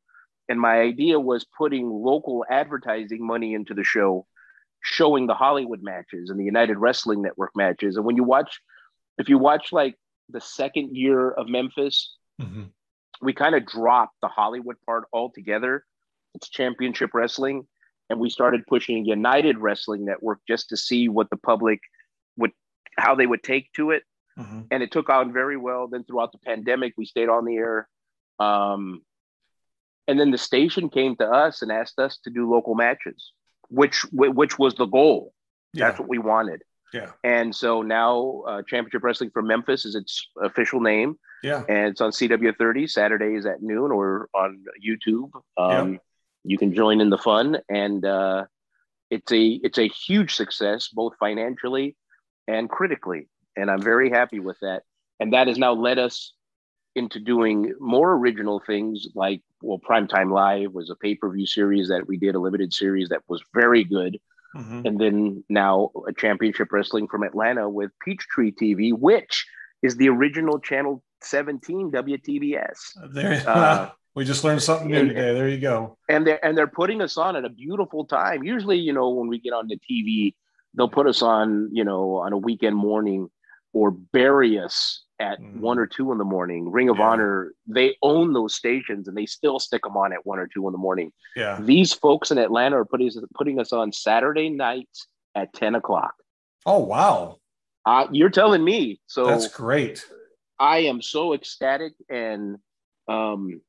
And 0.48 0.60
my 0.60 0.80
idea 0.80 1.18
was 1.18 1.46
putting 1.56 1.88
local 1.88 2.44
advertising 2.50 3.26
money 3.26 3.54
into 3.54 3.74
the 3.74 3.84
show, 3.84 4.26
showing 4.82 5.26
the 5.26 5.34
Hollywood 5.34 5.82
matches 5.82 6.30
and 6.30 6.38
the 6.38 6.44
United 6.44 6.78
Wrestling 6.78 7.22
Network 7.22 7.52
matches. 7.54 7.96
And 7.96 8.04
when 8.04 8.16
you 8.16 8.24
watch, 8.24 8.60
if 9.18 9.28
you 9.28 9.38
watch 9.38 9.72
like 9.72 9.96
the 10.28 10.40
second 10.40 10.96
year 10.96 11.30
of 11.30 11.48
Memphis, 11.48 12.16
mm-hmm. 12.40 12.64
we 13.20 13.32
kind 13.32 13.54
of 13.54 13.66
dropped 13.66 14.16
the 14.20 14.28
Hollywood 14.28 14.76
part 14.84 15.04
altogether. 15.12 15.84
It's 16.34 16.48
championship 16.48 17.10
wrestling. 17.14 17.66
And 18.10 18.20
we 18.20 18.28
started 18.28 18.66
pushing 18.66 19.06
United 19.06 19.58
Wrestling 19.58 20.04
Network 20.04 20.40
just 20.46 20.68
to 20.68 20.76
see 20.76 21.08
what 21.08 21.30
the 21.30 21.36
public 21.36 21.80
would, 22.36 22.50
how 22.98 23.14
they 23.14 23.26
would 23.26 23.42
take 23.42 23.72
to 23.74 23.90
it. 23.92 24.02
Mm-hmm. 24.38 24.62
And 24.70 24.82
it 24.82 24.90
took 24.90 25.08
on 25.08 25.32
very 25.32 25.56
well. 25.56 25.86
Then 25.88 26.04
throughout 26.04 26.32
the 26.32 26.38
pandemic, 26.38 26.94
we 26.98 27.06
stayed 27.06 27.28
on 27.28 27.44
the 27.44 27.56
air. 27.56 27.88
Um, 28.38 29.02
and 30.12 30.20
then 30.20 30.30
the 30.30 30.36
station 30.36 30.90
came 30.90 31.16
to 31.16 31.26
us 31.26 31.62
and 31.62 31.72
asked 31.72 31.98
us 31.98 32.18
to 32.24 32.28
do 32.28 32.50
local 32.50 32.74
matches, 32.74 33.32
which 33.70 34.04
which 34.12 34.58
was 34.58 34.74
the 34.74 34.84
goal. 34.84 35.32
Yeah. 35.72 35.86
That's 35.86 36.00
what 36.00 36.08
we 36.10 36.18
wanted. 36.18 36.60
Yeah. 36.92 37.12
And 37.24 37.56
so 37.56 37.80
now 37.80 38.42
uh, 38.46 38.60
Championship 38.68 39.02
Wrestling 39.02 39.30
for 39.30 39.40
Memphis 39.40 39.86
is 39.86 39.94
its 39.94 40.28
official 40.38 40.80
name. 40.80 41.18
Yeah. 41.42 41.64
And 41.66 41.88
it's 41.88 42.02
on 42.02 42.10
CW30 42.10 42.90
Saturdays 42.90 43.46
at 43.46 43.62
noon 43.62 43.90
or 43.90 44.28
on 44.34 44.62
YouTube. 44.86 45.30
Um, 45.56 45.94
yeah. 45.94 45.98
You 46.44 46.58
can 46.58 46.74
join 46.74 47.00
in 47.00 47.08
the 47.08 47.16
fun, 47.16 47.56
and 47.70 48.04
uh, 48.04 48.44
it's 49.08 49.32
a 49.32 49.60
it's 49.64 49.78
a 49.78 49.88
huge 49.88 50.34
success 50.34 50.88
both 50.88 51.14
financially 51.18 51.96
and 52.46 52.68
critically, 52.68 53.28
and 53.56 53.70
I'm 53.70 53.80
very 53.80 54.10
happy 54.10 54.40
with 54.40 54.58
that. 54.60 54.82
And 55.20 55.32
that 55.32 55.46
has 55.46 55.56
now 55.56 55.72
led 55.72 55.98
us 55.98 56.34
into 56.94 57.18
doing 57.18 57.72
more 57.80 58.12
original 58.12 58.60
things 58.66 59.06
like 59.14 59.40
well, 59.62 59.78
Primetime 59.78 60.32
Live 60.32 60.72
was 60.72 60.90
a 60.90 60.96
pay 60.96 61.14
per 61.14 61.30
view 61.30 61.46
series 61.46 61.88
that 61.88 62.06
we 62.06 62.16
did 62.16 62.34
a 62.34 62.38
limited 62.38 62.72
series 62.72 63.08
that 63.08 63.22
was 63.28 63.42
very 63.54 63.84
good. 63.84 64.18
Mm-hmm. 64.56 64.86
And 64.86 65.00
then 65.00 65.44
now 65.48 65.90
a 66.06 66.12
championship 66.12 66.72
wrestling 66.72 67.08
from 67.08 67.22
Atlanta 67.22 67.68
with 67.68 67.90
Peachtree 68.04 68.52
TV, 68.52 68.92
which 68.92 69.46
is 69.82 69.96
the 69.96 70.08
original 70.08 70.58
Channel 70.58 71.02
17 71.22 71.90
WTBS. 71.90 73.12
There, 73.12 73.42
uh, 73.46 73.90
we 74.14 74.24
just 74.24 74.44
learned 74.44 74.62
something 74.62 74.88
new 74.88 74.98
and, 74.98 75.08
today. 75.08 75.34
There 75.34 75.48
you 75.48 75.58
go. 75.58 75.96
And 76.08 76.26
they're 76.26 76.44
and 76.44 76.56
they're 76.56 76.66
putting 76.66 77.00
us 77.00 77.16
on 77.16 77.36
at 77.36 77.44
a 77.44 77.50
beautiful 77.50 78.04
time. 78.04 78.42
Usually, 78.42 78.78
you 78.78 78.92
know, 78.92 79.10
when 79.10 79.28
we 79.28 79.40
get 79.40 79.52
on 79.52 79.68
the 79.68 79.78
TV, 79.78 80.34
they'll 80.74 80.88
put 80.88 81.06
us 81.06 81.22
on, 81.22 81.70
you 81.72 81.84
know, 81.84 82.16
on 82.16 82.32
a 82.32 82.38
weekend 82.38 82.76
morning 82.76 83.30
or 83.72 83.90
bury 83.90 84.58
us 84.58 85.02
at 85.22 85.40
mm. 85.40 85.60
one 85.60 85.78
or 85.78 85.86
two 85.86 86.10
in 86.10 86.18
the 86.18 86.24
morning. 86.24 86.70
Ring 86.70 86.88
of 86.88 86.98
yeah. 86.98 87.08
Honor, 87.08 87.54
they 87.66 87.96
own 88.02 88.32
those 88.32 88.54
stations 88.54 89.06
and 89.06 89.16
they 89.16 89.24
still 89.24 89.58
stick 89.60 89.84
them 89.84 89.96
on 89.96 90.12
at 90.12 90.26
one 90.26 90.38
or 90.38 90.48
two 90.48 90.66
in 90.66 90.72
the 90.72 90.78
morning. 90.78 91.12
Yeah. 91.36 91.58
These 91.60 91.92
folks 91.92 92.30
in 92.32 92.38
Atlanta 92.38 92.78
are 92.78 92.84
putting, 92.84 93.10
putting 93.34 93.60
us 93.60 93.72
on 93.72 93.92
Saturday 93.92 94.50
nights 94.50 95.06
at 95.34 95.52
10 95.54 95.76
o'clock. 95.76 96.14
Oh, 96.66 96.80
wow. 96.80 97.38
Uh, 97.86 98.08
you're 98.10 98.30
telling 98.30 98.64
me. 98.64 99.00
So 99.06 99.26
that's 99.26 99.48
great. 99.48 100.04
I 100.58 100.78
am 100.80 101.00
so 101.00 101.34
ecstatic. 101.34 101.92
And 102.10 102.58
um, 103.08 103.60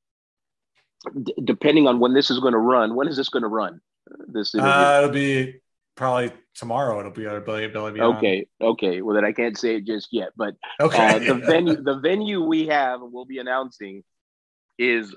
d- 1.21 1.33
depending 1.43 1.87
on 1.87 1.99
when 1.99 2.13
this 2.13 2.31
is 2.31 2.39
going 2.39 2.53
to 2.53 2.59
run, 2.59 2.95
when 2.95 3.07
is 3.07 3.15
this 3.15 3.29
going 3.29 3.43
to 3.43 3.49
run? 3.49 3.79
This 4.27 4.53
uh, 4.53 4.99
it'll 5.03 5.13
be 5.13 5.61
probably 5.95 6.31
tomorrow 6.55 6.99
it'll 6.99 7.11
be 7.11 7.27
our 7.27 7.41
Billy 7.41 7.67
Billy 7.67 7.99
Okay, 7.99 8.47
okay. 8.61 9.01
Well, 9.01 9.15
then 9.15 9.25
I 9.25 9.31
can't 9.31 9.57
say 9.57 9.75
it 9.75 9.85
just 9.85 10.09
yet, 10.11 10.29
but 10.35 10.55
okay. 10.79 11.15
Uh, 11.15 11.19
the 11.19 11.33
venue, 11.45 11.81
the 11.81 11.99
venue 11.99 12.43
we 12.43 12.67
have, 12.67 12.99
we'll 13.01 13.25
be 13.25 13.39
announcing, 13.39 14.03
is 14.77 15.15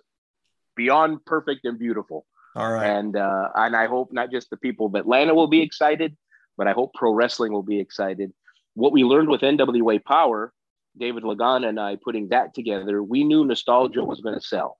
beyond 0.74 1.24
perfect 1.24 1.64
and 1.64 1.78
beautiful. 1.78 2.26
All 2.54 2.72
right, 2.72 2.86
and 2.86 3.16
uh, 3.16 3.48
and 3.54 3.76
I 3.76 3.86
hope 3.86 4.12
not 4.12 4.30
just 4.30 4.50
the 4.50 4.56
people 4.56 4.86
of 4.86 4.94
Atlanta 4.94 5.34
will 5.34 5.48
be 5.48 5.62
excited, 5.62 6.16
but 6.56 6.66
I 6.66 6.72
hope 6.72 6.94
pro 6.94 7.12
wrestling 7.12 7.52
will 7.52 7.62
be 7.62 7.80
excited. 7.80 8.32
What 8.74 8.92
we 8.92 9.04
learned 9.04 9.28
with 9.28 9.40
NWA 9.40 10.04
Power, 10.04 10.52
David 10.98 11.22
Lagana 11.22 11.68
and 11.68 11.80
I 11.80 11.96
putting 11.96 12.28
that 12.28 12.54
together, 12.54 13.02
we 13.02 13.24
knew 13.24 13.44
nostalgia 13.44 14.04
was 14.04 14.20
going 14.20 14.34
to 14.34 14.40
sell. 14.40 14.78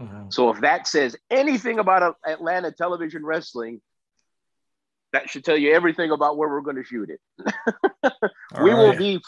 Mm-hmm. 0.00 0.30
So 0.30 0.50
if 0.50 0.60
that 0.60 0.86
says 0.86 1.16
anything 1.30 1.78
about 1.78 2.16
Atlanta 2.26 2.72
television 2.72 3.24
wrestling, 3.24 3.80
that 5.12 5.30
should 5.30 5.44
tell 5.44 5.56
you 5.56 5.72
everything 5.72 6.10
about 6.10 6.36
where 6.36 6.48
we're 6.48 6.60
going 6.60 6.76
to 6.76 6.84
shoot 6.84 7.10
it. 7.10 7.20
we 8.60 8.70
right. 8.70 8.76
will 8.76 8.96
be 8.96 9.20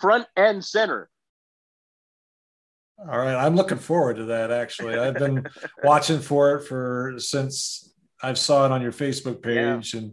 front 0.00 0.26
and 0.36 0.64
center. 0.64 1.08
All 2.98 3.18
right, 3.18 3.34
I'm 3.34 3.56
looking 3.56 3.78
forward 3.78 4.16
to 4.16 4.24
that. 4.26 4.52
Actually, 4.52 4.96
I've 4.96 5.14
been 5.14 5.46
watching 5.84 6.20
for 6.20 6.54
it 6.54 6.66
for 6.66 7.14
since 7.18 7.92
I 8.22 8.32
saw 8.34 8.64
it 8.64 8.72
on 8.72 8.80
your 8.80 8.92
Facebook 8.92 9.42
page, 9.42 9.94
yeah. 9.94 10.00
and 10.00 10.12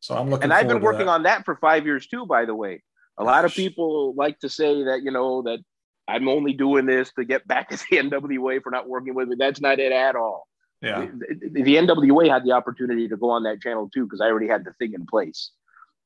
so 0.00 0.16
I'm 0.16 0.28
looking. 0.28 0.44
And 0.44 0.52
I've 0.52 0.68
been 0.68 0.82
working 0.82 1.06
that. 1.06 1.12
on 1.12 1.22
that 1.22 1.46
for 1.46 1.56
five 1.56 1.86
years 1.86 2.06
too. 2.06 2.26
By 2.26 2.44
the 2.44 2.54
way, 2.54 2.82
a 3.16 3.24
lot 3.24 3.46
of 3.46 3.54
people 3.54 4.14
like 4.14 4.38
to 4.40 4.50
say 4.50 4.84
that 4.84 5.02
you 5.02 5.10
know 5.10 5.42
that 5.42 5.60
I'm 6.06 6.28
only 6.28 6.52
doing 6.52 6.84
this 6.84 7.12
to 7.14 7.24
get 7.24 7.46
back 7.46 7.68
at 7.72 7.82
the 7.90 7.96
NWA 7.96 8.62
for 8.62 8.70
not 8.70 8.88
working 8.88 9.14
with 9.14 9.28
me. 9.28 9.36
That's 9.38 9.60
not 9.60 9.78
it 9.78 9.92
at 9.92 10.16
all. 10.16 10.46
Yeah. 10.82 11.06
The, 11.28 11.62
the 11.62 11.76
NWA 11.76 12.28
had 12.28 12.44
the 12.44 12.52
opportunity 12.52 13.08
to 13.08 13.16
go 13.16 13.30
on 13.30 13.44
that 13.44 13.60
channel 13.60 13.88
too 13.88 14.04
because 14.04 14.20
I 14.20 14.26
already 14.26 14.48
had 14.48 14.64
the 14.64 14.72
thing 14.72 14.94
in 14.94 15.06
place. 15.06 15.50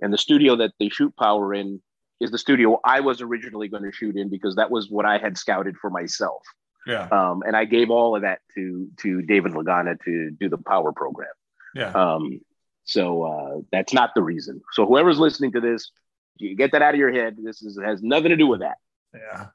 And 0.03 0.13
the 0.13 0.19
studio 0.19 0.57
that 0.57 0.73
they 0.79 0.91
shoot 0.91 1.17
Power 1.17 1.55
in 1.55 1.81
is 2.21 2.31
the 2.31 2.39
studio 2.39 2.79
I 2.85 3.01
was 3.01 3.21
originally 3.23 3.69
going 3.69 3.85
to 3.85 3.93
shoot 3.93 4.17
in 4.17 4.29
because 4.29 4.57
that 4.57 4.71
was 4.71 4.91
what 4.91 5.07
I 5.07 5.19
had 5.19 5.39
scouted 5.39 5.77
for 5.79 5.91
myself. 5.91 6.43
Yeah. 6.87 7.09
Um, 7.09 7.43
and 7.47 7.57
I 7.57 7.65
gave 7.65 7.91
all 7.91 8.15
of 8.15 8.23
that 8.23 8.41
to 8.55 8.89
to 8.99 9.23
David 9.23 9.53
Lagana 9.53 9.99
to 10.05 10.31
do 10.31 10.49
the 10.49 10.59
Power 10.59 10.93
program. 10.93 11.33
Yeah. 11.75 11.91
Um, 11.91 12.41
so 12.85 13.23
uh, 13.23 13.61
that's 13.73 13.93
not 13.93 14.11
the 14.15 14.23
reason. 14.23 14.61
So 14.73 14.87
whoever's 14.87 15.19
listening 15.19 15.53
to 15.53 15.61
this, 15.61 15.91
you 16.37 16.55
get 16.55 16.73
that 16.73 16.83
out 16.83 16.95
of 16.95 17.01
your 17.01 17.13
head. 17.13 17.37
This 17.43 17.63
is 17.63 17.79
has 17.83 18.03
nothing 18.03 18.29
to 18.29 18.37
do 18.37 18.47
with 18.47 18.61
that. 18.61 18.77
Yeah. 19.15 19.47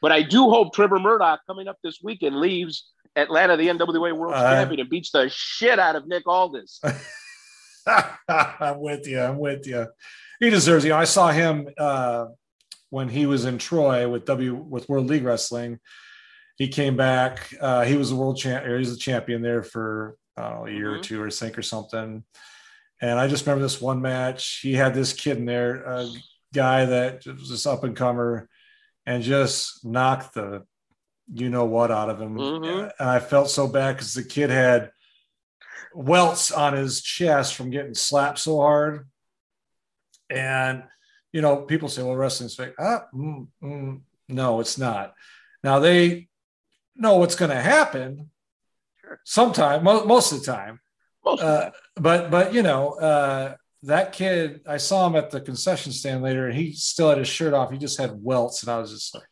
But 0.00 0.12
I 0.12 0.22
do 0.22 0.50
hope 0.50 0.74
Trevor 0.74 0.98
Murdoch 0.98 1.40
coming 1.46 1.66
up 1.66 1.78
this 1.82 2.00
weekend 2.02 2.36
leaves 2.36 2.84
Atlanta, 3.16 3.56
the 3.56 3.68
NWA 3.68 4.16
World 4.16 4.34
uh, 4.34 4.54
Champion, 4.54 4.80
and 4.80 4.90
beats 4.90 5.10
the 5.10 5.28
shit 5.28 5.78
out 5.78 5.96
of 5.96 6.06
Nick 6.06 6.26
Aldis. 6.26 6.80
I'm 8.28 8.80
with 8.80 9.06
you. 9.06 9.20
I'm 9.20 9.38
with 9.38 9.66
you. 9.66 9.86
He 10.38 10.50
deserves. 10.50 10.84
You 10.84 10.90
know, 10.90 10.96
I 10.96 11.04
saw 11.04 11.30
him 11.30 11.68
uh, 11.78 12.26
when 12.90 13.08
he 13.08 13.26
was 13.26 13.44
in 13.44 13.58
Troy 13.58 14.08
with 14.08 14.24
W 14.26 14.54
with 14.54 14.88
World 14.88 15.06
League 15.06 15.24
Wrestling. 15.24 15.78
He 16.56 16.68
came 16.68 16.96
back. 16.96 17.52
Uh, 17.60 17.84
he 17.84 17.96
was 17.96 18.10
the 18.10 18.16
world 18.16 18.36
champ. 18.36 18.66
He 18.66 18.72
was 18.72 18.92
the 18.92 18.98
champion 18.98 19.40
there 19.42 19.62
for 19.62 20.16
know, 20.40 20.66
a 20.66 20.70
year 20.70 20.90
mm-hmm. 20.90 21.00
or 21.00 21.02
two, 21.02 21.22
or 21.22 21.30
think, 21.30 21.58
or 21.58 21.62
something. 21.62 22.24
And 23.00 23.18
I 23.18 23.28
just 23.28 23.46
remember 23.46 23.62
this 23.62 23.80
one 23.80 24.02
match. 24.02 24.60
He 24.62 24.74
had 24.74 24.94
this 24.94 25.12
kid 25.12 25.38
in 25.38 25.46
there, 25.46 25.82
a 25.82 26.08
guy 26.52 26.84
that 26.84 27.24
was 27.26 27.48
this 27.48 27.66
up 27.66 27.84
and 27.84 27.96
comer, 27.96 28.48
and 29.06 29.22
just 29.22 29.84
knocked 29.84 30.34
the 30.34 30.64
you 31.32 31.50
know 31.50 31.64
what 31.64 31.90
out 31.90 32.10
of 32.10 32.20
him. 32.20 32.34
Mm-hmm. 32.36 32.88
And 32.98 33.10
I 33.10 33.20
felt 33.20 33.50
so 33.50 33.66
bad 33.66 33.96
because 33.96 34.14
the 34.14 34.24
kid 34.24 34.50
had 34.50 34.90
welts 35.94 36.50
on 36.50 36.74
his 36.74 37.02
chest 37.02 37.54
from 37.54 37.70
getting 37.70 37.94
slapped 37.94 38.38
so 38.38 38.58
hard. 38.58 39.08
And, 40.28 40.84
you 41.32 41.40
know, 41.40 41.56
people 41.58 41.88
say, 41.88 42.02
well, 42.02 42.16
wrestling's 42.16 42.54
fake. 42.54 42.74
Ah, 42.78 43.06
mm, 43.14 43.46
mm. 43.62 44.00
No, 44.28 44.60
it's 44.60 44.78
not. 44.78 45.14
Now 45.62 45.80
they 45.80 46.28
know 46.96 47.16
what's 47.16 47.34
going 47.34 47.50
to 47.50 47.60
happen. 47.60 48.30
Sometimes, 49.24 49.82
most 49.82 50.32
of 50.32 50.40
the 50.40 50.46
time. 50.46 50.80
Uh, 51.26 51.70
but 51.96 52.30
but 52.30 52.54
you 52.54 52.62
know, 52.62 52.92
uh, 52.92 53.54
that 53.82 54.12
kid, 54.12 54.60
I 54.66 54.76
saw 54.76 55.06
him 55.06 55.16
at 55.16 55.30
the 55.30 55.40
concession 55.40 55.92
stand 55.92 56.22
later, 56.22 56.46
and 56.46 56.56
he 56.56 56.72
still 56.72 57.08
had 57.08 57.18
his 57.18 57.28
shirt 57.28 57.52
off. 57.52 57.70
He 57.70 57.78
just 57.78 57.98
had 57.98 58.12
welts, 58.14 58.62
and 58.62 58.70
I 58.70 58.78
was 58.78 58.92
just 58.92 59.14
like, 59.14 59.24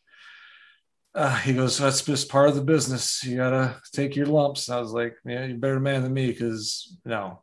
uh, 1.15 1.35
he 1.37 1.53
goes, 1.53 1.77
"That's 1.77 2.01
just 2.01 2.29
part 2.29 2.49
of 2.49 2.55
the 2.55 2.61
business. 2.61 3.23
You 3.23 3.37
gotta 3.37 3.75
take 3.93 4.15
your 4.15 4.27
lumps." 4.27 4.67
And 4.67 4.77
I 4.77 4.79
was 4.81 4.91
like, 4.91 5.15
"Yeah, 5.25 5.45
you're 5.45 5.55
a 5.55 5.59
better 5.59 5.79
man 5.79 6.03
than 6.03 6.13
me, 6.13 6.27
because 6.27 6.97
no." 7.05 7.41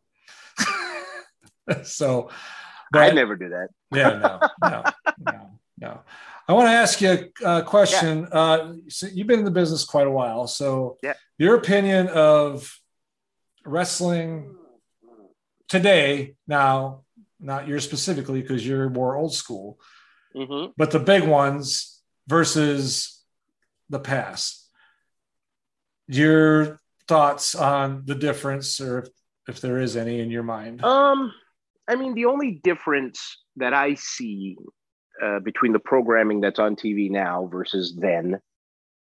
so, 1.82 2.30
but, 2.92 3.02
I 3.02 3.10
never 3.10 3.36
do 3.36 3.48
that. 3.50 3.68
yeah, 3.92 4.18
no, 4.18 4.40
no, 4.62 4.84
no, 5.18 5.50
no. 5.78 6.00
I 6.48 6.52
want 6.52 6.68
to 6.68 6.72
ask 6.72 7.00
you 7.00 7.32
a 7.44 7.62
question. 7.62 8.20
Yeah. 8.20 8.38
Uh, 8.38 8.74
so 8.88 9.08
you've 9.08 9.26
been 9.26 9.40
in 9.40 9.44
the 9.44 9.50
business 9.50 9.84
quite 9.84 10.06
a 10.06 10.10
while, 10.10 10.46
so 10.46 10.96
yeah. 11.02 11.14
your 11.38 11.56
opinion 11.56 12.06
of 12.08 12.72
wrestling 13.64 14.54
today, 15.68 16.36
now, 16.46 17.02
not 17.40 17.66
yours 17.66 17.84
specifically 17.84 18.40
because 18.40 18.66
you're 18.66 18.88
more 18.88 19.16
old 19.16 19.34
school, 19.34 19.78
mm-hmm. 20.34 20.70
but 20.76 20.92
the 20.92 21.00
big 21.00 21.24
ones 21.24 22.00
versus 22.28 23.15
the 23.88 24.00
past. 24.00 24.68
Your 26.08 26.78
thoughts 27.08 27.54
on 27.54 28.02
the 28.04 28.14
difference, 28.14 28.80
or 28.80 29.00
if, 29.00 29.08
if 29.48 29.60
there 29.60 29.78
is 29.78 29.96
any 29.96 30.20
in 30.20 30.30
your 30.30 30.42
mind? 30.42 30.84
Um, 30.84 31.32
I 31.88 31.96
mean, 31.96 32.14
the 32.14 32.26
only 32.26 32.60
difference 32.62 33.38
that 33.56 33.72
I 33.72 33.94
see 33.94 34.56
uh, 35.22 35.40
between 35.40 35.72
the 35.72 35.78
programming 35.78 36.40
that's 36.40 36.58
on 36.58 36.76
TV 36.76 37.10
now 37.10 37.48
versus 37.50 37.96
then, 37.96 38.40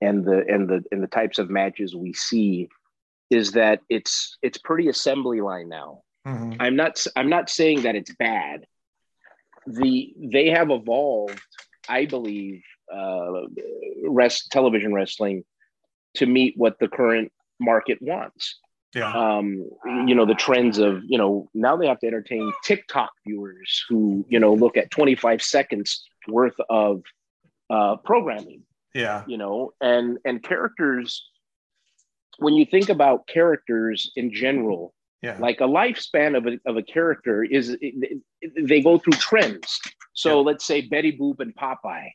and 0.01 0.24
the 0.24 0.45
and 0.49 0.68
the 0.68 0.85
and 0.93 1.03
the 1.03 1.09
types 1.09 1.39
of 1.39 1.51
matches 1.51 1.95
we 1.95 2.12
see, 2.12 2.68
is 3.30 3.53
that 3.53 3.80
it's 3.89 4.37
it's 4.43 4.59
pretty 4.59 4.89
assembly 4.89 5.41
line 5.41 5.68
now. 5.68 6.03
Mm-hmm. 6.26 6.55
I'm 6.61 6.76
not 6.76 7.05
I'm 7.16 7.28
not 7.28 7.51
saying 7.51 7.82
that 7.82 7.97
it's 7.97 8.14
bad. 8.14 8.66
The 9.66 10.14
they 10.32 10.51
have 10.51 10.70
evolved, 10.70 11.41
I 11.89 12.07
believe, 12.07 12.62
uh, 12.93 13.43
rest 14.07 14.51
television 14.51 14.93
wrestling 14.93 15.45
to 16.14 16.26
meet 16.26 16.55
what 16.57 16.78
the 16.78 16.89
current 16.89 17.32
market 17.61 17.99
wants. 18.01 18.59
Yeah. 18.95 19.12
Um, 19.12 19.68
you 20.07 20.14
know, 20.14 20.24
the 20.24 20.35
trends 20.35 20.78
of, 20.78 21.03
you 21.05 21.18
know, 21.18 21.49
now 21.53 21.76
they 21.76 21.89
have 21.89 21.99
to 22.01 22.07
entertain 22.07 22.53
TikTok 22.62 23.11
viewers 23.26 23.85
who, 23.89 24.24
you 24.28 24.39
know, 24.39 24.55
look 24.55 24.76
at 24.76 24.91
25 24.93 25.43
seconds 25.43 26.05
worth 26.28 26.55
of 26.70 27.03
uh, 27.70 27.97
programming. 27.97 28.62
Yeah. 28.95 29.24
You 29.26 29.37
know, 29.39 29.72
and 29.80 30.18
and 30.24 30.41
characters 30.41 31.28
when 32.39 32.55
you 32.55 32.64
think 32.64 32.89
about 32.89 33.26
characters 33.26 34.11
in 34.16 34.32
general, 34.32 34.95
yeah. 35.22 35.37
like 35.39 35.61
a 35.61 35.64
lifespan 35.64 36.37
of 36.37 36.47
a, 36.47 36.59
of 36.66 36.76
a 36.76 36.82
character 36.82 37.43
is 37.43 37.76
they 38.61 38.80
go 38.80 38.99
through 38.99 39.14
trends. 39.14 39.80
So 40.12 40.41
yeah. 40.41 40.47
let's 40.47 40.64
say 40.64 40.82
Betty 40.82 41.16
Boop 41.16 41.41
and 41.41 41.55
Popeye, 41.55 42.11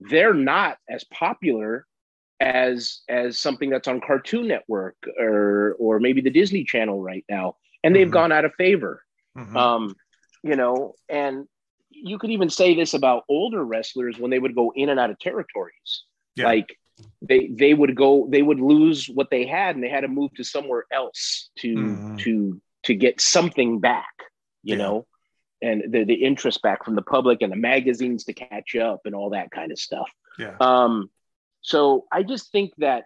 they're 0.00 0.34
not 0.34 0.78
as 0.88 1.04
popular 1.04 1.86
as 2.40 3.00
as 3.08 3.38
something 3.38 3.70
that's 3.70 3.88
on 3.88 4.00
Cartoon 4.00 4.48
Network 4.48 4.96
or 5.18 5.76
or 5.78 6.00
maybe 6.00 6.20
the 6.20 6.30
Disney 6.30 6.64
Channel 6.64 7.02
right 7.02 7.24
now, 7.28 7.56
and 7.82 7.94
they've 7.94 8.06
mm-hmm. 8.06 8.12
gone 8.12 8.32
out 8.32 8.44
of 8.44 8.54
favor. 8.54 9.02
Mm-hmm. 9.36 9.56
Um, 9.56 9.94
you 10.42 10.56
know, 10.56 10.94
and 11.08 11.46
you 11.90 12.18
could 12.18 12.30
even 12.30 12.50
say 12.50 12.74
this 12.74 12.94
about 12.94 13.24
older 13.28 13.64
wrestlers 13.64 14.18
when 14.18 14.30
they 14.30 14.38
would 14.38 14.54
go 14.54 14.72
in 14.74 14.88
and 14.88 15.00
out 15.00 15.10
of 15.10 15.18
territories. 15.18 16.04
Yeah. 16.36 16.46
Like 16.46 16.78
they 17.22 17.48
they 17.48 17.74
would 17.74 17.94
go, 17.94 18.26
they 18.30 18.42
would 18.42 18.60
lose 18.60 19.06
what 19.06 19.30
they 19.30 19.46
had, 19.46 19.74
and 19.74 19.84
they 19.84 19.88
had 19.88 20.00
to 20.00 20.08
move 20.08 20.32
to 20.34 20.44
somewhere 20.44 20.84
else 20.92 21.50
to 21.58 21.74
mm-hmm. 21.74 22.16
to 22.16 22.60
to 22.84 22.94
get 22.94 23.20
something 23.20 23.80
back. 23.80 24.12
You 24.62 24.76
yeah. 24.76 24.82
know, 24.82 25.06
and 25.62 25.92
the 25.92 26.04
the 26.04 26.14
interest 26.14 26.62
back 26.62 26.84
from 26.84 26.94
the 26.94 27.02
public 27.02 27.42
and 27.42 27.52
the 27.52 27.56
magazines 27.56 28.24
to 28.24 28.32
catch 28.32 28.76
up 28.76 29.02
and 29.04 29.14
all 29.14 29.30
that 29.30 29.50
kind 29.50 29.72
of 29.72 29.78
stuff. 29.78 30.10
Yeah. 30.38 30.54
Um, 30.60 31.10
so 31.60 32.04
I 32.12 32.22
just 32.22 32.52
think 32.52 32.72
that 32.78 33.04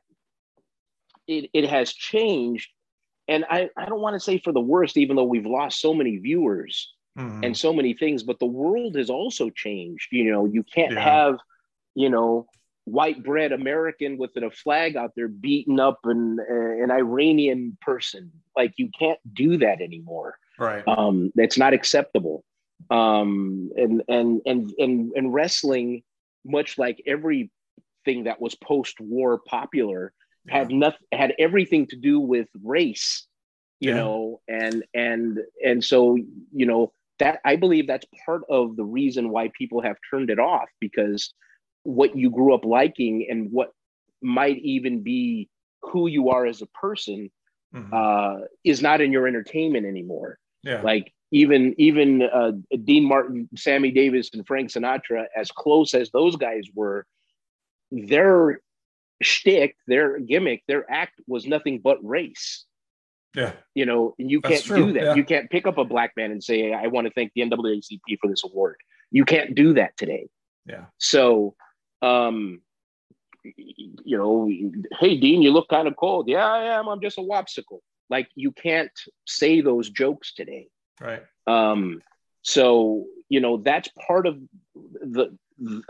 it, 1.26 1.51
it 1.55 1.68
has 1.68 1.92
changed. 1.92 2.68
And 3.28 3.44
I, 3.48 3.70
I 3.76 3.86
don't 3.86 4.01
want 4.01 4.14
to 4.14 4.20
say 4.20 4.38
for 4.38 4.53
the 4.53 4.61
worst, 4.61 4.96
even 4.96 5.16
though 5.16 5.24
we've 5.24 5.46
lost 5.46 5.80
so 5.80 5.94
many 5.94 6.16
viewers 6.16 6.92
mm-hmm. 7.16 7.44
and 7.44 7.57
so 7.57 7.72
many 7.72 7.94
things, 7.94 8.24
but 8.24 8.40
the 8.40 8.46
world 8.46 8.96
has 8.96 9.09
also 9.09 9.51
changed. 9.51 10.09
You 10.11 10.32
know, 10.32 10.46
you 10.46 10.64
can't 10.64 10.94
yeah. 10.94 11.01
have, 11.01 11.38
you 11.94 12.11
know, 12.11 12.46
white 12.84 13.22
bread 13.22 13.53
American 13.53 14.18
with 14.18 14.36
a 14.36 14.51
flag 14.51 14.96
out 14.96 15.12
there 15.14 15.28
beating 15.28 15.78
up 15.78 16.01
an, 16.05 16.38
an 16.48 16.90
Iranian 16.90 17.78
person. 17.80 18.32
Like 18.57 18.74
you 18.76 18.90
can't 18.98 19.20
do 19.32 19.59
that 19.59 19.80
anymore. 19.80 20.36
Right. 20.61 20.86
Um, 20.86 21.32
that's 21.34 21.58
not 21.58 21.72
acceptable. 21.72 22.44
Um, 22.90 23.70
and, 23.76 24.02
and, 24.08 24.40
and, 24.46 24.70
and, 24.78 25.12
and 25.16 25.34
wrestling, 25.34 26.02
much 26.44 26.78
like 26.78 27.02
everything 27.06 27.50
that 28.24 28.40
was 28.40 28.54
post-war 28.54 29.40
popular 29.46 30.12
yeah. 30.46 30.58
had 30.58 30.70
nothing 30.70 31.06
had 31.12 31.34
everything 31.38 31.86
to 31.86 31.96
do 31.96 32.20
with 32.20 32.48
race 32.62 33.26
you 33.80 33.90
yeah. 33.90 33.96
know 33.96 34.40
and 34.48 34.84
and 34.94 35.38
and 35.64 35.84
so 35.84 36.16
you 36.52 36.66
know 36.66 36.92
that 37.18 37.40
i 37.44 37.56
believe 37.56 37.86
that's 37.86 38.06
part 38.24 38.42
of 38.48 38.76
the 38.76 38.84
reason 38.84 39.30
why 39.30 39.50
people 39.56 39.82
have 39.82 39.96
turned 40.11 40.30
it 40.30 40.38
off 40.38 40.68
because 40.80 41.32
what 41.82 42.16
you 42.16 42.30
grew 42.30 42.54
up 42.54 42.64
liking 42.64 43.26
and 43.28 43.50
what 43.50 43.72
might 44.22 44.58
even 44.58 45.02
be 45.02 45.48
who 45.82 46.06
you 46.06 46.28
are 46.28 46.44
as 46.44 46.61
a 46.61 46.66
person 46.66 47.30
mm-hmm. 47.74 47.94
uh, 47.94 48.44
is 48.64 48.82
not 48.82 49.00
in 49.00 49.12
your 49.12 49.26
entertainment 49.26 49.86
anymore 49.86 50.38
yeah 50.62 50.80
like 50.82 51.12
even 51.32 51.74
even 51.78 52.22
uh, 52.22 52.52
dean 52.84 53.04
martin 53.04 53.48
sammy 53.56 53.90
davis 53.90 54.30
and 54.32 54.46
frank 54.46 54.70
sinatra 54.70 55.26
as 55.36 55.50
close 55.50 55.94
as 55.94 56.11
those 56.11 56.36
guys 56.36 56.64
were 56.74 57.06
their 57.90 58.61
shtick, 59.22 59.76
their 59.86 60.18
gimmick, 60.18 60.62
their 60.66 60.90
act 60.90 61.20
was 61.26 61.46
nothing 61.46 61.80
but 61.82 61.98
race. 62.04 62.64
Yeah. 63.34 63.52
You 63.74 63.86
know, 63.86 64.14
and 64.18 64.30
you 64.30 64.40
That's 64.42 64.54
can't 64.54 64.64
true. 64.64 64.86
do 64.86 64.92
that. 64.94 65.02
Yeah. 65.02 65.14
You 65.14 65.24
can't 65.24 65.50
pick 65.50 65.66
up 65.66 65.78
a 65.78 65.84
black 65.84 66.12
man 66.16 66.32
and 66.32 66.42
say, 66.42 66.72
I 66.72 66.88
want 66.88 67.06
to 67.06 67.12
thank 67.12 67.32
the 67.34 67.42
NAACP 67.42 68.18
for 68.20 68.28
this 68.28 68.44
award. 68.44 68.76
You 69.11 69.24
can't 69.24 69.54
do 69.54 69.74
that 69.74 69.96
today. 69.96 70.28
Yeah. 70.66 70.86
So, 70.98 71.54
um, 72.02 72.61
you 73.44 74.18
know, 74.18 74.50
hey, 74.98 75.16
Dean, 75.16 75.42
you 75.42 75.50
look 75.50 75.68
kind 75.68 75.88
of 75.88 75.96
cold. 75.96 76.28
Yeah, 76.28 76.46
I 76.46 76.64
am. 76.78 76.88
I'm 76.88 77.00
just 77.00 77.18
a 77.18 77.22
wopsicle. 77.22 77.80
Like, 78.11 78.28
you 78.34 78.52
can't 78.52 78.90
say 79.26 79.61
those 79.61 79.88
jokes 79.88 80.34
today. 80.34 80.68
Right. 81.00 81.22
Um, 81.46 82.02
so, 82.42 83.06
you 83.28 83.40
know, 83.40 83.58
that's 83.58 83.88
part 84.06 84.26
of 84.26 84.38
the 84.82 85.36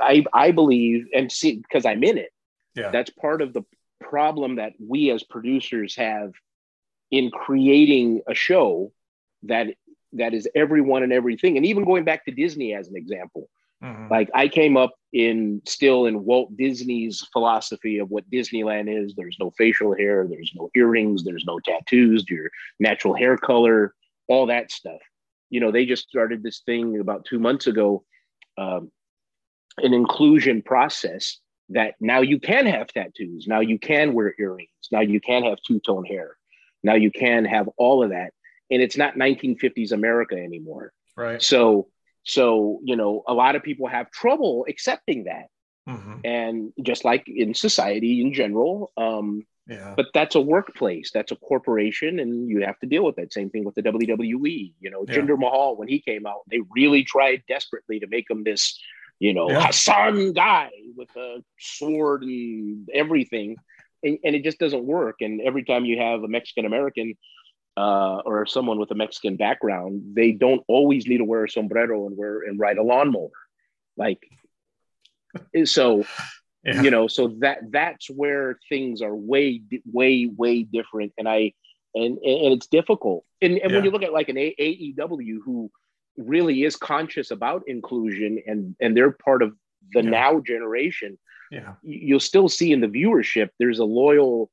I 0.01 0.25
I 0.33 0.51
believe 0.51 1.07
and 1.15 1.31
see 1.31 1.57
because 1.57 1.87
I'm 1.87 2.05
in 2.05 2.19
it. 2.19 2.33
Yeah. 2.75 2.91
That's 2.91 3.11
part 3.11 3.43
of 3.43 3.53
the 3.53 3.63
problem 4.01 4.57
that 4.57 4.73
we 4.79 5.11
as 5.11 5.23
producers 5.23 5.97
have 5.97 6.33
in 7.11 7.31
creating 7.31 8.23
a 8.29 8.35
show 8.35 8.93
that 9.45 9.69
that 10.13 10.35
is 10.35 10.49
everyone 10.55 11.03
and 11.03 11.13
everything. 11.13 11.57
And 11.57 11.67
even 11.67 11.85
going 11.85 12.05
back 12.05 12.25
to 12.25 12.33
Disney 12.33 12.75
as 12.75 12.89
an 12.89 12.97
example. 12.97 13.49
Mm-hmm. 13.83 14.11
Like 14.11 14.31
I 14.35 14.49
came 14.49 14.77
up 14.77 14.95
in 15.13 15.63
still 15.67 16.07
in 16.07 16.25
Walt 16.25 16.57
Disney's 16.57 17.27
philosophy 17.33 17.99
of 17.99 18.11
what 18.11 18.31
Disneyland 18.31 18.95
is. 18.95 19.15
There's 19.15 19.37
no 19.41 19.51
facial 19.57 19.95
hair, 19.95 20.27
there's 20.29 20.53
no 20.55 20.71
earrings, 20.77 21.25
there's 21.25 21.45
no 21.47 21.59
tattoos, 21.61 22.25
your 22.29 22.51
natural 22.79 23.15
hair 23.15 23.37
color, 23.37 23.95
all 24.29 24.47
that 24.47 24.71
stuff. 24.71 25.01
You 25.49 25.61
know, 25.61 25.73
they 25.73 25.87
just 25.87 26.09
started 26.09 26.43
this 26.43 26.61
thing 26.65 27.01
about 27.01 27.25
two 27.25 27.39
months 27.39 27.67
ago 27.67 28.05
um, 28.59 28.91
an 29.79 29.95
inclusion 29.95 30.63
process 30.63 31.39
that 31.71 31.95
now 32.01 32.21
you 32.21 32.39
can 32.39 32.67
have 32.67 32.89
tattoos, 32.89 33.47
now 33.47 33.61
you 33.61 33.79
can 33.79 34.13
wear 34.13 34.35
earrings, 34.39 34.69
now 34.91 35.01
you 35.01 35.21
can 35.21 35.45
have 35.45 35.59
two 35.67 35.81
tone 35.81 36.05
hair, 36.05 36.37
now 36.83 36.95
you 36.95 37.11
can 37.11 37.45
have 37.45 37.69
all 37.77 38.03
of 38.03 38.11
that, 38.11 38.33
and 38.71 38.83
it's 38.83 38.97
not 38.97 39.15
1950s 39.15 39.93
America 39.93 40.37
anymore. 40.37 40.93
Right. 41.17 41.41
So, 41.41 41.89
so 42.25 42.81
you 42.83 42.97
know, 42.97 43.23
a 43.27 43.35
lot 43.35 43.57
of 43.57 43.63
people 43.63 43.87
have 43.87 44.11
trouble 44.11 44.67
accepting 44.69 45.25
that, 45.25 45.47
mm-hmm. 45.89 46.21
and 46.25 46.73
just 46.83 47.05
like 47.05 47.25
in 47.29 47.55
society 47.55 48.21
in 48.21 48.33
general, 48.33 48.93
um, 48.97 49.47
yeah. 49.67 49.95
But 49.97 50.07
that's 50.13 50.35
a 50.35 50.41
workplace, 50.41 51.13
that's 51.13 51.31
a 51.31 51.37
corporation, 51.37 52.19
and 52.19 52.49
you 52.49 52.63
have 52.65 52.79
to 52.81 52.87
deal 52.87 53.05
with 53.05 53.17
that. 53.17 53.33
Same 53.33 53.51
thing 53.51 53.65
with 53.65 53.77
the 53.77 53.83
WWE. 53.83 54.73
You 54.81 54.91
know, 54.91 55.05
yeah. 55.07 55.15
Jinder 55.15 55.39
Mahal 55.39 55.77
when 55.77 55.87
he 55.87 56.01
came 56.01 56.27
out, 56.27 56.41
they 56.51 56.61
really 56.75 57.05
tried 57.05 57.45
desperately 57.47 58.01
to 58.01 58.09
make 58.09 58.29
him 58.29 58.43
this 58.43 58.77
you 59.21 59.35
know, 59.35 59.51
yeah. 59.51 59.67
Hassan 59.67 60.33
guy 60.33 60.71
with 60.97 61.15
a 61.15 61.45
sword 61.59 62.23
and 62.23 62.89
everything. 62.93 63.57
And, 64.03 64.19
and, 64.25 64.35
it 64.35 64.43
just 64.43 64.59
doesn't 64.59 64.85
work. 64.85 65.17
And 65.21 65.43
every 65.43 65.63
time 65.63 65.85
you 65.85 66.01
have 66.01 66.23
a 66.23 66.29
Mexican 66.29 66.65
American 66.65 67.15
uh, 67.77 68.17
or 68.25 68.47
someone 68.47 68.79
with 68.79 68.91
a 68.91 68.95
Mexican 68.95 69.37
background, 69.37 70.03
they 70.15 70.33
don't 70.33 70.63
always 70.69 71.07
need 71.07 71.19
to 71.19 71.25
wear 71.25 71.45
a 71.45 71.51
sombrero 71.51 72.07
and 72.07 72.17
wear 72.17 72.43
and 72.43 72.59
ride 72.59 72.79
a 72.79 72.83
lawnmower. 72.83 73.31
Like, 73.97 74.23
so 75.65 76.05
Yeah. 76.65 76.83
You 76.83 76.91
know, 76.91 77.09
so 77.09 77.29
that 77.39 77.71
that's 77.71 78.11
where 78.11 78.59
things 78.69 79.01
are 79.01 79.15
way, 79.15 79.63
way, 79.91 80.27
way 80.27 80.63
different. 80.63 81.13
And 81.17 81.27
I 81.29 81.55
and 81.95 82.19
and 82.19 82.53
it's 82.53 82.67
difficult. 82.67 83.25
And, 83.41 83.59
and 83.59 83.71
yeah. 83.71 83.77
when 83.77 83.85
you 83.85 83.91
look 83.91 84.03
at 84.03 84.13
like 84.13 84.29
an 84.29 84.37
AEW 84.37 85.39
who 85.43 85.71
really 86.19 86.65
is 86.65 86.77
conscious 86.77 87.31
about 87.31 87.63
inclusion 87.67 88.43
and 88.47 88.77
and 88.79 88.95
they're 88.95 89.13
part 89.13 89.43
of 89.43 89.55
the 89.95 90.05
yeah. 90.05 90.11
now 90.11 90.41
generation, 90.41 91.19
yeah, 91.51 91.75
you'll 91.83 92.21
still 92.21 92.49
see 92.49 92.73
in 92.73 92.83
the 92.83 92.89
viewership 92.89 93.49
there's 93.59 93.79
a 93.79 93.85
loyal, 93.85 94.51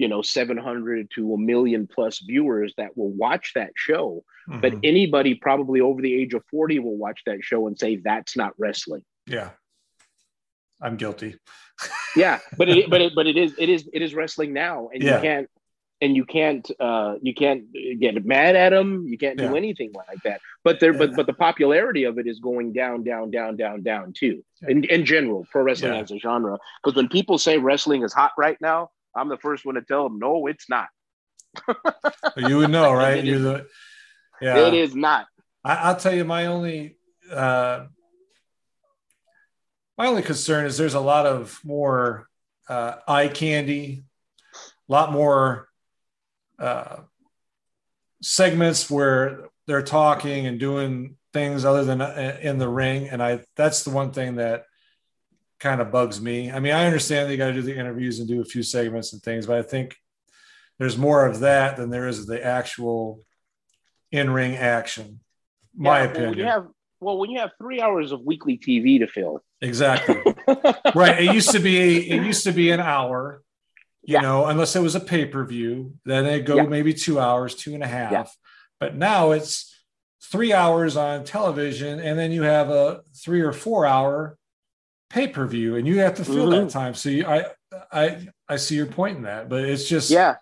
you 0.00 0.08
know, 0.08 0.22
700 0.22 1.10
to 1.16 1.34
a 1.34 1.38
million 1.38 1.86
plus 1.86 2.20
viewers 2.20 2.72
that 2.78 2.96
will 2.96 3.10
watch 3.10 3.52
that 3.54 3.72
show. 3.76 4.24
Mm-hmm. 4.48 4.60
But 4.60 4.74
anybody 4.82 5.34
probably 5.34 5.82
over 5.82 6.00
the 6.00 6.14
age 6.14 6.32
of 6.32 6.42
40 6.50 6.78
will 6.78 6.96
watch 6.96 7.20
that 7.26 7.44
show 7.44 7.66
and 7.66 7.78
say 7.78 7.96
that's 7.96 8.34
not 8.34 8.54
wrestling. 8.56 9.04
Yeah. 9.26 9.50
I'm 10.80 10.96
guilty. 10.96 11.36
yeah, 12.16 12.38
but 12.56 12.70
it 12.70 12.88
but 12.88 13.02
it 13.02 13.14
but 13.14 13.26
it 13.26 13.36
is 13.36 13.54
it 13.58 13.68
is 13.68 13.88
it 13.92 14.00
is 14.00 14.14
wrestling 14.14 14.54
now, 14.54 14.88
and 14.92 15.02
yeah. 15.02 15.16
you 15.16 15.22
can't 15.22 15.50
and 16.00 16.16
you 16.16 16.24
can't 16.24 16.70
uh 16.80 17.16
you 17.20 17.34
can't 17.34 17.64
get 18.00 18.24
mad 18.24 18.56
at 18.56 18.70
them. 18.70 19.06
You 19.06 19.18
can't 19.18 19.38
do 19.38 19.56
anything 19.56 19.92
like 19.94 20.22
that. 20.24 20.40
But 20.64 20.80
there, 20.80 20.92
yeah. 20.92 20.98
but 20.98 21.16
but 21.16 21.26
the 21.26 21.34
popularity 21.34 22.04
of 22.04 22.18
it 22.18 22.26
is 22.26 22.40
going 22.40 22.72
down, 22.72 23.04
down, 23.04 23.30
down, 23.30 23.56
down, 23.56 23.82
down 23.82 24.14
too. 24.14 24.42
In 24.66 24.84
in 24.84 25.04
general, 25.04 25.46
pro 25.50 25.62
wrestling 25.62 25.92
as 25.92 26.10
a 26.10 26.18
genre. 26.18 26.58
Because 26.82 26.96
when 26.96 27.08
people 27.08 27.36
say 27.36 27.58
wrestling 27.58 28.02
is 28.02 28.14
hot 28.14 28.32
right 28.38 28.58
now, 28.60 28.90
I'm 29.14 29.28
the 29.28 29.38
first 29.38 29.64
one 29.64 29.74
to 29.74 29.82
tell 29.82 30.04
them, 30.04 30.18
no, 30.18 30.46
it's 30.46 30.68
not. 30.68 30.88
you 32.36 32.58
would 32.58 32.70
know, 32.70 32.92
right? 33.04 33.24
You're 33.24 33.38
the 33.38 33.66
yeah. 34.40 34.66
It 34.66 34.74
is 34.74 34.94
not. 34.94 35.26
I, 35.64 35.90
will 35.90 35.98
tell 35.98 36.14
you, 36.14 36.24
my 36.24 36.46
only 36.46 36.96
uh, 37.30 37.86
my 39.98 40.06
only 40.06 40.22
concern 40.22 40.66
is 40.66 40.78
there's 40.78 40.94
a 40.94 41.00
lot 41.00 41.26
of 41.26 41.60
more 41.64 42.28
uh, 42.68 42.96
eye 43.06 43.28
candy, 43.28 44.04
a 44.54 44.92
lot 44.92 45.12
more 45.12 45.68
uh, 46.58 47.00
segments 48.22 48.90
where 48.90 49.48
they're 49.66 49.82
talking 49.82 50.46
and 50.46 50.58
doing 50.58 51.16
things 51.32 51.64
other 51.64 51.84
than 51.84 52.00
uh, 52.00 52.38
in 52.40 52.58
the 52.58 52.68
ring, 52.68 53.08
and 53.08 53.22
I 53.22 53.40
that's 53.56 53.84
the 53.84 53.90
one 53.90 54.12
thing 54.12 54.36
that 54.36 54.64
kind 55.60 55.80
of 55.80 55.92
bugs 55.92 56.20
me. 56.20 56.50
I 56.50 56.58
mean, 56.58 56.72
I 56.72 56.86
understand 56.86 57.28
they 57.28 57.36
got 57.36 57.48
to 57.48 57.52
do 57.52 57.62
the 57.62 57.76
interviews 57.76 58.18
and 58.18 58.26
do 58.28 58.40
a 58.40 58.44
few 58.44 58.62
segments 58.62 59.12
and 59.12 59.22
things, 59.22 59.46
but 59.46 59.58
I 59.58 59.62
think 59.62 59.96
there's 60.78 60.96
more 60.96 61.26
of 61.26 61.40
that 61.40 61.76
than 61.76 61.90
there 61.90 62.08
is 62.08 62.26
the 62.26 62.44
actual 62.44 63.22
in-ring 64.10 64.56
action. 64.56 65.20
My 65.76 66.00
yeah, 66.00 66.04
opinion. 66.04 66.30
When 66.30 66.38
you 66.38 66.44
have 66.44 66.66
well, 67.00 67.18
when 67.18 67.30
you 67.30 67.38
have 67.38 67.50
three 67.58 67.80
hours 67.80 68.12
of 68.12 68.22
weekly 68.22 68.58
TV 68.58 68.98
to 68.98 69.06
fill, 69.06 69.42
exactly 69.60 70.16
right. 70.94 71.20
It 71.22 71.32
used 71.34 71.50
to 71.50 71.60
be 71.60 72.10
it 72.10 72.22
used 72.22 72.44
to 72.44 72.52
be 72.52 72.70
an 72.72 72.80
hour, 72.80 73.42
you 74.02 74.14
yeah. 74.14 74.20
know, 74.20 74.46
unless 74.46 74.74
it 74.74 74.80
was 74.80 74.94
a 74.94 75.00
pay 75.00 75.26
per 75.26 75.44
view. 75.44 75.94
Then 76.04 76.26
it 76.26 76.44
go 76.44 76.56
yeah. 76.56 76.62
maybe 76.64 76.92
two 76.92 77.20
hours, 77.20 77.54
two 77.54 77.74
and 77.74 77.82
a 77.82 77.86
half. 77.86 78.34
But 78.80 78.96
now 78.96 79.30
it's 79.30 79.74
three 80.24 80.52
hours 80.52 80.96
on 80.96 81.24
television, 81.24 82.00
and 82.00 82.18
then 82.18 82.32
you 82.32 82.42
have 82.42 82.70
a 82.70 83.02
three 83.14 83.42
or 83.42 83.52
four 83.52 83.86
hour 83.86 84.38
pay 85.10 85.28
per 85.28 85.46
view, 85.46 85.76
and 85.76 85.86
you 85.86 85.98
have 85.98 86.14
to 86.14 86.24
fill 86.24 86.48
mm-hmm. 86.48 86.66
that 86.66 86.70
time. 86.70 86.94
So 86.94 87.10
you, 87.10 87.26
I 87.26 87.46
I 87.92 88.28
I 88.48 88.56
see 88.56 88.76
your 88.76 88.86
point 88.86 89.18
in 89.18 89.24
that, 89.24 89.48
but 89.48 89.64
it's 89.64 89.88
just 89.88 90.10
yeah 90.10 90.36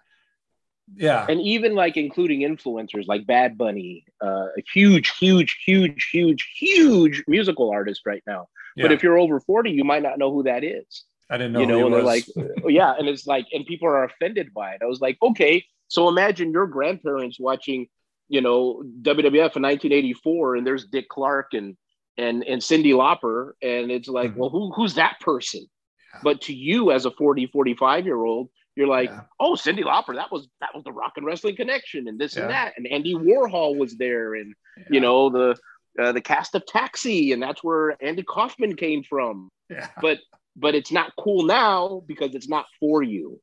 yeah 0.97 1.27
and 1.29 1.41
even 1.41 1.75
like 1.75 1.97
including 1.97 2.41
influencers 2.41 3.07
like 3.07 3.27
bad 3.27 3.59
bunny 3.59 4.05
uh, 4.23 4.47
a 4.57 4.63
huge 4.73 5.11
huge 5.19 5.59
huge 5.65 6.09
huge 6.11 6.51
huge 6.57 7.25
musical 7.27 7.71
artist 7.71 8.03
right 8.07 8.23
now 8.27 8.49
yeah. 8.77 8.85
but 8.85 8.93
if 8.93 9.03
you're 9.03 9.19
over 9.19 9.41
40 9.41 9.71
you 9.71 9.85
might 9.85 10.03
not 10.03 10.19
know 10.19 10.33
who 10.33 10.45
that 10.45 10.65
is 10.65 11.05
i 11.31 11.37
didn't 11.37 11.53
know 11.53 11.61
you 11.61 11.67
know 11.67 11.87
and 11.87 11.95
they're 11.95 12.03
like 12.03 12.25
oh, 12.65 12.69
yeah 12.69 12.95
and 12.99 13.09
it's 13.09 13.27
like 13.27 13.47
and 13.53 13.67
people 13.67 13.89
are 13.89 14.05
offended 14.05 14.53
by 14.55 14.73
it 14.73 14.83
i 14.83 14.87
was 14.87 15.01
like 15.01 15.19
okay 15.23 15.65
so 15.89 16.09
imagine 16.09 16.53
your 16.53 16.67
grandparents 16.67 17.39
watching 17.39 17.87
you 18.29 18.41
know 18.41 18.83
wwf 19.03 19.57
in 19.57 19.63
1984 19.63 20.57
and 20.57 20.67
there's 20.67 20.87
dick 20.87 21.09
clark 21.09 21.53
and 21.53 21.77
and 22.19 22.45
and 22.45 22.61
cyndi 22.61 22.93
lauper 22.93 23.53
and 23.63 23.91
it's 23.91 24.09
like 24.09 24.31
mm-hmm. 24.31 24.41
well 24.41 24.51
who 24.51 24.73
who's 24.73 24.95
that 24.95 25.19
person 25.21 25.67
yeah. 26.15 26.21
but 26.23 26.41
to 26.43 26.53
you 26.53 26.91
as 26.91 27.07
a 27.07 27.11
40 27.11 27.47
45 27.47 28.05
year 28.05 28.23
old 28.23 28.51
you're 28.79 28.87
like, 28.87 29.11
yeah. 29.11 29.23
oh, 29.41 29.55
Cyndi 29.55 29.83
Lauper, 29.83 30.15
that 30.15 30.31
was 30.31 30.47
that 30.61 30.71
was 30.73 30.85
the 30.85 30.93
rock 30.93 31.15
and 31.17 31.27
wrestling 31.27 31.57
connection, 31.57 32.07
and 32.07 32.17
this 32.17 32.37
yeah. 32.37 32.43
and 32.43 32.51
that, 32.53 32.73
and 32.77 32.87
Andy 32.87 33.13
Warhol 33.13 33.77
was 33.77 33.97
there, 33.97 34.37
and 34.37 34.55
you 34.89 35.01
know 35.01 35.31
the 35.31 35.57
uh, 36.01 36.13
the 36.13 36.21
cast 36.21 36.55
of 36.55 36.65
Taxi, 36.65 37.33
and 37.33 37.43
that's 37.43 37.65
where 37.65 38.01
Andy 38.01 38.23
Kaufman 38.23 38.77
came 38.77 39.03
from. 39.03 39.51
Yeah. 39.69 39.89
But 40.01 40.19
but 40.55 40.77
it's 40.77 40.93
not 40.93 41.13
cool 41.19 41.45
now 41.45 42.05
because 42.07 42.37
it's 42.37 42.49
not 42.49 42.67
for 42.79 43.03
you, 43.03 43.41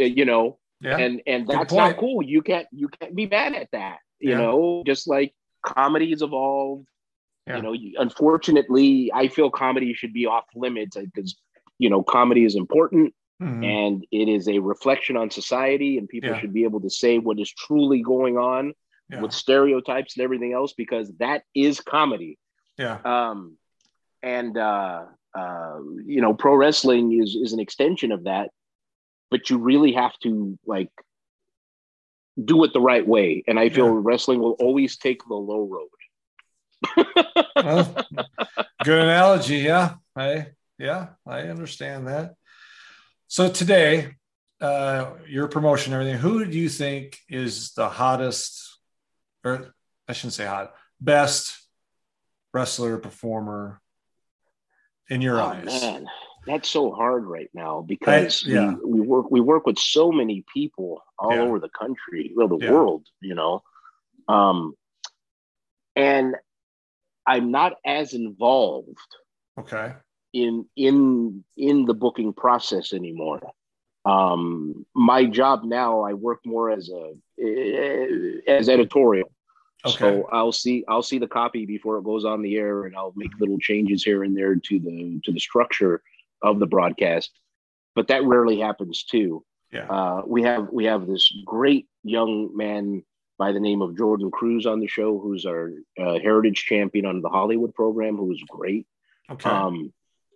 uh, 0.00 0.04
you 0.04 0.24
know. 0.24 0.58
Yeah. 0.80 0.98
And 0.98 1.22
and 1.28 1.46
that's 1.46 1.72
not 1.72 1.96
cool. 1.96 2.22
You 2.22 2.42
can't 2.42 2.66
you 2.72 2.88
can't 2.88 3.14
be 3.14 3.26
mad 3.26 3.54
at 3.54 3.68
that. 3.70 3.98
You 4.18 4.34
know, 4.34 4.82
just 4.84 5.06
like 5.06 5.32
comedy 5.64 6.10
has 6.10 6.22
evolved. 7.46 7.80
You 7.80 7.92
know, 7.92 8.00
unfortunately, 8.00 9.10
I 9.14 9.28
feel 9.28 9.50
comedy 9.50 9.94
should 9.94 10.12
be 10.12 10.26
off 10.26 10.44
limits 10.54 10.96
because 10.96 11.36
you 11.78 11.90
know 11.90 12.02
comedy 12.02 12.44
is 12.44 12.56
important 12.56 13.14
Mm-hmm. 13.42 13.64
And 13.64 14.06
it 14.10 14.28
is 14.28 14.48
a 14.48 14.58
reflection 14.58 15.16
on 15.16 15.30
society, 15.30 15.98
and 15.98 16.08
people 16.08 16.30
yeah. 16.30 16.40
should 16.40 16.54
be 16.54 16.64
able 16.64 16.80
to 16.80 16.90
say 16.90 17.18
what 17.18 17.38
is 17.38 17.52
truly 17.52 18.00
going 18.00 18.38
on 18.38 18.72
yeah. 19.10 19.20
with 19.20 19.32
stereotypes 19.32 20.16
and 20.16 20.24
everything 20.24 20.54
else 20.54 20.72
because 20.72 21.12
that 21.18 21.42
is 21.54 21.80
comedy. 21.80 22.38
Yeah. 22.78 22.98
Um, 23.04 23.58
and 24.22 24.56
uh, 24.56 25.04
uh, 25.34 25.78
you 26.06 26.22
know, 26.22 26.32
pro 26.32 26.54
wrestling 26.54 27.20
is 27.20 27.36
is 27.36 27.52
an 27.52 27.60
extension 27.60 28.10
of 28.10 28.24
that, 28.24 28.50
but 29.30 29.50
you 29.50 29.58
really 29.58 29.92
have 29.92 30.18
to 30.20 30.58
like 30.66 30.90
do 32.42 32.64
it 32.64 32.72
the 32.72 32.80
right 32.80 33.06
way. 33.06 33.44
And 33.46 33.58
I 33.58 33.68
feel 33.68 33.86
yeah. 33.86 34.00
wrestling 34.02 34.40
will 34.40 34.56
always 34.60 34.96
take 34.96 35.20
the 35.28 35.34
low 35.34 35.66
road. 35.66 35.88
Well, 37.56 37.94
good 38.84 38.98
analogy. 38.98 39.58
Yeah. 39.58 39.94
I 40.16 40.48
yeah, 40.78 41.08
I 41.26 41.42
understand 41.42 42.08
that. 42.08 42.34
So 43.28 43.50
today, 43.50 44.14
uh, 44.60 45.10
your 45.28 45.48
promotion, 45.48 45.92
everything. 45.92 46.16
Who 46.16 46.44
do 46.44 46.58
you 46.58 46.68
think 46.68 47.18
is 47.28 47.72
the 47.72 47.88
hottest, 47.88 48.78
or 49.44 49.74
I 50.08 50.12
shouldn't 50.12 50.34
say 50.34 50.46
hot, 50.46 50.74
best 51.00 51.58
wrestler 52.52 52.98
performer 52.98 53.80
in 55.08 55.20
your 55.20 55.40
oh, 55.40 55.46
eyes? 55.46 55.64
Man, 55.66 56.06
that's 56.46 56.68
so 56.68 56.92
hard 56.92 57.24
right 57.24 57.50
now 57.52 57.82
because 57.82 58.44
I, 58.46 58.50
yeah. 58.50 58.74
we, 58.84 59.00
we, 59.00 59.06
work 59.06 59.30
we 59.30 59.40
work 59.40 59.66
with 59.66 59.78
so 59.78 60.12
many 60.12 60.44
people 60.52 61.02
all 61.18 61.34
yeah. 61.34 61.40
over 61.40 61.58
the 61.58 61.70
country, 61.70 62.32
well, 62.34 62.48
the 62.48 62.58
yeah. 62.58 62.70
world, 62.70 63.06
you 63.20 63.34
know. 63.34 63.62
Um, 64.28 64.74
and 65.94 66.36
I'm 67.26 67.50
not 67.50 67.74
as 67.84 68.14
involved. 68.14 68.98
Okay 69.58 69.92
in 70.36 70.66
in 70.76 71.44
in 71.56 71.86
the 71.86 71.94
booking 71.94 72.32
process 72.32 72.92
anymore. 72.92 73.40
Um, 74.04 74.86
my 74.94 75.24
job 75.24 75.64
now, 75.64 76.02
I 76.02 76.12
work 76.12 76.40
more 76.44 76.70
as 76.70 76.90
a 76.90 78.42
as 78.46 78.68
editorial. 78.68 79.32
Okay. 79.84 79.96
So 79.98 80.28
I'll 80.30 80.52
see 80.52 80.84
I'll 80.88 81.02
see 81.02 81.18
the 81.18 81.26
copy 81.26 81.64
before 81.64 81.98
it 81.98 82.04
goes 82.04 82.24
on 82.24 82.42
the 82.42 82.56
air, 82.56 82.84
and 82.84 82.94
I'll 82.94 83.14
make 83.16 83.30
little 83.40 83.58
changes 83.58 84.04
here 84.04 84.24
and 84.24 84.36
there 84.36 84.54
to 84.56 84.78
the 84.78 85.20
to 85.24 85.32
the 85.32 85.40
structure 85.40 86.02
of 86.42 86.58
the 86.58 86.66
broadcast. 86.66 87.30
But 87.94 88.08
that 88.08 88.24
rarely 88.24 88.60
happens 88.60 89.04
too. 89.04 89.42
Yeah. 89.72 89.86
Uh, 89.88 90.22
we 90.26 90.42
have 90.42 90.68
we 90.70 90.84
have 90.84 91.06
this 91.06 91.32
great 91.46 91.88
young 92.04 92.54
man 92.54 93.02
by 93.38 93.52
the 93.52 93.60
name 93.60 93.82
of 93.82 93.96
Jordan 93.96 94.30
Cruz 94.30 94.66
on 94.66 94.80
the 94.80 94.86
show, 94.86 95.18
who's 95.18 95.44
our 95.46 95.72
uh, 95.98 96.18
heritage 96.18 96.64
champion 96.64 97.06
on 97.06 97.20
the 97.20 97.28
Hollywood 97.28 97.74
program, 97.74 98.16
who 98.16 98.32
is 98.32 98.42
great. 98.48 98.86
Okay. 99.30 99.50
Um, 99.50 99.92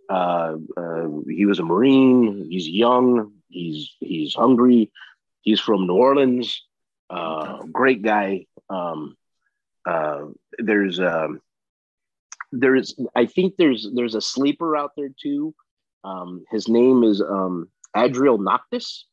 uh, 0.09 0.57
uh, 0.77 1.09
he 1.29 1.47
was 1.47 1.61
a 1.61 1.65
Marine. 1.65 2.49
He's 2.51 2.69
young. 2.69 3.33
He's 3.49 3.95
he's 4.01 4.35
hungry. 4.35 4.91
He's 5.43 5.61
from 5.61 5.87
New 5.87 5.95
Orleans. 5.95 6.65
Uh, 7.09 7.63
great 7.73 8.03
guy. 8.03 8.47
Um, 8.69 9.17
uh, 9.87 10.27
there's 10.59 11.01
um, 11.01 11.41
there's 12.53 12.95
I 13.15 13.27
think 13.27 13.55
there's 13.57 13.89
there's 13.95 14.15
a 14.15 14.21
sleeper 14.21 14.77
out 14.77 14.93
there 14.97 15.11
too. 15.21 15.55
Um, 16.03 16.45
his 16.51 16.69
name 16.69 17.05
is 17.05 17.21
um, 17.21 17.69
Adriel 17.97 18.39
Noctis. 18.39 19.07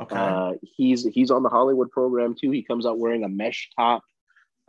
Okay. 0.00 0.16
Uh, 0.16 0.52
he's 0.62 1.04
he's 1.04 1.30
on 1.30 1.42
the 1.42 1.48
Hollywood 1.48 1.90
program 1.90 2.34
too. 2.34 2.50
He 2.50 2.62
comes 2.62 2.86
out 2.86 2.98
wearing 2.98 3.24
a 3.24 3.28
mesh 3.28 3.70
top. 3.76 4.04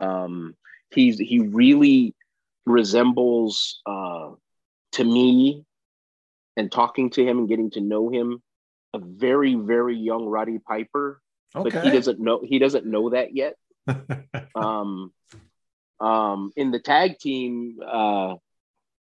Um, 0.00 0.56
he's 0.92 1.18
he 1.18 1.40
really 1.40 2.14
resembles 2.66 3.80
uh, 3.86 4.30
to 4.92 5.04
me 5.04 5.64
and 6.56 6.70
talking 6.70 7.10
to 7.10 7.24
him 7.24 7.38
and 7.38 7.48
getting 7.48 7.70
to 7.72 7.80
know 7.80 8.08
him, 8.08 8.42
a 8.92 8.98
very 8.98 9.54
very 9.54 9.96
young 9.96 10.26
Roddy 10.26 10.58
Piper, 10.58 11.20
okay. 11.54 11.70
but 11.70 11.84
he 11.84 11.90
doesn't 11.90 12.18
know 12.18 12.40
he 12.42 12.58
doesn't 12.58 12.86
know 12.86 13.10
that 13.10 13.34
yet. 13.34 13.54
um, 14.54 15.12
um, 16.00 16.52
in 16.56 16.70
the 16.70 16.80
tag 16.80 17.18
team, 17.18 17.78
uh, 17.86 18.34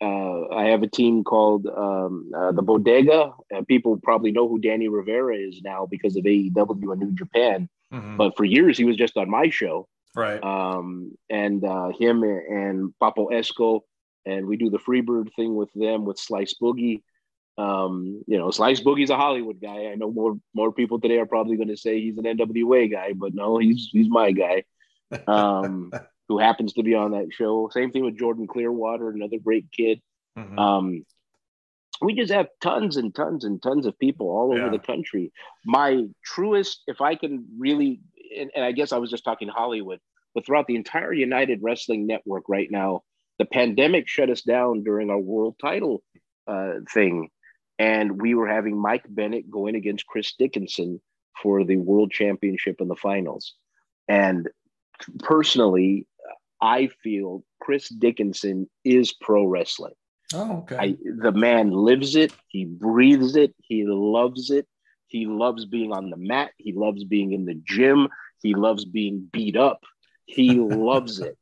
uh, 0.01 0.49
I 0.49 0.67
have 0.67 0.83
a 0.83 0.89
team 0.89 1.25
called 1.25 1.67
um, 1.67 2.31
uh, 2.37 2.53
the 2.53 2.63
Bodega. 2.63 3.33
Uh, 3.55 3.63
people 3.67 3.99
probably 4.03 4.33
know 4.33 4.49
who 4.49 4.59
Danny 4.59 4.89
Rivera 4.89 5.37
is 5.37 5.61
now 5.63 5.87
because 5.87 6.17
of 6.17 6.25
AEW 6.25 6.93
and 6.93 7.01
New 7.01 7.13
Japan. 7.13 7.69
Mm-hmm. 7.93 8.17
But 8.17 8.37
for 8.37 8.45
years, 8.45 8.77
he 8.77 8.85
was 8.85 8.97
just 8.97 9.17
on 9.17 9.31
my 9.31 9.51
show. 9.51 9.89
Right. 10.17 10.43
Um, 10.43 11.17
and 11.31 11.65
uh, 11.65 11.91
him 11.99 12.23
and 12.23 12.93
Papo 13.01 13.31
Esco, 13.33 13.81
and 14.27 14.47
we 14.47 14.57
do 14.57 14.71
the 14.71 14.79
Freebird 14.79 15.33
thing 15.35 15.55
with 15.55 15.73
them 15.75 16.05
with 16.05 16.19
Slice 16.19 16.55
Boogie. 16.61 17.03
Um, 17.57 18.23
you 18.27 18.37
know, 18.37 18.51
Slice 18.51 18.81
Boogie's 18.81 19.11
a 19.11 19.17
Hollywood 19.17 19.61
guy. 19.61 19.87
I 19.87 19.95
know 19.95 20.11
more 20.11 20.37
more 20.55 20.73
people 20.73 21.01
today 21.01 21.19
are 21.19 21.27
probably 21.27 21.57
going 21.57 21.69
to 21.69 21.77
say 21.77 22.01
he's 22.01 22.19
an 22.19 22.25
NWA 22.25 22.91
guy, 22.91 23.13
but 23.13 23.35
no, 23.35 23.59
he's 23.59 23.89
he's 23.93 24.09
my 24.09 24.33
guy. 24.33 24.65
Who 26.29 26.39
happens 26.39 26.72
to 26.75 26.83
be 26.83 26.95
on 26.95 27.12
that 27.12 27.29
show. 27.33 27.68
Same 27.72 27.91
thing 27.91 28.05
with 28.05 28.18
Jordan 28.18 28.47
Clearwater, 28.47 29.11
another 29.11 29.39
great 29.39 29.66
kid. 29.72 30.01
Mm-hmm. 30.39 30.59
Um, 30.59 31.05
we 32.01 32.14
just 32.14 32.33
have 32.33 32.49
tons 32.61 32.97
and 32.97 33.14
tons 33.14 33.45
and 33.45 33.62
tons 33.62 33.87
of 33.87 33.99
people 33.99 34.29
all 34.29 34.53
over 34.53 34.70
the 34.70 34.79
country. 34.79 35.33
My 35.64 36.05
truest, 36.25 36.83
if 36.87 37.01
I 37.01 37.14
can 37.14 37.47
really, 37.59 38.01
and, 38.37 38.51
and 38.55 38.64
I 38.64 38.72
guess 38.72 38.93
I 38.93 38.99
was 38.99 39.11
just 39.11 39.25
talking 39.25 39.49
Hollywood, 39.49 40.01
but 40.35 40.45
throughout 40.45 40.66
the 40.66 40.77
entire 40.77 41.12
United 41.12 41.61
Wrestling 41.62 42.07
Network 42.07 42.45
right 42.49 42.68
now, 42.70 43.03
the 43.39 43.45
pandemic 43.45 44.09
shut 44.09 44.31
us 44.31 44.43
down 44.43 44.83
during 44.83 45.11
our 45.11 45.18
world 45.18 45.57
title 45.61 46.03
uh, 46.47 46.75
thing. 46.93 47.31
And 47.79 48.20
we 48.20 48.35
were 48.35 48.49
having 48.49 48.81
Mike 48.81 49.05
Bennett 49.09 49.51
going 49.51 49.75
against 49.75 50.07
Chris 50.07 50.35
Dickinson 50.39 51.01
for 51.43 51.64
the 51.64 51.77
world 51.77 52.11
championship 52.12 52.81
in 52.81 52.89
the 52.89 52.97
finals. 52.97 53.55
And 54.09 54.49
personally, 55.20 56.07
I 56.65 56.89
feel 57.03 57.45
Chris 57.61 57.91
Dickinson 57.91 58.71
is 58.85 59.12
pro 59.12 59.45
wrestling. 59.45 59.93
Oh, 60.33 60.59
okay. 60.61 60.77
I, 60.77 60.97
the 61.21 61.31
man 61.31 61.71
lives 61.71 62.17
it. 62.17 62.33
He 62.49 62.65
breathes 62.65 63.37
it. 63.37 63.55
He 63.62 63.85
loves 63.87 64.51
it. 64.51 64.67
He 65.07 65.27
loves 65.27 65.67
being 65.67 65.93
on 65.93 66.09
the 66.09 66.17
mat. 66.17 66.53
He 66.57 66.73
loves 66.73 67.05
being 67.05 67.33
in 67.33 67.45
the 67.45 67.61
gym. 67.69 68.09
He 68.43 68.55
loves 68.55 68.87
being 68.87 69.29
beat 69.31 69.57
up. 69.57 69.85
He 70.25 70.55
loves 70.59 71.21
it. 71.21 71.37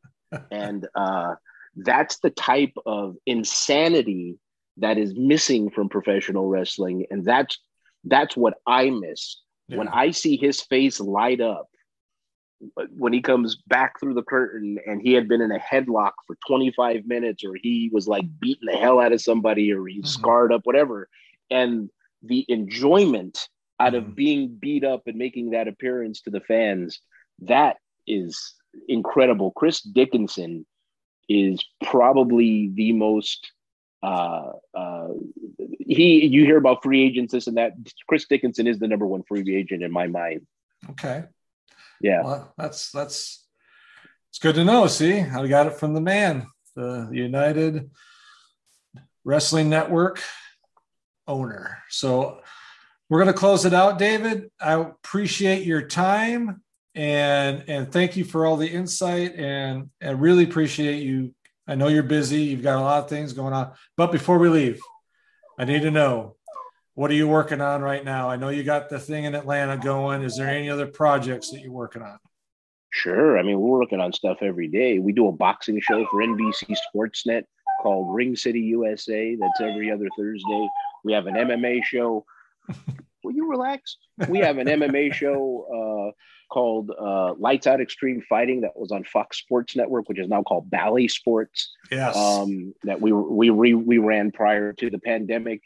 And 0.51 0.89
uh, 0.97 1.37
that's 1.77 2.19
the 2.19 2.31
type 2.31 2.75
of 2.85 3.15
insanity 3.25 4.39
that 4.79 4.99
is 4.99 5.15
missing 5.15 5.71
from 5.71 5.89
professional 5.89 6.49
wrestling. 6.49 7.07
And 7.11 7.25
that's 7.25 7.59
that's 8.05 8.37
what 8.37 8.55
I 8.67 8.91
miss. 8.91 9.41
Yeah. 9.69 9.77
When 9.79 9.89
I 9.89 10.11
see 10.11 10.37
his 10.37 10.61
face 10.61 10.99
light 10.99 11.41
up 11.41 11.69
when 12.97 13.13
he 13.13 13.21
comes 13.21 13.57
back 13.67 13.99
through 13.99 14.15
the 14.15 14.23
curtain 14.23 14.79
and 14.87 15.03
he 15.03 15.13
had 15.13 15.29
been 15.29 15.41
in 15.41 15.53
a 15.53 15.59
headlock 15.59 16.13
for 16.27 16.37
25 16.47 17.07
minutes 17.07 17.45
or 17.45 17.55
he 17.61 17.91
was 17.93 18.07
like 18.07 18.25
beating 18.41 18.69
the 18.71 18.77
hell 18.77 19.01
out 19.01 19.13
of 19.13 19.21
somebody 19.21 19.73
or 19.73 19.87
he's 19.87 20.05
mm-hmm. 20.05 20.23
scarred 20.23 20.53
up 20.53 20.63
whatever. 20.65 21.09
And 21.51 21.91
the 22.23 22.45
enjoyment 22.49 23.49
out 23.81 23.93
mm-hmm. 23.93 24.11
of 24.11 24.15
being 24.15 24.57
beat 24.61 24.85
up 24.85 25.07
and 25.07 25.17
making 25.17 25.51
that 25.51 25.69
appearance 25.69 26.23
to 26.23 26.31
the 26.31 26.41
fans 26.41 27.01
that 27.41 27.77
is 28.07 28.55
incredible. 28.89 29.51
Chris 29.53 29.81
dickinson 29.81 30.65
is 31.29 31.65
probably 31.85 32.71
the 32.75 32.93
most 32.93 33.53
uh, 34.03 34.53
uh, 34.75 35.09
he 35.79 36.27
you 36.27 36.45
hear 36.45 36.57
about 36.57 36.83
free 36.83 37.05
agents 37.05 37.33
this 37.33 37.47
and 37.47 37.57
that. 37.57 37.73
Chris 38.09 38.27
dickinson 38.27 38.67
is 38.67 38.81
the 38.81 38.89
number 38.89 39.07
one 39.07 39.23
free 39.23 39.55
agent 39.55 39.83
in 39.83 39.93
my 39.93 40.09
mind. 40.09 40.45
Okay 40.91 41.25
yeah. 42.03 42.23
Well, 42.23 42.53
that's 42.59 42.91
that's 42.91 43.47
it's 44.31 44.39
good 44.39 44.57
to 44.57 44.65
know. 44.65 44.87
See, 44.87 45.21
I 45.21 45.47
got 45.47 45.67
it 45.67 45.75
from 45.75 45.95
the 45.95 46.01
man, 46.01 46.47
the 46.75 47.09
United 47.13 47.91
Wrestling 49.25 49.71
Network 49.71 50.23
owner. 51.27 51.79
So 51.89 52.41
we're 53.09 53.23
going 53.23 53.33
to 53.33 53.39
close 53.39 53.65
it 53.65 53.75
out, 53.75 53.99
David. 53.99 54.51
I 54.61 54.75
appreciate 54.75 55.65
your 55.65 55.83
time 55.83 56.63
and 56.95 57.65
and 57.69 57.91
thank 57.91 58.17
you 58.17 58.25
for 58.25 58.45
all 58.45 58.57
the 58.57 58.69
insight 58.69 59.35
and 59.37 59.91
and 60.01 60.21
really 60.21 60.45
appreciate 60.45 61.03
you. 61.03 61.35
I 61.67 61.75
know 61.75 61.89
you're 61.89 62.03
busy. 62.03 62.43
You've 62.43 62.63
got 62.63 62.79
a 62.79 62.83
lot 62.83 63.05
of 63.05 63.09
things 63.09 63.33
going 63.33 63.55
on. 63.55 63.73
But 63.97 64.13
before 64.13 64.39
we 64.39 64.49
leave, 64.49 64.81
I 65.59 65.65
need 65.65 65.83
to 65.83 65.91
know 65.91 66.37
what 66.95 67.11
are 67.11 67.15
you 67.15 67.29
working 67.29 67.61
on 67.61 67.81
right 67.81 68.05
now? 68.05 68.29
I 68.29 68.37
know 68.37 68.51
you 68.51 68.63
got 68.63 68.89
the 68.89 68.99
thing 68.99 69.25
in 69.25 69.35
Atlanta 69.35 69.79
going. 69.79 70.23
Is 70.23 70.37
there 70.37 70.49
any 70.49 70.69
other 70.69 70.87
projects 70.87 71.51
that 71.51 71.61
you're 71.61 71.73
working 71.73 72.03
on? 72.03 72.19
Sure. 72.91 73.39
I 73.39 73.43
mean, 73.43 73.59
we're 73.59 73.79
working 73.79 74.01
on 74.01 74.13
stuff 74.13 74.39
every 74.43 74.69
day. 74.69 74.99
We 74.99 75.13
do 75.13 75.29
a 75.29 75.33
boxing 75.33 75.81
show 75.81 76.07
for 76.11 76.23
NBC 76.23 76.77
Sportsnet 76.95 77.45
called 77.81 78.15
Ring 78.15 78.37
City 78.37 78.61
USA. 78.61 79.35
That's 79.37 79.61
every 79.63 79.91
other 79.91 80.07
Thursday. 80.19 80.69
We 81.03 81.15
have 81.15 81.27
an 81.27 81.35
MMA 81.35 81.83
show. 81.85 82.27
Will 83.25 83.33
you 83.33 83.49
relax? 83.49 83.97
We 84.29 84.41
have 84.41 84.59
an 84.59 84.67
MMA 84.67 85.15
show 85.15 86.11
uh, 86.13 86.13
called 86.53 86.91
uh, 86.91 87.35
Lights 87.39 87.67
Out 87.67 87.81
Extreme 87.81 88.23
Fighting 88.29 88.61
that 88.63 88.73
was 88.77 88.93
on 88.93 89.05
Fox 89.05 89.39
Sports 89.39 89.77
Network, 89.77 90.09
which 90.09 90.19
is 90.19 90.29
now 90.29 90.43
called 90.43 90.69
Bally 90.69 91.09
Sports. 91.09 91.71
Yes. 91.91 92.17
Um, 92.17 92.75
that 92.83 93.01
we 93.01 93.13
we 93.13 93.51
re, 93.51 93.75
we 93.75 93.99
ran 93.99 94.33
prior 94.33 94.73
to 94.75 94.91
the 94.91 94.99
pandemic. 94.99 95.63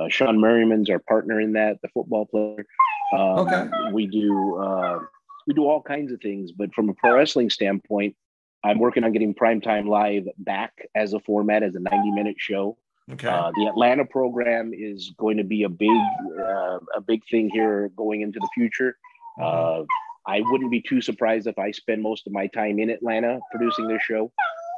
Uh, 0.00 0.08
Shawne 0.08 0.40
Merriman's 0.40 0.88
our 0.88 0.98
partner 0.98 1.40
in 1.40 1.52
that, 1.52 1.80
the 1.82 1.88
football 1.88 2.26
player. 2.26 2.64
Um, 3.12 3.20
okay. 3.40 3.68
We 3.92 4.06
do 4.06 4.56
uh, 4.56 5.00
we 5.46 5.54
do 5.54 5.66
all 5.66 5.82
kinds 5.82 6.12
of 6.12 6.20
things, 6.20 6.52
but 6.52 6.72
from 6.74 6.88
a 6.88 6.94
pro 6.94 7.16
wrestling 7.16 7.50
standpoint, 7.50 8.16
I'm 8.64 8.78
working 8.78 9.04
on 9.04 9.12
getting 9.12 9.34
Primetime 9.34 9.88
Live 9.88 10.28
back 10.38 10.72
as 10.94 11.12
a 11.12 11.20
format 11.20 11.62
as 11.62 11.74
a 11.74 11.80
90 11.80 12.10
minute 12.12 12.36
show. 12.38 12.76
Okay. 13.12 13.26
Uh, 13.26 13.50
the 13.56 13.66
Atlanta 13.66 14.04
program 14.04 14.72
is 14.72 15.12
going 15.18 15.36
to 15.36 15.44
be 15.44 15.64
a 15.64 15.68
big 15.68 15.90
uh, 16.38 16.78
a 16.94 17.00
big 17.04 17.22
thing 17.30 17.50
here 17.50 17.90
going 17.96 18.22
into 18.22 18.38
the 18.38 18.48
future. 18.54 18.96
Mm-hmm. 19.38 19.82
Uh, 19.82 19.84
I 20.26 20.42
wouldn't 20.42 20.70
be 20.70 20.80
too 20.80 21.00
surprised 21.00 21.46
if 21.46 21.58
I 21.58 21.72
spend 21.72 22.02
most 22.02 22.26
of 22.26 22.32
my 22.32 22.46
time 22.46 22.78
in 22.78 22.90
Atlanta 22.90 23.40
producing 23.50 23.88
this 23.88 24.02
show. 24.02 24.30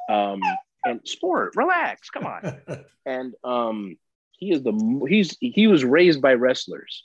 Um, 0.09 0.41
and 0.85 1.01
sport, 1.05 1.53
relax, 1.55 2.11
come 2.11 2.27
on. 2.27 2.61
and 3.07 3.35
um, 3.45 3.97
he 4.43 4.51
is 4.51 4.63
the 4.65 5.07
he's 5.09 5.37
he 5.41 5.69
was 5.69 5.85
raised 5.85 6.21
by 6.21 6.35
wrestlers. 6.35 7.05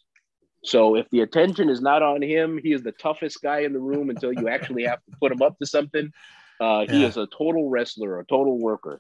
So 0.64 0.96
if 0.96 1.08
the 1.12 1.22
attention 1.22 1.70
is 1.70 1.82
not 1.82 2.02
on 2.02 2.24
him, 2.24 2.60
he 2.62 2.74
is 2.74 2.82
the 2.82 2.92
toughest 2.94 3.44
guy 3.44 3.60
in 3.60 3.74
the 3.74 3.80
room 3.80 4.10
until 4.10 4.34
you 4.34 4.50
actually 4.50 4.86
have 4.86 5.00
to 5.06 5.18
put 5.22 5.32
him 5.32 5.44
up 5.44 5.58
to 5.60 5.68
something. 5.68 6.12
Uh, 6.60 6.88
he 6.88 7.02
yeah. 7.02 7.08
is 7.08 7.16
a 7.16 7.28
total 7.28 7.70
wrestler, 7.70 8.20
a 8.20 8.26
total 8.26 8.60
worker. 8.60 9.00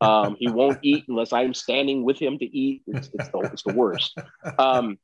Um, 0.00 0.36
he 0.40 0.48
won't 0.48 0.78
eat 0.82 1.04
unless 1.06 1.32
I'm 1.32 1.54
standing 1.54 2.02
with 2.02 2.18
him 2.18 2.38
to 2.38 2.44
eat. 2.44 2.82
It's, 2.88 3.08
it's, 3.14 3.28
the, 3.28 3.38
it's 3.52 3.62
the 3.62 3.72
worst. 3.72 4.18
Um, 4.58 4.98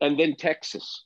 and 0.00 0.18
then 0.18 0.36
Texas. 0.36 1.04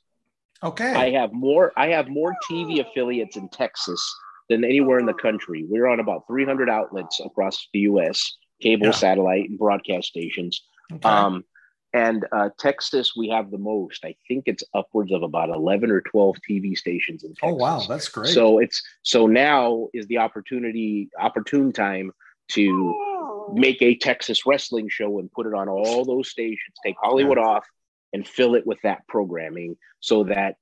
Okay. 0.61 0.93
I 0.93 1.09
have 1.19 1.33
more. 1.33 1.73
I 1.75 1.87
have 1.87 2.07
more 2.07 2.35
TV 2.49 2.79
affiliates 2.79 3.37
in 3.37 3.49
Texas 3.49 4.01
than 4.49 4.63
anywhere 4.63 4.99
in 4.99 5.07
the 5.07 5.15
country. 5.15 5.65
We're 5.67 5.87
on 5.87 5.99
about 5.99 6.27
300 6.27 6.69
outlets 6.69 7.19
across 7.25 7.67
the 7.73 7.79
U.S. 7.79 8.37
Cable, 8.61 8.85
yeah. 8.85 8.91
satellite, 8.91 9.49
and 9.49 9.57
broadcast 9.57 10.09
stations. 10.09 10.61
Okay. 10.91 11.07
Um, 11.07 11.43
and 11.93 12.25
uh, 12.31 12.49
Texas, 12.57 13.13
we 13.15 13.29
have 13.29 13.51
the 13.51 13.59
most. 13.59 14.03
I 14.03 14.15
think 14.27 14.45
it's 14.47 14.63
upwards 14.73 15.11
of 15.11 15.21
about 15.21 15.49
eleven 15.49 15.91
or 15.91 16.01
twelve 16.01 16.37
TV 16.49 16.75
stations 16.75 17.23
in 17.23 17.35
Texas. 17.35 17.49
Oh 17.51 17.53
wow, 17.53 17.85
that's 17.87 18.09
great. 18.09 18.33
So 18.33 18.57
it's 18.57 18.81
so 19.03 19.27
now 19.27 19.89
is 19.93 20.07
the 20.07 20.17
opportunity, 20.17 21.09
opportune 21.19 21.71
time 21.71 22.11
to 22.49 23.49
make 23.53 23.81
a 23.81 23.95
Texas 23.95 24.45
wrestling 24.45 24.89
show 24.89 25.19
and 25.19 25.31
put 25.31 25.45
it 25.45 25.53
on 25.53 25.69
all 25.69 26.03
those 26.03 26.29
stations. 26.29 26.75
Take 26.83 26.95
Hollywood 26.99 27.37
yeah. 27.37 27.45
off 27.45 27.65
and 28.11 28.27
fill 28.27 28.55
it 28.55 28.65
with 28.65 28.79
that 28.81 29.07
programming, 29.07 29.77
so 29.99 30.23
that 30.23 30.55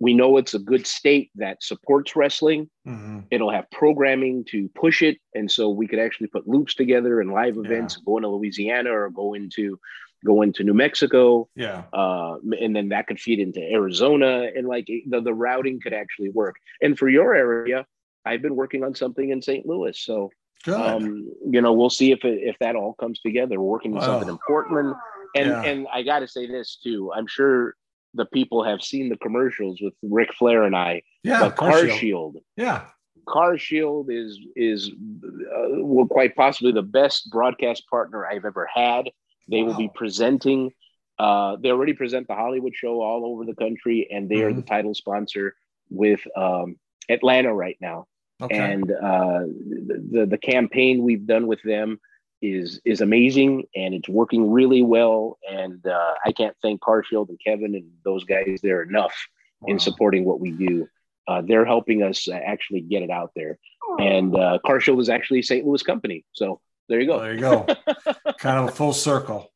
we 0.00 0.14
know 0.14 0.36
it's 0.36 0.54
a 0.54 0.58
good 0.58 0.86
state 0.86 1.30
that 1.36 1.62
supports 1.62 2.16
wrestling. 2.16 2.68
Mm-hmm. 2.86 3.20
It'll 3.30 3.50
have 3.50 3.70
programming 3.70 4.44
to 4.50 4.68
push 4.74 5.02
it. 5.02 5.18
And 5.34 5.50
so 5.50 5.68
we 5.68 5.86
could 5.86 5.98
actually 5.98 6.26
put 6.28 6.48
loops 6.48 6.74
together 6.74 7.20
and 7.20 7.30
live 7.30 7.56
events, 7.56 7.96
yeah. 7.96 8.02
go 8.04 8.16
into 8.16 8.28
Louisiana 8.28 8.90
or 8.90 9.10
go 9.10 9.34
into 9.34 9.78
go 10.24 10.42
into 10.42 10.64
New 10.64 10.74
Mexico. 10.74 11.48
Yeah. 11.54 11.84
Uh, 11.92 12.36
and 12.60 12.74
then 12.74 12.88
that 12.88 13.06
could 13.06 13.20
feed 13.20 13.38
into 13.38 13.60
Arizona 13.60 14.48
and 14.56 14.66
like 14.66 14.86
the, 14.86 15.20
the 15.20 15.34
routing 15.34 15.80
could 15.80 15.92
actually 15.92 16.30
work. 16.30 16.56
And 16.80 16.98
for 16.98 17.08
your 17.08 17.34
area, 17.34 17.86
I've 18.24 18.40
been 18.40 18.56
working 18.56 18.82
on 18.82 18.94
something 18.94 19.30
in 19.30 19.42
St. 19.42 19.66
Louis. 19.66 19.98
So 20.00 20.30
um, 20.66 21.30
you 21.48 21.60
know, 21.60 21.72
we'll 21.72 21.90
see 21.90 22.10
if 22.10 22.24
it, 22.24 22.40
if 22.42 22.56
that 22.60 22.74
all 22.76 22.94
comes 22.94 23.20
together. 23.20 23.60
We're 23.60 23.70
working 23.70 23.92
on 23.92 23.98
wow. 23.98 24.06
something 24.06 24.28
in 24.30 24.38
Portland. 24.46 24.94
And 25.36 25.50
yeah. 25.50 25.62
and 25.62 25.86
I 25.92 26.02
gotta 26.02 26.28
say 26.28 26.46
this 26.46 26.78
too. 26.82 27.12
I'm 27.14 27.26
sure 27.26 27.74
the 28.14 28.26
people 28.26 28.64
have 28.64 28.82
seen 28.82 29.08
the 29.08 29.16
commercials 29.16 29.80
with 29.80 29.94
Ric 30.02 30.32
Flair 30.34 30.62
and 30.64 30.76
I. 30.76 31.02
Yeah, 31.22 31.38
Car, 31.38 31.52
Car 31.52 31.78
Shield. 31.80 31.98
Shield. 31.98 32.36
Yeah, 32.56 32.86
Car 33.26 33.58
Shield 33.58 34.10
is 34.10 34.38
is 34.56 34.90
uh, 34.90 35.82
well, 35.82 36.06
quite 36.06 36.36
possibly 36.36 36.72
the 36.72 36.82
best 36.82 37.30
broadcast 37.30 37.88
partner 37.88 38.26
I've 38.26 38.44
ever 38.44 38.68
had. 38.72 39.10
They 39.48 39.62
wow. 39.62 39.68
will 39.68 39.76
be 39.76 39.90
presenting. 39.94 40.72
Uh, 41.18 41.56
they 41.62 41.70
already 41.70 41.92
present 41.92 42.26
the 42.26 42.34
Hollywood 42.34 42.74
show 42.74 43.00
all 43.00 43.24
over 43.24 43.44
the 43.44 43.54
country, 43.54 44.08
and 44.10 44.28
they 44.28 44.36
mm-hmm. 44.36 44.46
are 44.46 44.52
the 44.52 44.62
title 44.62 44.94
sponsor 44.94 45.54
with 45.90 46.20
um, 46.36 46.76
Atlanta 47.08 47.54
right 47.54 47.76
now. 47.80 48.06
Okay. 48.42 48.58
And 48.58 48.90
uh, 48.90 49.40
the, 49.40 50.08
the 50.10 50.26
the 50.26 50.38
campaign 50.38 51.02
we've 51.02 51.26
done 51.26 51.46
with 51.46 51.62
them 51.62 52.00
is 52.44 52.80
is 52.84 53.00
amazing 53.00 53.64
and 53.74 53.94
it's 53.94 54.08
working 54.08 54.52
really 54.52 54.82
well. 54.82 55.38
And 55.50 55.84
uh, 55.86 56.14
I 56.24 56.32
can't 56.32 56.54
thank 56.62 56.80
Carshield 56.80 57.30
and 57.30 57.38
Kevin 57.44 57.74
and 57.74 57.90
those 58.04 58.24
guys 58.24 58.60
there 58.62 58.82
enough 58.82 59.14
wow. 59.60 59.68
in 59.70 59.78
supporting 59.78 60.24
what 60.24 60.40
we 60.40 60.50
do. 60.50 60.86
Uh, 61.26 61.40
they're 61.40 61.64
helping 61.64 62.02
us 62.02 62.28
actually 62.30 62.82
get 62.82 63.02
it 63.02 63.10
out 63.10 63.30
there. 63.34 63.58
And 63.98 64.36
uh, 64.36 64.58
Carshield 64.64 65.00
is 65.00 65.08
actually 65.08 65.40
a 65.40 65.42
St. 65.42 65.66
Louis 65.66 65.82
company, 65.82 66.24
so 66.32 66.60
there 66.88 67.00
you 67.00 67.06
go. 67.06 67.20
There 67.20 67.34
you 67.34 67.40
go. 67.40 67.66
kind 68.38 68.58
of 68.58 68.68
a 68.68 68.72
full 68.72 68.92
circle. 68.92 69.50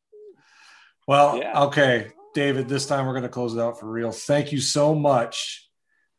Well, 1.07 1.37
yeah. 1.37 1.63
okay, 1.65 2.07
David. 2.33 2.67
This 2.67 2.87
time 2.87 3.05
we're 3.05 3.13
going 3.13 3.23
to 3.23 3.29
close 3.29 3.55
it 3.55 3.59
out 3.59 3.79
for 3.79 3.87
real. 3.87 4.11
Thank 4.11 4.51
you 4.51 4.59
so 4.59 4.95
much 4.95 5.69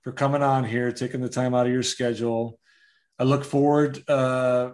for 0.02 0.12
coming 0.12 0.42
on 0.42 0.64
here, 0.64 0.92
taking 0.92 1.20
the 1.20 1.28
time 1.28 1.54
out 1.54 1.66
of 1.66 1.72
your 1.72 1.82
schedule. 1.82 2.58
I 3.18 3.24
look 3.24 3.44
forward 3.44 4.08
uh, 4.08 4.70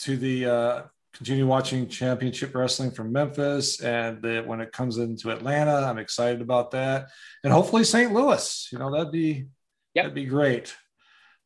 to 0.00 0.16
the 0.16 0.46
uh, 0.46 0.82
continue 1.16 1.46
watching 1.46 1.88
championship 1.88 2.54
wrestling 2.54 2.90
from 2.90 3.12
Memphis, 3.12 3.80
and 3.80 4.22
the, 4.22 4.42
when 4.44 4.60
it 4.60 4.72
comes 4.72 4.98
into 4.98 5.30
Atlanta, 5.30 5.74
I'm 5.74 5.98
excited 5.98 6.40
about 6.40 6.72
that, 6.72 7.08
and 7.42 7.52
hopefully 7.52 7.84
St. 7.84 8.12
Louis. 8.12 8.68
You 8.70 8.78
know, 8.78 8.92
that'd 8.92 9.12
be 9.12 9.46
yep. 9.94 10.04
that'd 10.04 10.14
be 10.14 10.24
great. 10.26 10.74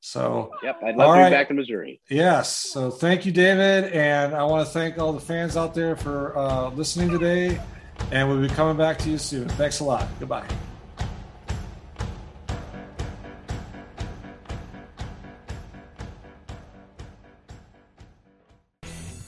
So, 0.03 0.53
yep, 0.63 0.81
I'd 0.83 0.97
love 0.97 1.15
to 1.15 1.21
right. 1.21 1.29
be 1.29 1.35
back 1.35 1.51
in 1.51 1.57
Missouri. 1.57 2.01
Yes. 2.09 2.57
So, 2.57 2.91
thank 2.91 3.27
you, 3.27 3.33
David, 3.33 3.93
and 3.93 4.35
I 4.35 4.45
want 4.45 4.67
to 4.67 4.73
thank 4.73 4.99
all 4.99 5.13
the 5.13 5.21
fans 5.21 5.59
out 5.59 5.75
there 5.75 5.95
for 5.95 6.37
uh, 6.39 6.71
listening 6.71 7.11
today. 7.11 7.61
And 8.11 8.29
we'll 8.29 8.41
be 8.41 8.49
coming 8.49 8.79
back 8.79 8.99
to 9.01 9.11
you 9.11 9.19
soon. 9.19 9.49
Thanks 9.51 9.81
a 9.81 9.85
lot. 9.85 10.09
Goodbye. 10.19 10.49